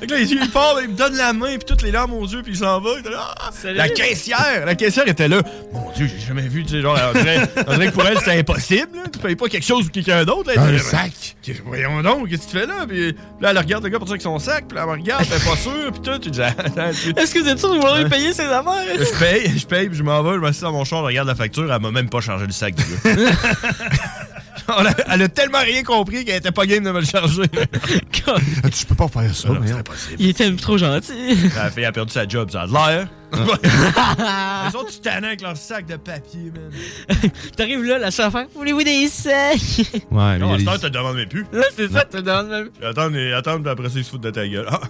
[0.00, 2.14] Fait que là, il il part, il me donne la main, puis toutes les larmes
[2.14, 2.90] aux yeux, puis il s'en va.
[2.94, 3.50] Il était là, ah.
[3.74, 5.42] La caissière, la caissière était là.
[5.72, 8.18] Mon Dieu, j'ai jamais vu, tu sais, genre, on dirait, on dirait que pour elle,
[8.18, 9.02] c'était impossible, là.
[9.12, 10.62] Tu payes pas quelque chose pour quelqu'un d'autre, là.
[10.62, 11.12] Un Elle dit, sac?
[11.42, 12.86] Qu'est- Voyons donc, qu'est-ce que tu fais là?
[12.88, 15.22] Puis là, elle regarde le gars pour avec son sac, puis là, elle me regarde,
[15.24, 16.18] est pas sûre, puis tout.
[16.18, 18.08] Tu dis, Est-ce que vous êtes sûr de vouloir lui Hein?
[18.08, 18.82] payer ses affaires?
[18.98, 21.28] Je paye, je paye, puis je m'en vais, je m'assieds dans mon char, je regarde
[21.28, 23.14] la facture, elle m'a même pas changé le sac du gars.
[24.68, 27.42] On a- elle a tellement rien compris qu'elle était pas game de me le charger.
[28.12, 29.78] tu peux pas faire ça, Non, c'est merde.
[29.80, 30.16] impossible.
[30.18, 31.36] Il était trop gentil.
[31.56, 33.08] La fille a perdu sa job, ça a de l'air.
[33.32, 37.20] Ils sont tous tannants avec leur sac de papier, man.
[37.56, 39.60] T'arrives là, la affaire, voulez-vous des sacs?
[40.10, 41.46] Ouais, Non, à cette heure, te le demandes même plus.
[41.52, 42.68] Là, c'est ça, tu te demandes même.
[42.82, 44.66] Attends, mais attends, puis après ça, ils se foutent de ta gueule.
[44.70, 44.80] Ah.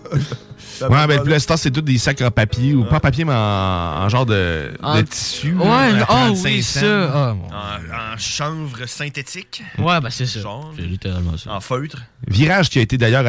[0.88, 3.32] Ouais, ben, pour l'instant, c'est tous des sacs en papier, ou pas en papier, mais
[3.32, 5.54] en, en genre de, En- de tissu.
[5.54, 6.80] Ouais, là, non, à 35 oui, cents.
[6.80, 7.10] ça.
[7.14, 9.62] Ah, En, en chanvre synthétique.
[9.78, 10.40] Ouais, ben c'est ça.
[10.40, 10.72] Genre.
[10.76, 11.52] C'est littéralement ça.
[11.52, 11.98] En feutre.
[12.26, 13.24] Virage qui a été d'ailleurs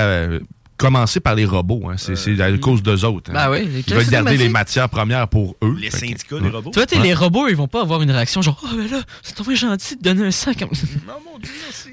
[0.80, 1.90] euh, commencé par les robots.
[1.90, 1.96] Hein.
[1.98, 3.32] C'est c'est à cause d'eux autres.
[3.32, 3.34] hein.
[3.34, 5.76] Ben oui, les Ils veulent garder les matières premières pour eux.
[5.80, 6.72] Les Fait que- syndicats des robots.
[6.72, 7.04] Tu vois, Ouais.
[7.08, 9.96] les robots, ils vont pas avoir une réaction genre, oh, mais là, c'est tellement gentil
[9.98, 10.60] de donner un sac.
[10.62, 11.90] Non, mon Dieu, merci.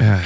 [0.00, 0.18] Ah,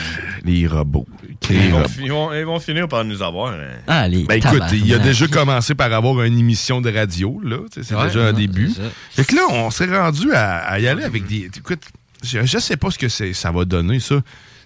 [0.44, 1.06] les robots.
[1.50, 1.90] Les Ils vont, robots.
[2.00, 3.52] ils vont- ils vont finir par nous avoir.
[3.52, 3.58] hein.
[3.86, 7.58] Ah, les Ben écoute, il a déjà commencé par avoir une émission de radio, là.
[7.72, 8.70] C'est Ouais, déjà un début.
[9.10, 11.50] Fait que là, on s'est rendu à, à y aller avec des.
[11.56, 11.82] Écoute,
[12.22, 14.16] je, je sais pas ce que c'est, ça va donner, ça.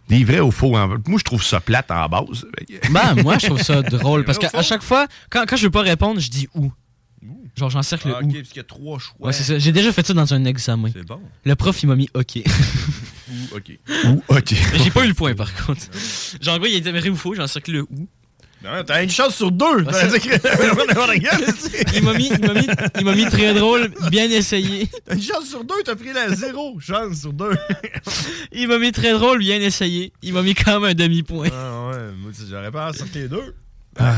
[0.09, 0.71] Des vrais ou faux.
[0.71, 2.45] Moi, je trouve ça plate en base.
[2.91, 5.83] Ben, moi, je trouve ça drôle parce qu'à chaque fois, quand, quand je veux pas
[5.83, 6.73] répondre, je dis où.
[7.57, 8.35] Genre, j'encercle Ah, le ok, où.
[8.39, 9.15] parce qu'il y a trois choix.
[9.21, 9.59] Ouais, c'est ça.
[9.59, 10.89] J'ai déjà fait ça dans un examen.
[10.93, 11.21] C'est bon.
[11.45, 12.39] Le prof, il m'a mis OK.
[13.31, 13.79] Ou, ok.
[14.07, 14.55] Ou, ok.
[14.73, 15.83] Mais j'ai pas eu le point, par contre.
[16.41, 18.09] Genre, en gros, il a dit vrai ou faux, j'ai encerclé le où.
[18.63, 19.85] Non, t'as une chance sur deux.
[19.85, 22.67] Que- Il m'a mis, il m'a mis,
[22.99, 24.89] il m'a mis très drôle, bien essayé.
[25.07, 27.53] T'as une chance sur deux, t'as pris la zéro chance sur deux.
[28.53, 30.13] Il m'a mis très drôle, bien essayé.
[30.23, 31.49] Il m'a mis quand même un demi-point.
[31.53, 33.55] Ah ouais, moi, tu- j'aurais pas sorti les deux.
[33.99, 34.15] Ah,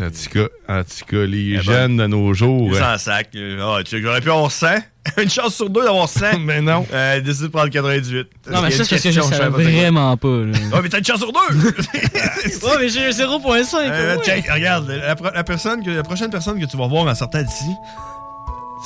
[0.00, 2.70] en tout cas, en tout cas, les ben, jeunes de nos jours.
[2.72, 3.28] Ils euh, en sac.
[3.34, 4.66] Ah, tu sais que j'aurais pu avoir 100.
[5.22, 6.38] Une chance sur deux d'avoir 100.
[6.40, 6.86] mais non.
[6.92, 8.28] Euh, décide de prendre 98.
[8.50, 10.58] Non, mais ça, c'est que je savais vraiment pas, là.
[10.72, 11.56] Ouais, mais t'as une chance sur deux!
[11.58, 13.76] Ouais, mais j'ai un 0.5.
[13.76, 14.44] Euh, ouais.
[14.50, 17.70] regarde, la, la personne que, la prochaine personne que tu vas voir en sortant d'ici,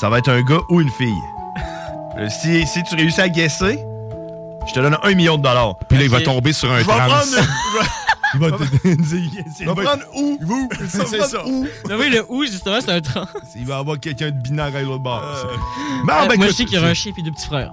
[0.01, 1.13] ça va être un gars ou une fille.
[2.19, 3.79] Euh, si, si tu réussis à guesser,
[4.67, 5.77] je te donne un million de dollars.
[5.89, 7.07] Puis là, il va tomber sur un Je vais trans.
[7.07, 7.25] prendre.
[8.35, 9.75] Il va te dire.
[9.75, 10.39] Prendre où?
[10.41, 10.69] Vous?
[10.89, 11.43] C'est ça.
[11.45, 13.27] Non, oui, le où, justement, c'est un trans.
[13.57, 15.23] Il va avoir quelqu'un de binaire à l'autre bord.
[15.25, 17.71] Euh, Euh, ben, moi, je sais qu'il y aura un chien et deux petits frères.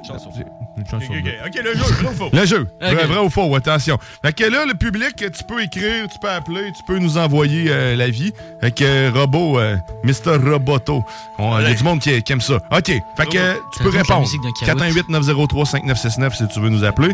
[0.77, 2.29] Une chance Ok, le jeu, vrai ou faux?
[2.33, 2.67] Le jeu.
[2.79, 3.97] Vrai, vrai ou faux, attention.
[4.23, 7.65] Fait que là, le public, tu peux écrire, tu peux appeler, tu peux nous envoyer
[7.69, 8.33] euh, l'avis.
[8.61, 10.37] Fait que euh, robot, euh, Mr.
[10.43, 11.03] Roboto.
[11.39, 12.55] Il y a du monde qui, qui aime ça.
[12.55, 12.85] OK.
[12.85, 14.21] Fait que tu peux répondre.
[14.21, 14.81] musique d'un carotte?
[15.09, 17.13] 418-903-5969 si tu veux nous appeler.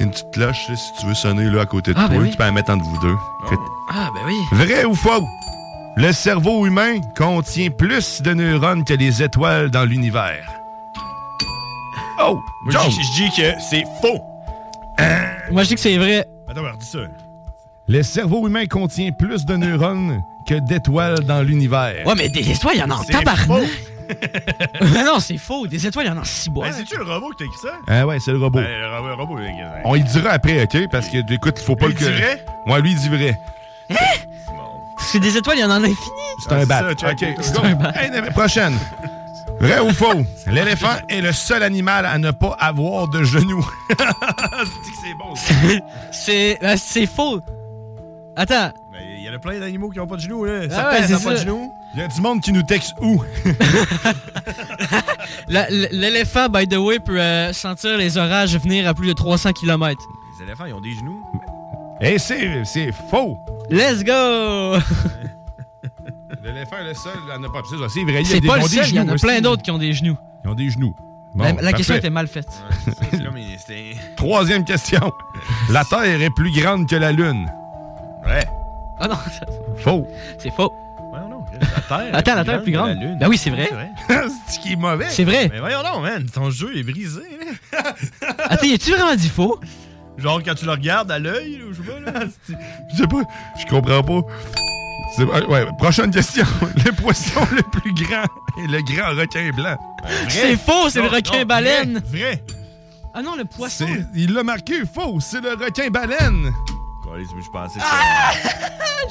[0.00, 2.16] Une petite cloche là, si tu veux sonner là à côté de Ah, toi.
[2.16, 2.30] ben oui.
[2.30, 3.16] Tu peux la mettre entre vous deux.
[3.92, 4.34] Ah, ben oui.
[4.52, 5.24] Vrai ou faux?
[5.96, 10.46] Le cerveau humain contient plus de neurones que les étoiles dans l'univers.
[12.22, 12.38] Oh!
[12.64, 14.20] Moi, je, dis- que c'est faux.
[15.50, 16.26] Moi, je dis que c'est vrai.
[16.48, 16.98] Attends, alors, dis ça.
[17.88, 22.06] Le cerveau humain contient plus de neurones que d'étoiles dans l'univers.
[22.06, 23.64] Ouais, mais des étoiles, il y en a en tabarnak.
[24.94, 25.66] Mais non, c'est faux.
[25.66, 26.66] Des étoiles, il y en a six bois.
[26.66, 27.72] Ben, C'est-tu le robot qui t'a écrit ça?
[27.88, 28.60] Ah ouais, c'est le robot.
[28.60, 30.76] Ben, le robot, le robot, il- On y dira après, OK?
[30.90, 32.44] Parce que, écoute, il faut pas Lui, le il dit vrai?
[32.66, 33.38] Ouais, lui, il dit vrai.
[34.96, 35.96] Parce que des étoiles, il y en a infini.
[36.42, 36.82] C'est un bat.
[36.90, 38.76] OK, prochaine.
[39.60, 40.24] Vrai ou faux?
[40.46, 43.66] L'éléphant est le seul animal à ne pas avoir de genoux.
[43.90, 45.34] c'est bon.
[46.12, 47.40] C'est ben, c'est faux.
[48.36, 48.72] Attends.
[49.22, 50.60] Il y a plein d'animaux qui n'ont pas de genoux, là.
[50.70, 51.70] Ah Ça ouais, pas de genoux.
[51.94, 53.22] Il y a du monde qui nous texte où?
[55.48, 60.00] L'éléphant, by the way, peut euh, sentir les orages venir à plus de 300 km.
[60.38, 61.22] Les éléphants, ils ont des genoux.
[62.00, 63.36] Et c'est c'est faux.
[63.68, 64.12] Let's go!
[66.42, 67.60] L'éléphant est le seul à ne pas...
[67.68, 68.22] Ça, c'est vrai.
[68.22, 69.40] il y a C'est des- pas le ont des seul, il y en a plein
[69.42, 70.16] d'autres qui ont des genoux.
[70.44, 70.94] Ils ont des genoux.
[71.34, 72.48] Bon, la la question était mal faite.
[74.16, 75.12] Troisième question.
[75.68, 77.46] La Terre est plus grande que la Lune.
[78.24, 78.46] Ouais.
[79.00, 79.16] Ah non,
[79.78, 80.06] Faux.
[80.38, 80.72] c'est faux.
[81.28, 82.14] Non, la Terre.
[82.14, 82.90] Attends, la Terre est plus grande.
[82.90, 83.18] que la Lune.
[83.18, 83.68] Ben oui, c'est vrai.
[84.08, 85.06] c'est ce qui est mauvais.
[85.08, 85.48] C'est vrai.
[85.52, 87.22] Mais voyons donc, man, ton jeu est brisé.
[87.72, 87.94] là.
[88.48, 89.58] Attends, y a-tu vraiment dit faux?
[90.18, 92.26] Genre quand tu le regardes à l'œil, je sais pas, là.
[92.92, 93.22] Je sais pas.
[93.58, 94.20] Je comprends pas.
[95.48, 96.44] Ouais, prochaine question.
[96.84, 98.24] Le poisson le plus grand
[98.62, 99.76] est le grand requin blanc.
[100.28, 102.02] C'est faux, c'est le Non, requin non, baleine.
[102.06, 102.18] Vrai.
[102.18, 102.44] vrai.
[103.14, 103.86] Ah non, le poisson.
[104.14, 105.18] Il l'a marqué faux.
[105.20, 106.52] C'est le requin baleine.
[107.14, 108.32] Allez, je pensais que Ah!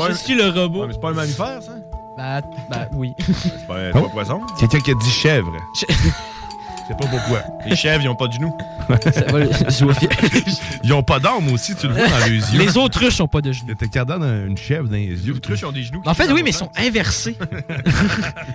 [0.09, 0.81] Je suis le robot.
[0.81, 1.71] Ouais, mais c'est pas un mammifère, ça?
[2.17, 3.13] Bah, bah oui.
[3.43, 4.41] C'est pas, c'est un poisson?
[4.59, 5.53] Quelqu'un qui a dit chèvre.
[5.73, 7.43] Je sais pas pourquoi.
[7.65, 8.57] Les chèvres, ils ont pas de genoux.
[10.83, 12.59] Ils ont pas d'âme aussi, tu le vois dans les yeux.
[12.59, 13.73] Les autruches ont pas de genoux.
[13.79, 15.31] T'as regardé dans une chèvre dans les yeux.
[15.33, 16.01] Les autruches ont des genoux.
[16.05, 17.37] En fait, oui, mais ils sont inversés.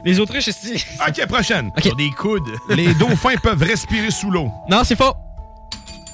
[0.05, 0.75] Les autruches, c'est.
[1.09, 1.69] Ok, prochaine.
[1.77, 1.85] Ok.
[1.85, 2.51] Ils ont des coudes.
[2.71, 4.51] Les dauphins peuvent respirer sous l'eau.
[4.69, 5.15] Non, c'est faux.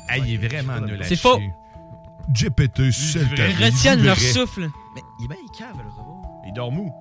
[0.08, 1.38] Ah, il est vraiment nul à C'est faux.
[2.28, 4.68] GPT, seul Ils retiennent leur souffle.
[4.94, 6.22] Mais il est bien cave, le robot.
[6.46, 6.92] Il dort mou.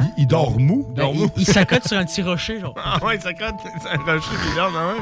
[0.00, 0.84] Il, il dort mou.
[0.96, 2.74] Ben, il, il s'accote sur un petit rocher, genre.
[2.76, 3.54] Ah ouais, ça cote.
[3.80, 4.96] C'est un rocher, puis il dort dans un.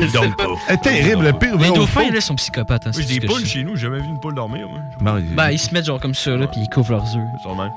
[0.00, 0.44] Je sais pas.
[0.68, 1.56] C'est terrible, le pire.
[1.58, 2.86] Les dauphins, là, sont psychopathes.
[2.86, 4.68] Hein, Oui, c'est j'ai ce des poules chez nous, j'ai jamais vu une poule dormir,
[4.68, 5.18] moi.
[5.18, 7.24] Il- Ben, ils se mettent genre comme ça, là, puis ils couvrent leurs œufs.
[7.42, 7.74] Sûrement.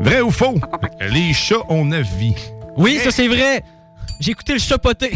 [0.00, 0.54] Vrai ou faux?
[1.00, 2.36] Les chats ont neuf vies.
[2.76, 3.64] Oui, ça, c'est vrai.
[4.20, 5.12] J'ai écouté le chapoté.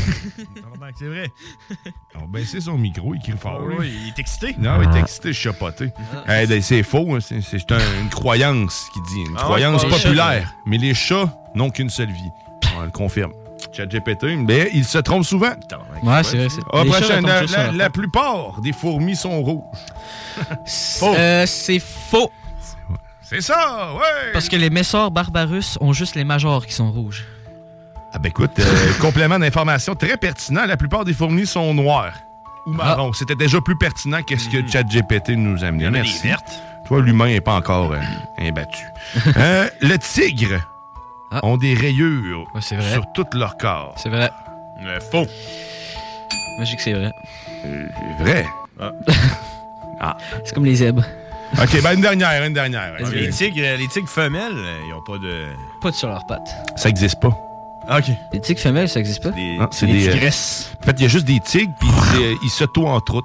[0.98, 1.92] Tabarnak, C'est vrai.
[2.22, 3.60] On baisser son micro, il crie fort.
[3.62, 4.54] Ah oui, il est excité.
[4.58, 5.90] Non, il est excité, chapoté.
[6.28, 9.84] Eh, ben, c'est faux, hein, c'est c'est un- une croyance qui dit, une Ah croyance
[9.84, 10.52] populaire.
[10.66, 12.30] Mais les chats n'ont qu'une seule vie.
[12.78, 13.32] On le confirme.
[13.72, 15.52] ChatGPT, mais il se trompe souvent.
[16.02, 16.48] Ouais, c'est vrai.
[16.48, 19.62] c'est- Ah, retombent la, plupart des fourmis sont rouges.
[21.02, 22.30] Euh, c'est faux.
[23.22, 24.32] C'est ça, ouais!
[24.32, 27.24] Parce que les Messors Barbarus ont juste les majors qui sont rouges.
[28.12, 32.14] Ah ben écoute, euh, complément d'information très pertinent, la plupart des fourmis sont noires
[32.66, 33.12] ou marron.
[33.12, 35.84] C'était déjà plus pertinent que ce que ChatGPT nous a amené.
[35.84, 36.28] Il y en a Merci.
[36.86, 38.00] Toi, l'humain n'est pas encore euh,
[38.38, 38.86] imbattu.
[39.36, 40.60] Euh, le tigre
[41.42, 42.92] ont des rayures c'est vrai.
[42.92, 43.94] sur tout leur corps.
[43.96, 44.30] C'est vrai.
[44.84, 45.26] Euh, faux.
[46.56, 47.12] Moi, je dis que c'est vrai.
[47.64, 47.86] Euh,
[48.18, 48.46] vrai.
[50.04, 50.16] Ah.
[50.44, 51.04] C'est comme les zèbres.
[51.62, 52.96] OK, ben une dernière, une dernière.
[53.12, 54.50] Les tigres, les tigres femelles,
[54.84, 55.44] ils ont pas de.
[55.80, 56.52] Pas de sur leurs pattes.
[56.74, 57.30] Ça existe pas.
[57.90, 58.04] Ok.
[58.32, 59.30] Les tigres femelles, ça existe pas?
[59.30, 60.72] Des, Non, c'est des des, euh, tigresses.
[60.82, 63.24] En fait, il y a juste des tigres, puis ils, euh, ils s'auto-entroutent.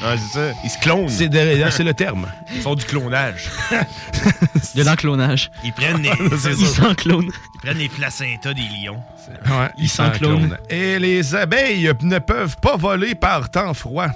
[0.00, 0.52] Ah, c'est ça.
[0.62, 1.08] Ils se clonent.
[1.08, 2.28] C'est de- c'est le terme.
[2.54, 3.50] Ils font du clonage.
[4.76, 5.50] De l'enclonage.
[5.64, 6.10] Ils prennent les.
[6.30, 6.82] Ils ça.
[6.82, 7.30] s'enclonent.
[7.54, 9.02] Ils prennent les placentas des lions.
[9.46, 10.56] Ouais, Ils s'enclonent.
[10.70, 14.06] Et les abeilles ne peuvent pas voler par temps froid.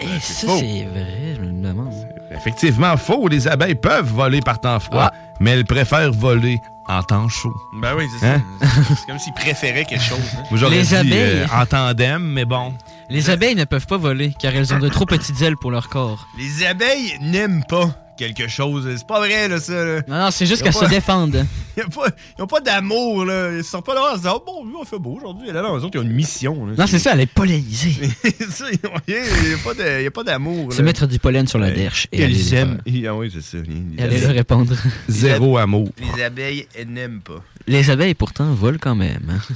[0.00, 0.58] Eh, ça, faux.
[0.58, 1.92] c'est vrai, je me demande.
[2.30, 3.28] Effectivement, faux.
[3.28, 5.16] Les abeilles peuvent voler par temps froid, Ah.
[5.40, 6.58] mais elles préfèrent voler
[6.88, 7.54] en temps chaud.
[7.80, 8.42] Ben oui, c'est Hein?
[8.60, 8.66] ça.
[8.88, 10.18] C'est comme s'ils préféraient quelque chose.
[10.38, 10.68] hein.
[10.70, 11.14] Les dit, abeilles.
[11.40, 12.74] euh, en tandem, mais bon.
[13.08, 15.88] Les abeilles ne peuvent pas voler car elles ont de trop petites ailes pour leur
[15.88, 16.26] corps.
[16.38, 18.88] Les abeilles n'aiment pas quelque chose.
[18.96, 19.84] C'est pas vrai, là, ça.
[19.84, 20.00] Là.
[20.08, 21.46] Non, non, c'est juste Ils qu'elles se défendent.
[21.76, 23.52] Ils ont pas, ils ont pas d'amour, là.
[23.56, 25.52] Ils sortent pas là en se disant, oh, bon, lui, on fait beau aujourd'hui.
[25.52, 26.66] Là, non, eux autres, ils ont une mission.
[26.66, 26.72] Là.
[26.78, 28.08] Non, c'est ça, elle est pollinisée.
[28.22, 29.22] C'est ça, ils ont rien.
[29.42, 30.72] Il n'y a pas de- il y a pas d'amour.
[30.72, 32.80] Se mettre du pollen sur la derche et le aiment.
[33.06, 33.58] Ah oui, c'est ça.
[33.58, 34.74] Les Et aller le abeilles- répandre.
[35.08, 35.88] Zéro amour.
[36.16, 37.42] Les abeilles, elles n'aiment pas.
[37.66, 39.30] Les abeilles, pourtant, volent quand même.
[39.30, 39.54] hein.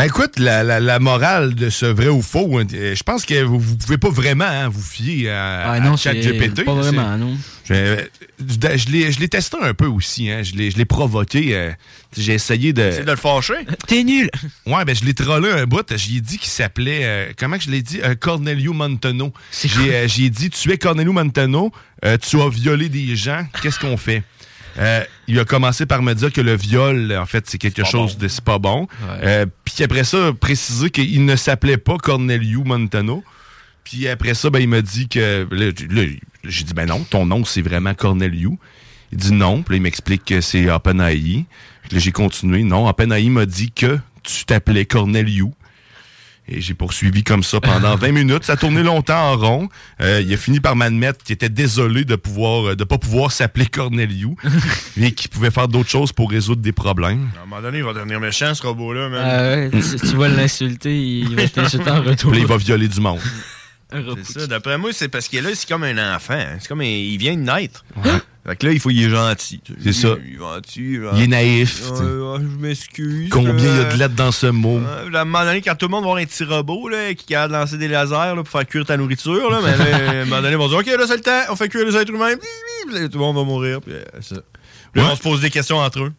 [0.00, 3.26] Ben écoute, la, la- la morale de ce vrai ou faux, hein, euh, je pense
[3.26, 6.64] que vous, vous pouvez pas vraiment hein, vous fier à, Ah à non, c'est ChatGPT.
[6.64, 7.36] pas vraiment, non.
[7.68, 7.98] Je,
[8.38, 10.30] je- je l'ai- je l'ai testé un peu aussi.
[10.30, 11.54] Hein, je l'ai je l'ai provoqué.
[11.54, 11.70] euh,
[12.16, 12.90] j'ai essayé de...
[12.92, 13.58] C'est de le fâcher?
[13.86, 14.30] T'es nul!
[14.64, 15.84] Ouais, ben je l'ai trollé un bout.
[15.94, 17.00] J'y ai dit qu'il s'appelait.
[17.02, 18.00] euh, comment que je l'ai dit?
[18.02, 19.34] Euh, Cornelio Montano.
[19.62, 21.72] J'ai euh, j'ai dit Tu es Cornelio Montano,
[22.06, 24.22] euh, tu as violé des gens, qu'est-ce qu'on fait?
[24.78, 28.18] Euh, il a commencé par me dire que le viol, en fait, c'est quelque chose
[28.18, 28.86] de c'est pas bon.
[29.22, 33.24] Euh, Puis après ça, préciser qu'il ne s'appelait pas Cornelio Montano.
[33.84, 35.46] Puis après ça, ben, il m'a dit que.
[36.44, 38.58] J'ai dit, ben non, ton nom, c'est vraiment Cornelio.
[39.12, 39.62] Il dit non.
[39.62, 40.78] Puis là, il m'explique que c'est là,
[41.98, 42.62] j'ai continué.
[42.62, 45.52] Non, OpenAI m'a dit que tu t'appelais Corneliu.
[46.52, 48.44] Et j'ai poursuivi comme ça pendant 20 minutes.
[48.44, 49.68] Ça a tourné longtemps en rond.
[50.00, 53.66] Euh, il a fini par m'admettre qu'il était désolé de pouvoir de pas pouvoir s'appeler
[53.66, 54.34] Corneliu,
[54.96, 57.28] mais qu'il pouvait faire d'autres choses pour résoudre des problèmes.
[57.38, 59.22] À un moment donné, il va devenir méchant, ce robot-là, man.
[59.24, 62.32] Ah ouais, tu, tu vas l'insulter, il va t'insulter en retour.
[62.32, 63.20] Puis il va violer du monde.
[63.92, 64.18] Un robot.
[64.24, 64.46] C'est ça.
[64.48, 66.34] D'après moi, c'est parce que là, c'est comme un enfant.
[66.34, 66.56] hein.
[66.60, 67.84] C'est comme un- il vient de naître.
[68.46, 69.60] Fait que là, il faut il est gentil.
[69.82, 70.16] C'est ça.
[70.24, 70.98] Il est gentil.
[71.14, 73.28] Il est naïf, je m'excuse.
[73.30, 74.80] Combien il y a euh, de lettres dans ce mot?
[75.12, 77.34] À un moment donné, quand tout le monde va avoir un petit robot là, qui
[77.34, 80.36] a lancé des lasers là, pour faire cuire ta nourriture, là, mais à un moment
[80.36, 82.34] donné, ils vont dire Ok, là, c'est le temps, on fait cuire les êtres humains,
[82.34, 83.80] tout le monde va mourir.
[83.82, 84.36] Puis, euh, ça.
[84.92, 86.12] Puis là, on se pose des questions entre eux.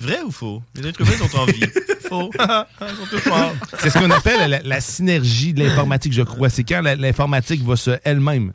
[0.00, 0.62] Vrai ou faux?
[0.74, 1.60] Les êtres humains sont en vie.
[2.08, 2.30] faux.
[2.40, 3.52] Ils sont tous morts.
[3.78, 6.48] C'est ce qu'on appelle la, la synergie de l'informatique, je crois.
[6.48, 8.52] C'est quand l'informatique va se elle-même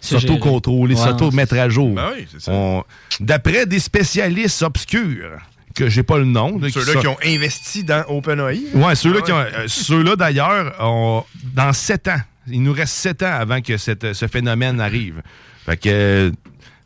[0.00, 1.94] s'auto-contrôler, s'auto-mettre à jour.
[1.94, 2.52] Ben oui, c'est ça.
[2.52, 2.84] On-
[3.20, 5.38] D'après des spécialistes obscurs,
[5.74, 6.58] que j'ai pas le nom.
[6.58, 8.62] là, Ceux-là qui ont investi dans OpenAI.
[8.74, 9.38] Ouais, ceux-là Ah qui ont.
[9.38, 9.50] ouais.
[9.58, 11.24] euh, ceux-là, d'ailleurs, ont-
[11.54, 15.22] dans sept ans, il nous reste sept ans avant que cette- ce phénomène arrive.
[15.64, 15.88] Fait que.
[15.88, 16.30] euh,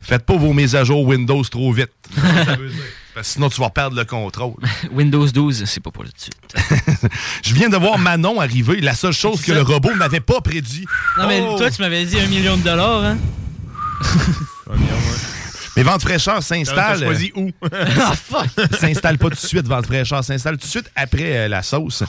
[0.05, 1.93] Faites pas vos mises à jour Windows trop vite.
[3.15, 4.55] Parce que sinon, tu vas perdre le contrôle.
[4.93, 7.11] Windows 12, c'est pas pour tout de suite.
[7.45, 8.81] Je viens de voir Manon arriver.
[8.81, 10.87] La seule chose que le robot n'avait pas prédit.
[11.19, 11.57] Non, mais Oh!
[11.59, 13.19] toi, tu m'avais dit un million de dollars, hein?
[15.75, 16.99] Mais Vente Fraîcheur s'installe.
[17.01, 17.51] T'as choisi où?
[17.73, 18.47] ah, fuck!
[18.79, 20.23] s'installe pas tout de suite, Vente Fraîcheur.
[20.23, 22.03] S'installe tout de suite après euh, la sauce.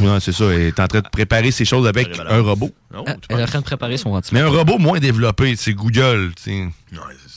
[0.00, 0.44] Non, c'est ça.
[0.44, 2.70] Elle est en train de préparer ses choses avec un robot.
[2.94, 4.52] Ah, elle est en train de préparer son Mais ventilateur.
[4.54, 6.32] un robot moins développé, c'est Google.
[6.42, 6.70] tu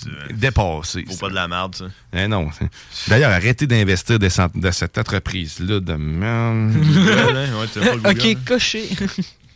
[0.05, 0.33] ça.
[0.33, 1.05] Dépassé.
[1.07, 1.85] Faut pas de la merde, ça.
[2.13, 2.49] Eh non.
[3.07, 6.71] D'ailleurs, arrêtez d'investir de cette entreprise-là de merde.
[6.73, 8.09] Google, hein?
[8.09, 8.89] Ok, coché.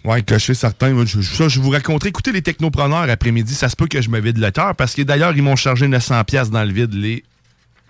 [0.04, 0.92] Ouais, coché certain.
[0.92, 2.10] Moi, je, ça, je vous raconterai.
[2.10, 3.54] Écoutez les technopreneurs après-midi.
[3.54, 5.88] Ça se peut que je me vide le cœur parce que d'ailleurs, ils m'ont chargé
[5.88, 6.94] 900$ piastres dans le vide.
[6.94, 7.24] Les...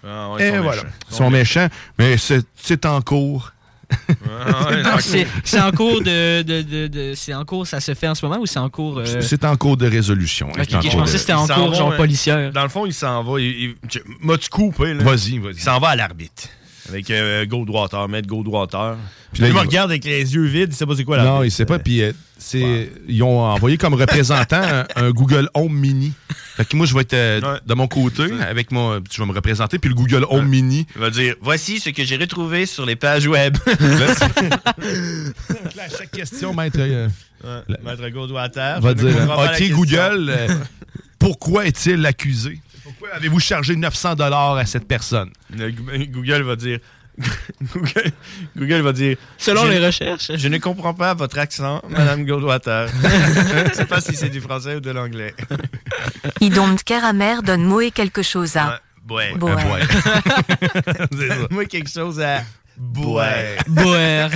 [0.05, 0.83] Ah, ouais, ils Et sont voilà.
[0.83, 0.95] méchants.
[1.09, 1.67] Ils sont méchants,
[1.97, 3.53] mais c'est c'est en cours.
[5.43, 8.25] C'est en cours de, de, de, de- C'est en cours, ça se fait en ce
[8.25, 8.99] moment ou c'est en cours.
[8.99, 10.49] euh, C'est en cours de résolution.
[10.57, 11.97] Je pensais de- que c'était en cours, genre hein.
[11.97, 12.51] policière.
[12.51, 13.39] Dans le fond, il s'en va.
[13.39, 13.75] Il,
[14.21, 15.03] M'as-tu coupé, là?
[15.03, 15.53] Vas-y, vas-y.
[15.55, 16.43] Il s'en va à l'arbitre.
[16.89, 18.97] Avec euh, Goldwater, maître Goldwater.
[19.31, 21.35] Puis là, il me regarde avec les yeux vides, il sait pas c'est quoi l'arbitre.
[21.37, 21.77] Non, il sait pas.
[21.79, 26.13] Puis euh, c'est, ils ont envoyé comme représentant un, un Google Home Mini.
[26.57, 27.59] Fait que moi, je vais être euh, Ouais.
[27.65, 28.99] de mon côté avec mon.
[29.01, 29.77] Tu vas me représenter.
[29.79, 30.87] Puis le Google Home Mini.
[30.95, 33.55] Il va dire Voici ce que j'ai retrouvé sur les pages web.
[33.79, 34.07] Là,
[35.85, 36.77] à chaque question, maître.
[36.79, 37.07] euh,
[37.43, 38.81] Ouais, La- Maître Goldwater.
[38.81, 39.69] va je ne dire la OK.
[39.69, 40.33] Google,
[41.17, 42.59] pourquoi est-il accusé?
[42.89, 45.29] Pourquoi avez-vous chargé 900 à cette personne?
[45.55, 45.71] Le
[46.05, 46.79] Google va dire.
[47.73, 48.11] Google,
[48.57, 49.17] Google va dire.
[49.37, 50.31] Selon les recherches.
[50.35, 52.87] Je ne comprends pas votre accent, Madame Goldwater.
[53.03, 55.35] je ne sais pas si c'est du français ou de l'anglais.
[56.41, 58.79] Idonde Keramer donne Moé quelque chose à.
[59.07, 59.33] Ouais.
[59.35, 59.59] Boire.
[61.51, 62.43] Moi, quelque chose à
[62.77, 63.27] boire.
[63.67, 64.29] Boer.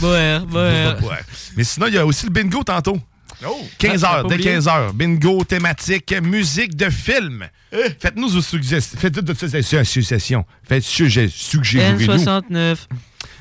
[0.00, 0.94] Boer, boer.
[1.02, 1.20] Ouais.
[1.56, 2.98] Mais sinon, il y a aussi le bingo tantôt.
[3.46, 3.60] Oh!
[3.78, 4.50] 15 Ah, heures, pas dès oublié?
[4.52, 4.94] 15 heures.
[4.94, 7.44] Bingo, thématique, musique de film.
[7.98, 8.98] Faites-nous vos suggestions.
[8.98, 10.44] Faites toutes ces associations.
[10.62, 12.86] Faites suggé- suggérez-nous N69.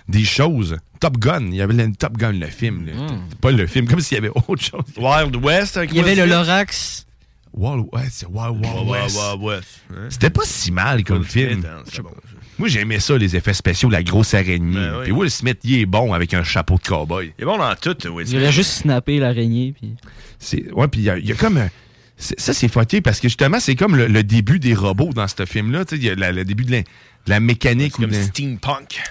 [0.08, 0.78] des choses.
[1.00, 1.48] Top Gun.
[1.48, 2.86] Il y avait le Top Gun, le film.
[2.86, 2.94] là.
[3.42, 4.82] Pas le film, comme s'il y avait autre chose.
[4.98, 5.80] Wild West.
[5.84, 7.06] Il y avait le Lorax.
[7.54, 9.18] Wild West, c'est Wild Wild Wild West.
[9.18, 9.68] Wild West.
[9.92, 10.08] hein?
[10.10, 11.62] C'était pas si mal comme film.
[11.62, 12.12] Smith, c'est bon.
[12.60, 14.76] Moi, j'aimais ça, les effets spéciaux, la grosse araignée.
[14.76, 15.04] Ben oui.
[15.06, 17.34] Puis Will Smith, il est bon avec un chapeau de cowboy.
[17.38, 19.74] Il est bon dans tout, Will Il aurait juste snappé l'araignée.
[19.80, 19.96] Puis...
[20.38, 21.58] C'est- Ouais, puis il y a, il y a comme.
[21.58, 21.70] un-
[22.18, 25.44] Ça, c'est fucké parce que justement, c'est comme le, le début des robots dans ce
[25.46, 25.86] film-là.
[25.86, 26.86] Tu sais, il y a la- le début de la, de
[27.28, 27.94] la mécanique.
[27.96, 29.02] C'est comme de- steampunk.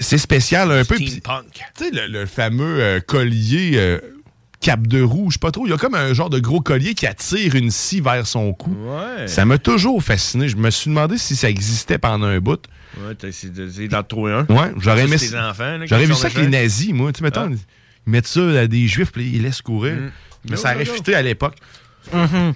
[0.00, 0.96] c'est- spécial un peu.
[0.96, 1.60] Steampunk.
[1.76, 3.98] Tu sais, le, le fameux euh, collier euh,
[4.60, 5.66] cap de roue, je sais pas trop.
[5.66, 8.54] Il y a comme un genre de gros collier qui attire une scie vers son
[8.54, 8.70] cou.
[8.70, 9.28] Ouais.
[9.28, 10.48] Ça m'a toujours fasciné.
[10.48, 12.62] Je me suis demandé si ça existait pendant un bout.
[13.00, 14.46] Ouais, t'as essayé de- essayé d'en trouver un.
[14.46, 15.52] Ouais, j'aurais aimé ça.
[15.86, 17.12] J'aurais vu ça avec les nazis, moi.
[17.12, 17.56] Tu sais, mettons, Ah.
[18.06, 19.94] ils mettent ça à des juifs, puis ils laissent courir.
[19.94, 20.10] Mm.
[20.50, 20.92] Mais Go, ça aurait go.
[20.92, 21.56] fité à l'époque.
[22.12, 22.52] Mhm.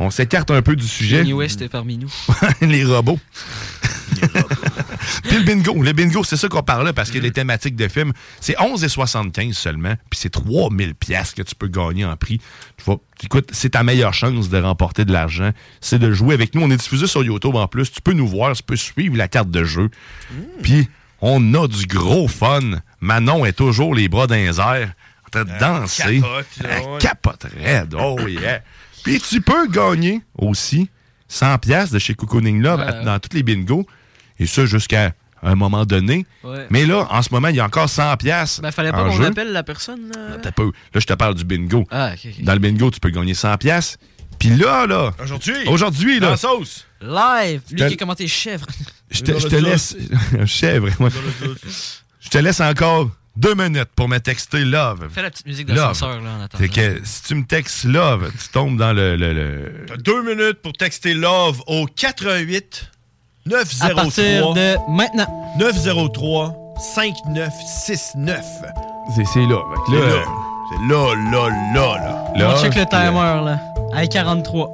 [0.00, 1.18] On s'écarte un peu du sujet.
[1.18, 2.12] Kanye West est parmi nous.
[2.60, 3.20] les robots.
[5.24, 5.82] Puis le bingo.
[5.82, 9.94] Le bingo, c'est ça qu'on parlait parce que les thématiques de films, c'est 11,75 seulement.
[10.10, 12.40] Puis c'est 3000 pièces que tu peux gagner en prix.
[12.76, 15.50] Tu vas- écoute, c'est ta meilleure chance de remporter de l'argent.
[15.80, 16.62] C'est de jouer avec nous.
[16.62, 17.90] On est diffusé sur YouTube en plus.
[17.90, 19.90] Tu peux nous voir, tu peux suivre la carte de jeu.
[20.62, 20.88] Puis
[21.20, 22.60] on a du gros fun.
[23.00, 24.92] Manon est toujours les bras dans les airs
[25.26, 26.20] en train de danser.
[26.20, 27.94] capote, Elle capote raide.
[27.98, 28.60] Oh yeah.
[29.04, 30.88] Puis tu peux gagner aussi
[31.28, 33.86] 100 pièces de chez Cocooning Love dans tous les bingos.
[34.38, 36.24] Et ça jusqu'à un moment donné.
[36.44, 36.66] Ouais.
[36.70, 39.22] Mais là, en ce moment, il y a encore 100 pièces Ben, fallait pas qu'on
[39.24, 40.10] appelle la personne.
[40.14, 40.36] là.
[40.40, 40.66] T'as peu.
[40.94, 41.84] Là, je te parle du bingo.
[41.90, 42.44] Ah, ok, ok.
[42.44, 43.98] Dans le bingo, tu peux gagner 100 pièces.
[44.38, 45.12] Puis là, là.
[45.22, 45.54] Aujourd'hui?
[45.66, 46.26] Aujourd'hui, là.
[46.26, 46.86] Dans la sauce?
[47.00, 47.60] Live.
[47.70, 48.66] Lui qui a commenté chèvre.
[49.10, 49.96] Je te, je te laisse.
[50.46, 51.10] chèvre, moi.
[52.20, 55.08] Je te laisse encore deux minutes pour me texter Love.
[55.10, 55.76] Fais la petite musique Love.
[55.76, 56.62] d'ascenseur, là, en attendant.
[56.62, 59.16] Fait que si tu me textes Love, tu tombes dans le.
[59.16, 62.90] le, le- T'as deux minutes pour texter Love au 88
[63.46, 65.26] 903 À partir de maintenant.
[65.58, 66.52] 903
[66.94, 68.44] 5969.
[69.16, 69.56] C'est c'est là.
[69.86, 70.22] C'est là, là.
[70.70, 72.24] C'est là, là, là, là.
[72.36, 73.58] Là, On check le timer, là.
[73.94, 74.72] À 43.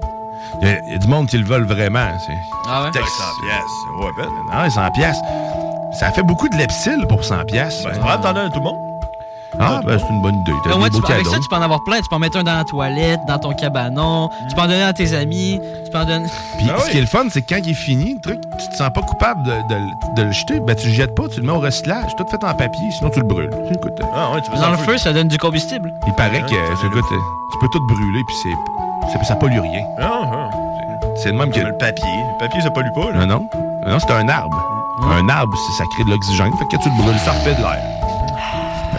[0.62, 2.07] Il y, a- il y a du monde qui le veulent vraiment.
[2.27, 2.32] c'est-
[2.69, 2.90] Ah ouais?
[2.93, 3.09] Texte.
[3.16, 4.05] 100 pièces.
[4.05, 4.28] Ouais, ben.
[4.53, 5.19] Ah, 100 pièces.
[5.99, 7.82] Ça fait beaucoup de lepsil pour 100 pièces.
[7.82, 8.78] Ben, c'est pas grave, t'en donnes à tout le monde.
[9.59, 10.53] Ah, ben, c'est une bonne idée.
[10.62, 11.97] T'as des ouais, tu beaux peux- avec ça, tu peux en avoir plein.
[12.01, 14.29] Tu peux en mettre un dans la toilette, dans ton cabanon.
[14.49, 15.61] Tu peux en donner à tes amis.
[15.85, 16.29] Tu peux en donner.
[16.59, 18.69] Puis ce qui est le fun, c'est que quand il est fini, le truc, tu
[18.69, 20.61] te sens pas coupable de, de- de le jeter.
[20.61, 22.15] Ben, tu le jettes pas, tu le mets au recyclage.
[22.16, 23.51] Tout fait en papier, sinon tu le brûles.
[23.75, 25.93] Écoute, euh, Ah, ouais, tu Dans le feu, ça donne du combustible.
[26.07, 27.05] il paraît que, Ouais, euh, écoute,
[27.53, 29.83] tu peux tout brûler, puis c'est, ça pollue rien.
[30.01, 30.51] Ah, ah.
[31.16, 31.61] C'est le même que.
[31.61, 32.05] Le papier.
[32.07, 33.27] Le papier, ça pollue pas, là.
[33.27, 33.47] Non, non.
[33.87, 34.57] Non, c'est un arbre.
[35.11, 36.53] Un arbre, c'est- ça crée de l'oxygène.
[36.59, 37.83] Fait que quand tu le brûles, ça refait de l'air.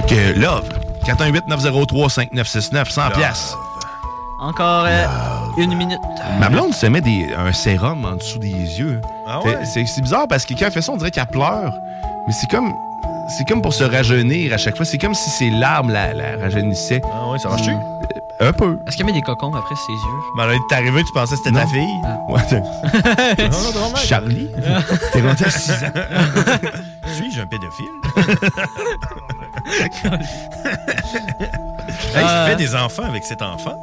[0.09, 0.67] Que, love.
[1.05, 3.57] 418-903-5969, 100 piastres.
[4.39, 5.05] Encore euh,
[5.57, 5.99] une minute.
[6.39, 8.47] Ma blonde se met des, un sérum en dessous des
[8.79, 9.01] yeux.
[9.27, 9.65] Ah C'est- ouais?
[9.65, 11.73] C'est c'est bizarre parce que quand elle fait ça, on dirait qu'elle pleure.
[12.27, 12.73] Mais c'est comme.
[13.37, 14.85] C'est comme pour se rajeunir à chaque fois.
[14.85, 17.01] C'est comme si ses larmes la, la rajeunissait.
[17.13, 17.71] Ah ouais, ça marche-tu?
[18.41, 18.79] Un peu.
[18.87, 20.19] Est-ce qu'elle met des cocons après ses yeux?
[20.37, 21.99] Mais elle est arrivée, tu pensais que c'était ta fille?
[22.29, 22.61] Ouais, t'es-
[23.49, 23.95] Non, non, non, non.
[23.97, 24.49] Charlie?
[25.13, 25.91] T'es rendu à 6 ans.
[27.15, 27.85] Suis-je un pédophile?
[32.15, 32.45] hey, Euh.
[32.45, 33.73] je fais des enfants avec cet enfant?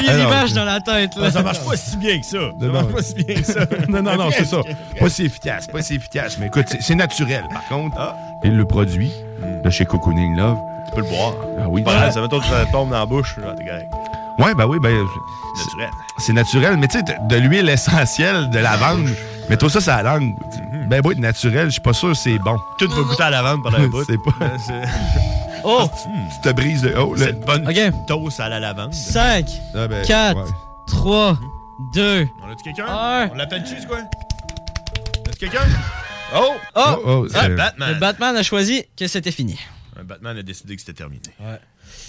[0.00, 1.24] Lui, Alors, l'image dans la tête, là.
[1.26, 2.38] Ah, ça marche pas si bien que ça.
[2.38, 2.92] Ça Non, marche non.
[2.94, 3.60] pas si bien que ça.
[3.88, 4.58] non, non, non, c'est ça.
[4.98, 6.36] Pas si efficace, pas si efficace.
[6.38, 7.44] Mais écoute, c'est- c'est naturel.
[7.52, 7.96] Par contre,
[8.44, 9.12] il le produit
[9.64, 10.56] de chez Cocooning Love.
[10.88, 11.34] Tu peux le boire.
[11.60, 11.84] Ah oui.
[12.12, 13.36] Ça va toi que ça tombe dans la bouche.
[13.38, 13.92] Là, t'es correct.
[14.38, 15.04] Ouais, ben oui, ben.
[15.56, 15.90] c'est- Naturel.
[16.18, 19.08] C'est naturel, mais tu sais, de, l'huile essentielle de lavande,
[19.50, 20.34] mais toi ça, ça a la langue.
[20.88, 22.56] Ben oui, naturel, je suis pas sûr que c'est bon.
[22.78, 24.04] Tout va goûter à la lavande pendant un bout.
[24.04, 24.46] C'est pas.
[25.70, 25.88] Oh!
[26.42, 26.98] Tu te brises le.
[26.98, 27.66] Oh, le- Cette bonne
[28.06, 28.94] toast à la lavande.
[28.94, 30.50] 5, Ah, ben, 4, ouais.
[30.88, 31.38] 3,
[31.94, 32.86] 2, On a-tu quelqu'un?
[32.88, 33.28] Un.
[33.30, 33.98] On l'appelle-tu, c'est quoi?
[33.98, 35.66] As-tu quelqu'un?
[36.34, 36.52] Oh!
[36.74, 36.80] Oh!
[36.86, 37.92] Oh, oh, Ah, c'est- Batman.
[37.94, 39.58] Le Batman a choisi que c'était fini.
[40.00, 41.22] Un Batman a décidé que c'était terminé.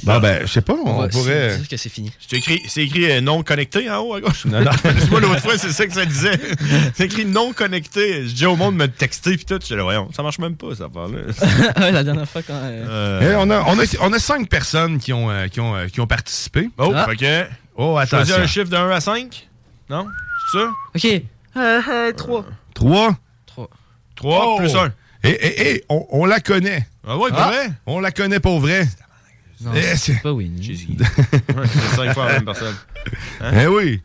[0.04, 1.58] Bon, ben, je sais pas, on, va pourrait.
[1.58, 2.12] dire que c'est fini.
[2.28, 4.46] C'est écrit, c'est écrit euh, non connecté en haut à gauche.
[4.46, 4.72] Non, non.
[5.12, 6.40] Moi, l'autre fois, c'est ça que ça disait.
[6.96, 8.28] C'est écrit non connecté.
[8.28, 9.60] Je dis au monde de me texter, puis tout.
[9.62, 11.20] Je dis, voyons, ça marche même pas, ça affaire-là.
[11.80, 12.54] Ouais, la dernière fois quand.
[12.54, 12.86] euh,
[13.22, 15.76] Euh, Eh, on, a, on, a, on a cinq personnes qui ont, euh, qui ont,
[15.76, 16.70] euh, qui ont participé.
[16.78, 17.06] Oh, Ah.
[17.18, 17.44] que.
[17.76, 18.36] Oh, Choisis attention.
[18.44, 19.48] un chiffre de 1 à 5?
[19.90, 20.06] Non?
[20.52, 20.70] C'est ça?
[20.96, 21.22] Ok.
[21.58, 22.46] Euh, euh, 3.
[22.74, 23.16] Trois?
[24.16, 24.58] 3 Oh.
[24.60, 24.92] plus 1.
[25.24, 26.88] Et, et, et, on, on la connaît.
[27.08, 27.70] Ah ouais, pour Ah, vrai?
[27.86, 28.88] On la connaît pour vrai.
[29.62, 30.88] Non, Eh, c'est c'est- pas Winnie.
[31.00, 31.06] Ouais,
[31.68, 32.76] c'est 5 fois la même personne.
[33.54, 34.02] Eh oui.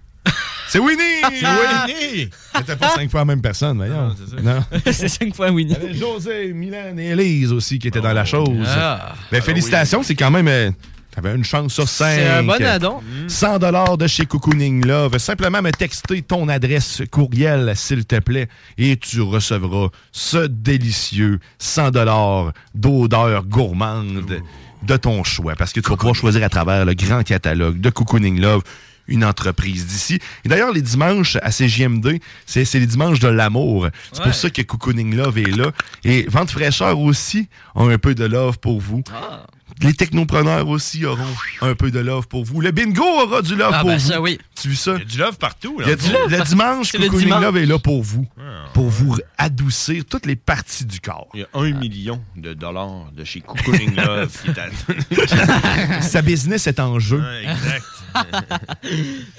[0.69, 1.03] C'est Winnie!
[1.23, 2.31] C'est Winnie!
[2.57, 4.09] C'était pas cinq fois la même personne, voyons.
[4.09, 4.43] Non, c'est ça.
[4.43, 4.65] Non.
[4.93, 5.75] c'est 5 fois Winnie.
[5.79, 8.67] Il y avait José, Milan et Elise aussi qui étaient dans la chose.
[8.67, 9.15] Ah.
[9.31, 10.49] Ben, félicitations, c'est quand même.
[10.49, 10.71] euh,
[11.13, 12.17] T'avais une chance sur cinq.
[12.17, 13.01] C'est un bon addon.
[13.29, 15.19] 100 dollars de chez Cocooning Love.
[15.19, 18.49] Simplement me texter ton adresse courriel, s'il te plaît,
[18.79, 24.41] et tu recevras ce délicieux 100 dollars d'odeur gourmande
[24.87, 25.55] de ton choix.
[25.57, 28.63] Parce que tu vas pouvoir choisir à travers le grand catalogue de Cocooning Love
[29.07, 30.19] une entreprise d'ici.
[30.47, 33.89] Et d'ailleurs, les dimanches à CGMD, c'est c'est les dimanches de l'amour.
[34.13, 34.25] C'est Ouais.
[34.25, 35.73] pour ça que Cocooning Love est là.
[36.05, 39.03] Et Vente Fraîcheur aussi ont un peu de love pour vous.
[39.15, 39.47] Ah.
[39.83, 41.27] Les technopreneurs aussi auront
[41.61, 42.61] un peu de love pour vous.
[42.61, 44.09] Le bingo aura du love Ah, pour ben vous.
[44.09, 44.39] ça, oui.
[44.61, 44.93] Tu vu ça?
[44.95, 45.79] Il y a du love partout.
[45.81, 47.43] Là, Il y a du- love le dimanche, le Cocooning dimanche.
[47.43, 48.27] Love est là pour vous.
[48.73, 51.29] Pour vous adoucir toutes les parties du corps.
[51.35, 56.01] Il y a 1 million de dollars de chez Cocooning Love à...
[56.03, 57.23] Sa business est en jeu.
[57.43, 57.85] Exact.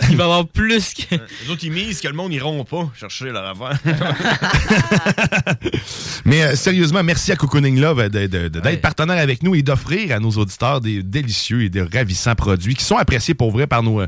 [0.09, 1.15] Il va y avoir plus que.
[1.15, 3.79] Les autres, ils misent que le monde n'iront pas chercher leur affaire.
[6.25, 8.77] Mais euh, sérieusement, merci à Cocooning Love d'être Ouais.
[8.77, 12.83] partenaire avec nous et d'offrir à nos auditeurs des délicieux et des ravissants produits qui
[12.83, 14.01] sont appréciés pour vrai par nos.
[14.01, 14.07] euh,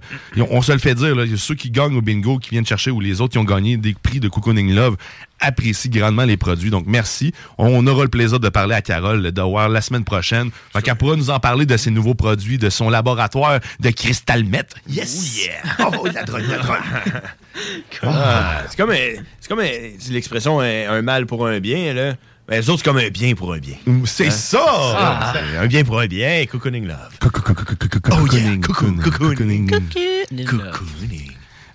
[0.49, 2.99] on, se le fait dire, là, ceux qui gagnent au bingo, qui viennent chercher, ou
[2.99, 4.97] les autres qui ont gagné des prix de Cocooning Love
[5.39, 6.69] apprécient grandement les produits.
[6.71, 7.31] Donc merci.
[7.59, 10.49] On aura le plaisir de parler à Carole de voir la semaine prochaine.
[10.73, 14.43] Fait qu'elle pourra nous en parler de ses nouveaux produits, de son laboratoire de cristal
[14.45, 14.77] mètre.
[14.89, 15.47] Yes!
[15.79, 16.77] Oh, la drogue, la drogue.
[18.03, 19.61] Ah, c'est comme, un- c'est comme
[20.09, 21.93] l'expression un, un mal pour un bien.
[21.93, 22.13] Là.
[22.47, 23.75] Ben, les autres, c'est comme un bien pour un bien.
[24.05, 24.31] C'est Hein?
[24.31, 24.63] ça!
[24.65, 26.97] Ah, un bien pour un bien, Cocooning Love.
[27.21, 29.69] Oh cocooning, cocooning.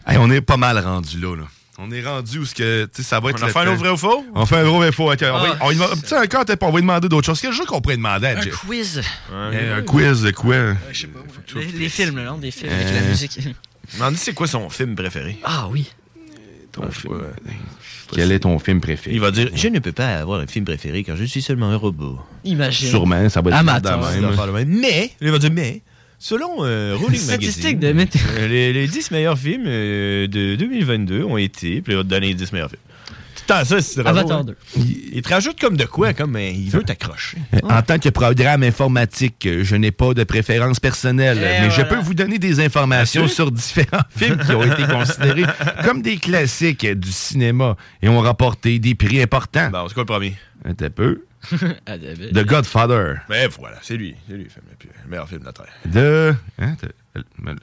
[0.07, 1.37] Hey, on est pas mal rendu là.
[1.37, 1.45] là.
[1.79, 3.43] On est rendu où ce que, tu sais, ça va être.
[3.43, 4.25] On a fait un vrai ou faux?
[4.35, 5.11] On fait un vrai ou faux.
[5.13, 5.19] ok.
[5.23, 5.87] On va- Ah, on va-
[6.23, 7.41] encore, on va lui demander d'autres choses.
[7.41, 8.57] Quel jeu qu'on pourrait demander à Un Jeff?
[8.67, 9.01] quiz.
[9.33, 10.75] Euh, Un quiz de quoi?
[10.91, 11.21] Je sais pas.
[11.57, 13.39] Les, les films, le nom des films avec Euh, la musique.
[13.95, 15.39] Demande c'est quoi son film préféré?
[15.45, 15.91] Ah oui.
[16.73, 17.15] Ton film.
[18.15, 19.15] Quel est ton film préféré?
[19.15, 21.71] Il va dire Je ne peux pas avoir un film préféré car je suis seulement
[21.71, 22.19] un robot.
[22.45, 22.89] Imagine.
[22.89, 23.99] Sûrement, ça va être Amateur.
[24.01, 24.31] de Il même.
[24.31, 24.69] va faire le même.
[24.69, 25.83] Mais, il va dire mais.
[26.19, 31.25] Selon euh, Rolling Statistique Magazine, de euh, les, les 10 meilleurs films euh, de 2022
[31.25, 32.81] ont été, puis il va te donner les 10 meilleurs films.
[33.47, 34.45] Temps ça, c'est drôle, Avatar hein.
[34.45, 34.57] 2.
[34.77, 37.39] Il, il te rajoute comme de quoi, comme euh, il veut t'accrocher.
[37.55, 41.71] Euh, En tant que programme informatique, euh, je n'ai pas de préférence personnelle, Et mais
[41.71, 45.45] je peux vous donner des informations sur différents films qui ont été considérés
[45.85, 49.71] comme des classiques du cinéma et ont remporté des prix importants.
[49.71, 50.37] Bon, c'est quoi le premier?
[50.65, 51.23] Un peu.
[51.87, 51.99] Ah.
[51.99, 53.17] The Godfather.
[53.29, 54.15] Ben voilà, c'est lui.
[54.29, 54.65] C'est lui le, film
[55.05, 55.67] le meilleur film de la Terre.
[55.87, 56.35] De...
[56.61, 56.77] hein,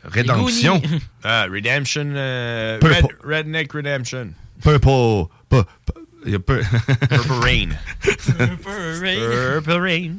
[0.04, 0.78] Rédemption.
[0.80, 1.02] Goonies.
[1.24, 2.14] Ah, Redemption.
[2.16, 2.80] euh.
[2.82, 4.34] Red- Redneck Redemption.
[4.64, 5.26] Purple...
[5.50, 5.64] pu-
[6.26, 7.70] pu- Purple Rain.
[8.02, 9.62] Purple Rain.
[9.64, 10.12] Purple Rain.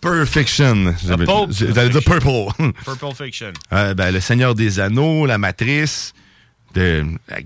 [0.00, 0.94] Perfection.
[1.04, 2.48] J'allais dire Purple.
[2.84, 3.52] Purple Fiction.
[3.72, 6.12] Euh, ben, le Seigneur des Anneaux, la Matrice,
[6.74, 7.36] de, la,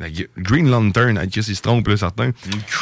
[0.00, 0.06] la
[0.38, 2.30] Green Lantern, avec qui se trompe, là, certains.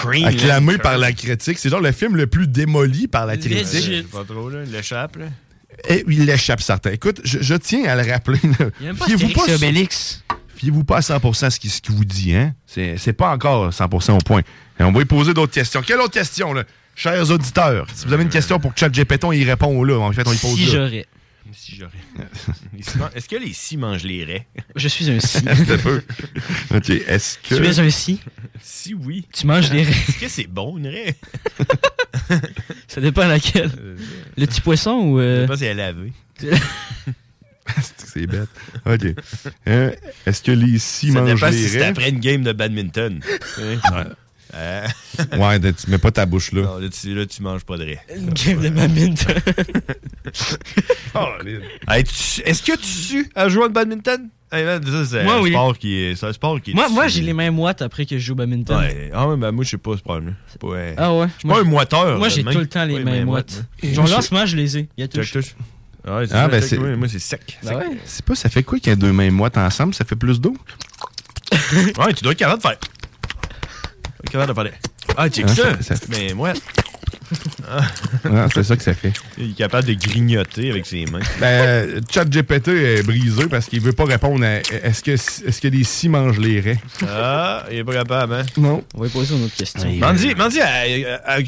[0.02, 0.78] Green Acclamé Lantern.
[0.82, 1.58] par la critique.
[1.58, 3.48] C'est genre le film le plus démoli par la Legit.
[3.50, 4.10] critique.
[4.10, 4.60] Pas trop, là.
[4.64, 5.26] Il l'échappe, là.
[5.88, 6.90] Et il l'échappe certains.
[6.92, 8.38] Écoute, je, je tiens à le rappeler.
[8.80, 10.22] y Fiez-vous pas, Obélix.
[10.56, 12.34] fiez-vous pas à 100% à ce qu'il ce qu'il vous dit.
[12.34, 12.54] Hein?
[12.66, 14.42] C'est pas encore 100% au point.
[14.78, 15.82] Et on va lui poser d'autres questions.
[15.82, 16.64] Quelle autre question, là?
[16.96, 20.12] Chers auditeurs, si vous avez une question pour que Chat Péton il répond là, en
[20.12, 20.88] fait, on y pose Si là.
[21.52, 21.92] Si j'aurais.
[23.14, 24.46] Est-ce que les six mangent les raies?
[24.76, 25.38] Je suis un si.
[25.38, 26.02] Un peu.
[26.74, 27.56] OK, est-ce que...
[27.56, 28.20] Tu es un si.
[28.62, 29.26] Si oui.
[29.32, 29.90] Tu manges des raies.
[29.90, 31.16] Est-ce que c'est bon, une raie?
[32.88, 33.70] Ça dépend laquelle.
[34.36, 35.18] Le petit poisson ou.
[35.18, 36.12] Je euh, sais pas si elle a lavé.
[37.96, 38.48] C'est bête.
[38.86, 39.06] OK.
[39.66, 39.92] Hein,
[40.26, 43.20] Est-ce que les six Ça mangent dépend les si c'est après une game de badminton.
[44.54, 44.86] Euh,
[45.38, 46.62] Ouais, ben, tu mets pas ta bouche là.
[46.62, 48.00] non, là, tu, là, tu manges pas de raies.
[48.16, 49.34] Une game de badminton.
[51.88, 54.28] Hey, tu- Est-ce que tu sues à jouer au badminton?
[54.52, 54.64] Hey,
[55.06, 55.50] c'est Moi, un oui.
[55.50, 56.16] sport qui est.
[56.16, 56.74] C'est un sport qui est.
[56.74, 58.78] moi, moi j'ai les mains moites après que je joue au badminton.
[58.78, 59.10] Ouais.
[59.12, 60.18] Ah, ouais, ben, moi, je sais pas ce pas.
[60.18, 61.26] euh, Ah ouais.
[61.34, 62.18] Je suis pas un moiteur.
[62.18, 63.64] Moi, j'ai de tout le temps les Ouais, mains moites.
[63.82, 64.88] Genre là, en ce moment, je les ai.
[64.96, 65.32] Il y a touche.
[65.32, 65.54] touche.
[66.06, 67.58] Ah, ouais, c'est Ah, ça, ben, c'est- ouais, Moi, c'est sec.
[67.62, 67.84] Ben ouais.
[68.04, 69.94] C'est pas, ça fait quoi qu'il y a deux mains moites ensemble?
[69.94, 70.56] Ça fait plus d'eau?
[71.98, 72.78] Ouais, tu dois être capable de faire.
[74.30, 74.74] Capable de des-
[75.16, 75.96] Ah, check Ah, ça.
[75.96, 76.52] ça- Mais moi,
[78.24, 79.12] Ah, c'est ça que ça fait.
[79.38, 81.20] il est capable de grignoter avec ses mains.
[81.38, 85.68] Ben, Chat GPT est brisé parce qu'il veut pas répondre à est-ce que, est-ce que
[85.68, 86.80] les six mangent les raies?
[87.06, 88.42] Ah, il est pas capable, hein?
[88.56, 88.82] Non.
[88.94, 89.88] On va lui poser une autre question.
[90.00, 90.66] Mandi, Mandi, à,
[91.24, 91.42] à, à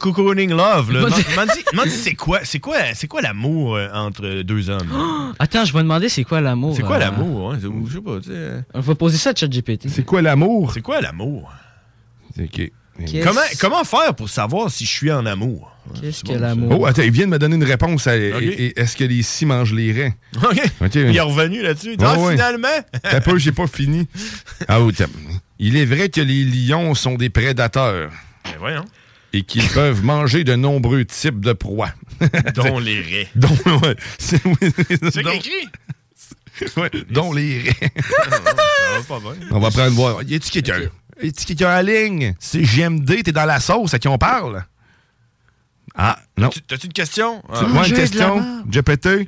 [0.00, 1.00] Cocooning Love, là.
[1.02, 4.88] Mandi- Mandi, Mandi, c'est quoi, c'est quoi, c'est quoi l'amour euh, entre deux hommes?
[5.38, 6.74] Attends, je vais demander c'est quoi l'amour.
[6.74, 7.52] C'est quoi euh, l'amour?
[7.52, 7.58] hein?
[7.60, 8.30] Je sais pas, tu sais.
[8.32, 9.88] euh, On va poser ça à ChatGPT.
[9.90, 10.72] C'est quoi l'amour?
[10.72, 11.52] C'est quoi l'amour?
[12.40, 12.70] OK.
[13.22, 15.70] Comment, comment faire pour savoir si je suis en amour?
[16.00, 16.80] Qu'est-ce que l'amour?
[16.80, 19.72] Oh, attends, il vient de me donner une réponse à est-ce que les six mangent
[19.72, 20.14] les raies?
[20.36, 20.60] OK.
[20.80, 20.94] OK.
[20.96, 21.96] Il est revenu là-dessus.
[22.00, 22.32] Ah ah, ouais.
[22.32, 22.68] finalement!
[23.02, 24.06] T'as peu, j'ai pas fini.
[24.68, 24.90] Ah, oh,
[25.60, 28.10] il est vrai que les lions sont des prédateurs
[28.44, 28.84] Ben voyons.
[29.32, 31.92] et qu'ils peuvent manger de nombreux types de proies.
[32.56, 33.28] Dont les raies.
[33.36, 33.48] dont,
[33.82, 34.56] ouais, c'est oui,
[35.12, 35.68] C'est dont- écrit?
[36.76, 37.92] ouais, dont les raies.
[38.24, 39.46] Ça va pas bien.
[39.52, 40.22] On va prendre voir.
[40.24, 40.80] Y a-tu quelqu'un?
[41.22, 42.34] Y a-tu quelqu'un en ligne?
[42.38, 44.64] C'est GMD, t'es dans la sauce, à qui on parle?
[45.94, 46.48] Ah, non.
[46.48, 47.42] Tu- T'as-tu une question?
[47.54, 47.84] Tu Ah.
[47.86, 48.62] une question?
[48.66, 49.26] GPT?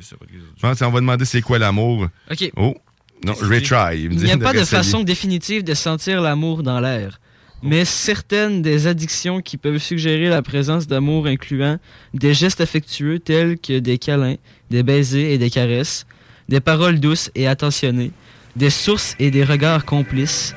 [0.63, 2.07] Non, c'est- on va demander c'est quoi l'amour.
[2.31, 2.53] OK.
[2.57, 2.77] Oh,
[3.25, 4.03] non, retry.
[4.03, 7.19] Il n'y a pas de façon définitive de sentir l'amour dans l'air.
[7.63, 11.79] Mais certaines des addictions qui peuvent suggérer la présence d'amour incluant
[12.15, 14.37] des gestes affectueux tels que des câlins,
[14.71, 16.07] des baisers et des caresses,
[16.49, 18.13] des paroles douces et attentionnées,
[18.57, 20.55] des sources et des regards complices,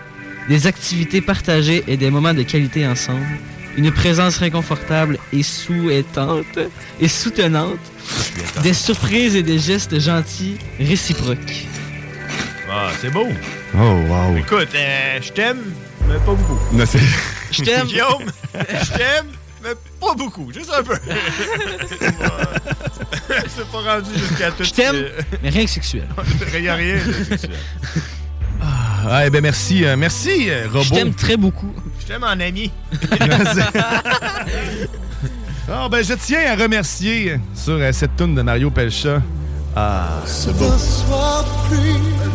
[0.50, 3.26] des activités partagées et des moments de qualité ensemble,
[3.78, 6.60] une présence réconfortable et souhaitante
[7.00, 7.80] et soutenante,
[8.62, 11.66] des surprises et des gestes gentils réciproques.
[12.70, 13.28] Ah, c'est beau.
[13.76, 14.38] Oh, wow.
[14.38, 15.62] Écoute, euh, je t'aime,
[16.08, 16.60] mais pas beaucoup.
[16.76, 17.00] Non, c'est-
[17.52, 17.88] Je t'aime.
[17.88, 19.28] Guillaume, je t'aime,
[19.64, 20.52] mais pas beaucoup.
[20.54, 20.96] Juste un peu.
[23.48, 24.64] c'est pas rendu jusqu'à tout.
[24.64, 25.06] Je t'aime,
[25.42, 26.08] mais rien que sexuel.
[26.18, 27.52] A rien de sexuel.
[29.10, 30.84] Ah, eh ben merci, euh, merci, euh, robot.
[30.84, 31.72] Je t'aime très beaucoup.
[32.02, 32.72] Je t'aime en ami.
[35.72, 39.22] Ah, ben je tiens à remercier sur euh, cette tune de Mario Pelcha.
[39.76, 40.70] Ah, c'est beau.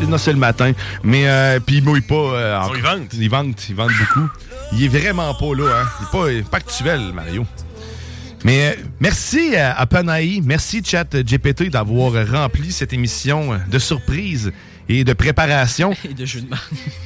[0.08, 0.72] Non, c'est le matin.
[1.02, 2.14] Mais, euh, puis il mouille pas.
[2.14, 3.12] euh, il vente.
[3.12, 4.28] Il vente, il vente beaucoup.
[4.72, 5.86] Il est vraiment pas là, hein.
[6.00, 7.44] Il est pas, il est pas actuel, Mario.
[8.44, 14.52] Mais euh, merci à, à Panaï, merci Chat GPT d'avoir rempli cette émission de surprise
[14.88, 15.94] et de préparation.
[16.08, 16.56] Et de jeu de main.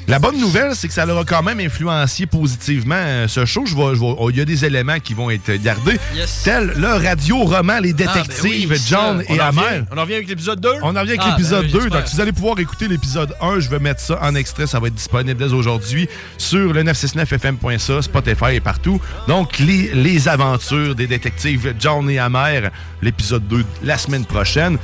[0.07, 3.65] La bonne nouvelle, c'est que ça aura quand même influencé positivement euh, ce show.
[3.67, 5.99] Je oh, Il y a des éléments qui vont être gardés,
[6.45, 10.61] tels le radio-roman Les Détectives, ben oui, John et revient- On en revient avec l'épisode
[10.61, 10.69] 2?
[10.83, 11.81] On en revient avec Ah, l'épisode ben oui, 2.
[11.81, 11.99] j'espère.
[12.01, 14.67] Donc, si vous allez pouvoir écouter l'épisode 1, je vais mettre ça en extrait.
[14.67, 19.01] Ça va être disponible dès aujourd'hui sur le 969fm.ca, Spotify et partout.
[19.29, 24.79] Donc, les, les aventures des détectives John et Amère, l'épisode 2 la semaine prochaine.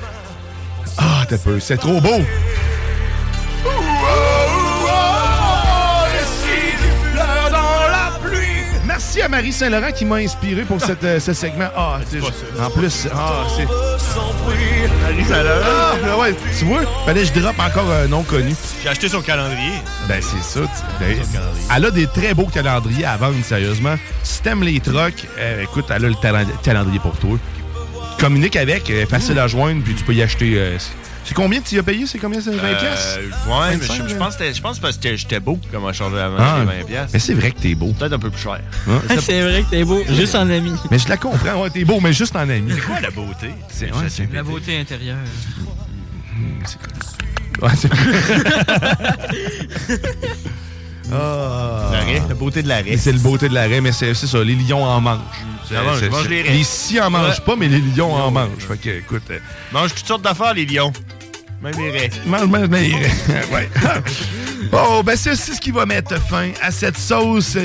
[0.96, 2.20] Ah, t'as peu, c'est trop beau!
[9.28, 11.68] À Marie Saint-Laurent qui m'a inspiré pour cette, euh, ce segment.
[11.76, 12.18] Ah, c'est-
[12.60, 13.64] en plus, ah, c'est.
[13.66, 15.98] Marie Saint-Laurent.
[16.10, 18.54] Ah, ouais, tu vois, fallait que je drop encore un nom connu.
[18.82, 19.72] J'ai acheté son calendrier.
[20.08, 20.60] Ben, c'est ça.
[20.66, 21.16] tu- ben,
[21.76, 23.96] elle a des très beaux calendriers à vendre, sérieusement.
[24.22, 27.38] Si t'aimes les trucks, euh, écoute, elle a le talen- calendrier pour toi.
[28.18, 30.54] Communique avec, euh, facile à joindre, puis tu peux y acheter.
[30.56, 30.76] euh,
[31.28, 32.06] c'est- combien tu y as payé?
[32.06, 32.40] C'est combien?
[32.40, 33.18] C'est 20 pièces?
[33.18, 35.92] Euh, ouais, mais je, je pense que je pense parce que j'étais beau comme on
[35.92, 37.10] changeait avant, Ah, c'était 20 pièces.
[37.12, 37.92] mais c'est vrai que t'es beau.
[37.92, 38.60] Peut-être un peu plus cher.
[38.88, 39.00] Hein?
[39.20, 40.72] c'est vrai que t'es beau, juste en ami.
[40.90, 42.72] Mais je la comprends, ouais, t'es beau, mais juste en ami.
[42.74, 43.50] C'est quoi la beauté?
[43.68, 45.16] C'est ouais, c'est- La beauté intérieure.
[47.60, 47.88] Ouais, c'est-
[51.10, 51.88] Ah.
[51.92, 52.96] L'arrêt, la beauté de l'arrêt.
[52.98, 55.20] C'est le beauté de l'arrêt, mais c'est ça, les lions en mangent.
[55.70, 57.44] Les scies en mangent Ouais.
[57.46, 58.66] pas, mais les lions en mangent.
[58.68, 59.22] Fait que, écoute.
[59.30, 59.38] euh,
[59.72, 60.92] Mange toutes sortes d'affaires, les lions.
[61.62, 62.10] Même les raies.
[62.26, 62.92] mange, mange, mais-
[63.52, 63.68] ouais.
[64.72, 67.56] Oh, ben c'est c'est ce qui va mettre fin à cette sauce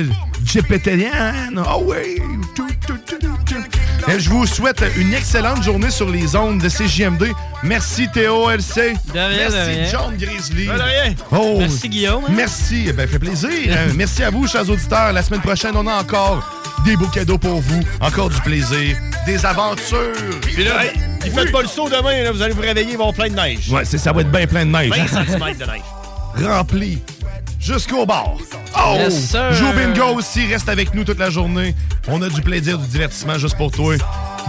[0.46, 1.62] gipétalienne.
[1.70, 2.22] Oh oui.
[2.56, 4.12] Tout, tout, tout, tout, tout.
[4.12, 7.32] Et je vous souhaite une excellente journée sur les ondes de CJMD.
[7.64, 8.94] Merci Théo LC.
[9.14, 9.86] De rien, Merci de rien.
[9.92, 10.66] John Grizzly.
[10.66, 11.16] De rien.
[11.32, 12.34] Oh, Merci, Guillaume, hein?
[12.36, 12.86] Merci.
[12.88, 13.50] Eh Ben, fait plaisir.
[13.70, 15.14] Euh, merci à vous, chers auditeurs.
[15.14, 16.52] La semaine prochaine, on a encore
[16.86, 17.82] des beaux cadeaux pour vous.
[18.02, 18.98] Encore du plaisir.
[19.26, 19.98] Des aventures.
[20.42, 20.92] Puis là, hey,
[21.26, 23.14] il faites pas le saut demain, là, vous allez vous réveiller, il va y avoir
[23.14, 23.70] plein de neige.
[23.72, 24.90] Ouais, c'est- ça va être bien plein de neige.
[24.90, 25.26] 20 hein?
[25.28, 26.48] cm de neige.
[26.48, 27.00] Rempli
[27.60, 28.38] jusqu'au bord.
[28.76, 28.96] Oh!
[28.96, 29.54] Yes, sir.
[29.54, 30.46] Joue au bingo aussi.
[30.48, 31.76] Reste avec nous toute la journée.
[32.08, 33.96] On a du plaisir, du divertissement juste pour toi.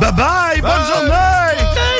[0.00, 0.60] Bye bye!
[0.60, 1.93] Bonne journée!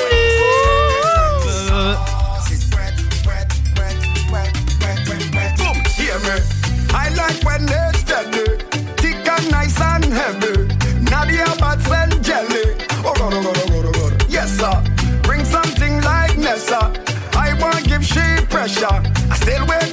[18.65, 19.03] Pressure.
[19.31, 19.84] I still waiting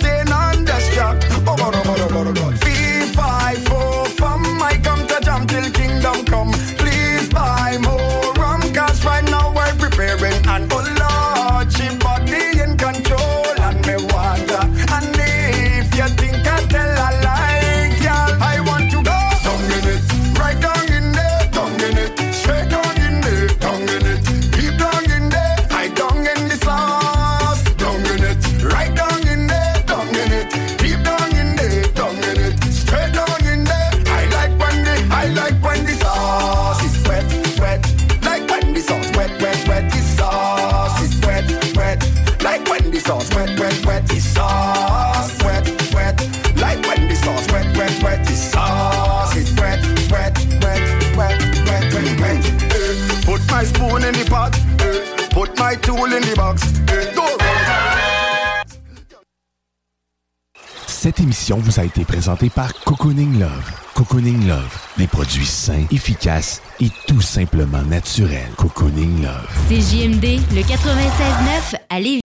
[61.04, 63.72] Cette émission vous a été présentée par Cocooning Love.
[63.96, 68.52] Cocooning Love, des produits sains, efficaces et tout simplement naturels.
[68.56, 69.50] Cocooning Love.
[69.68, 72.22] CJMD, le 96.9 à Lévis.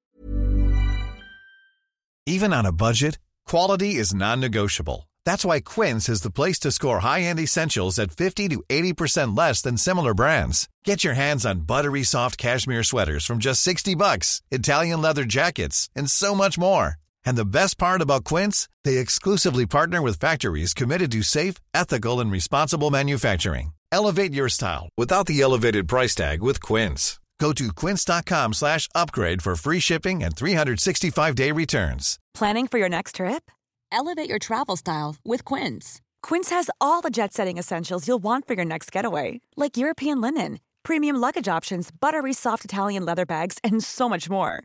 [2.26, 3.16] Even on a budget,
[3.48, 5.08] quality is non-negotiable.
[5.24, 9.62] That's why Quince is the place to score high-end essentials at 50 to 80% less
[9.62, 10.68] than similar brands.
[10.84, 15.88] Get your hands on buttery soft cashmere sweaters from just 60 bucks, Italian leather jackets,
[15.96, 16.96] and so much more.
[17.26, 22.20] And the best part about Quince, they exclusively partner with factories committed to safe, ethical,
[22.20, 23.72] and responsible manufacturing.
[23.92, 27.18] Elevate your style without the elevated price tag with Quince.
[27.38, 32.18] Go to quince.com slash upgrade for free shipping and 365-day returns.
[32.34, 33.50] Planning for your next trip?
[33.92, 36.00] Elevate your travel style with Quince.
[36.22, 40.20] Quince has all the jet setting essentials you'll want for your next getaway, like European
[40.20, 44.64] linen, premium luggage options, buttery soft Italian leather bags, and so much more.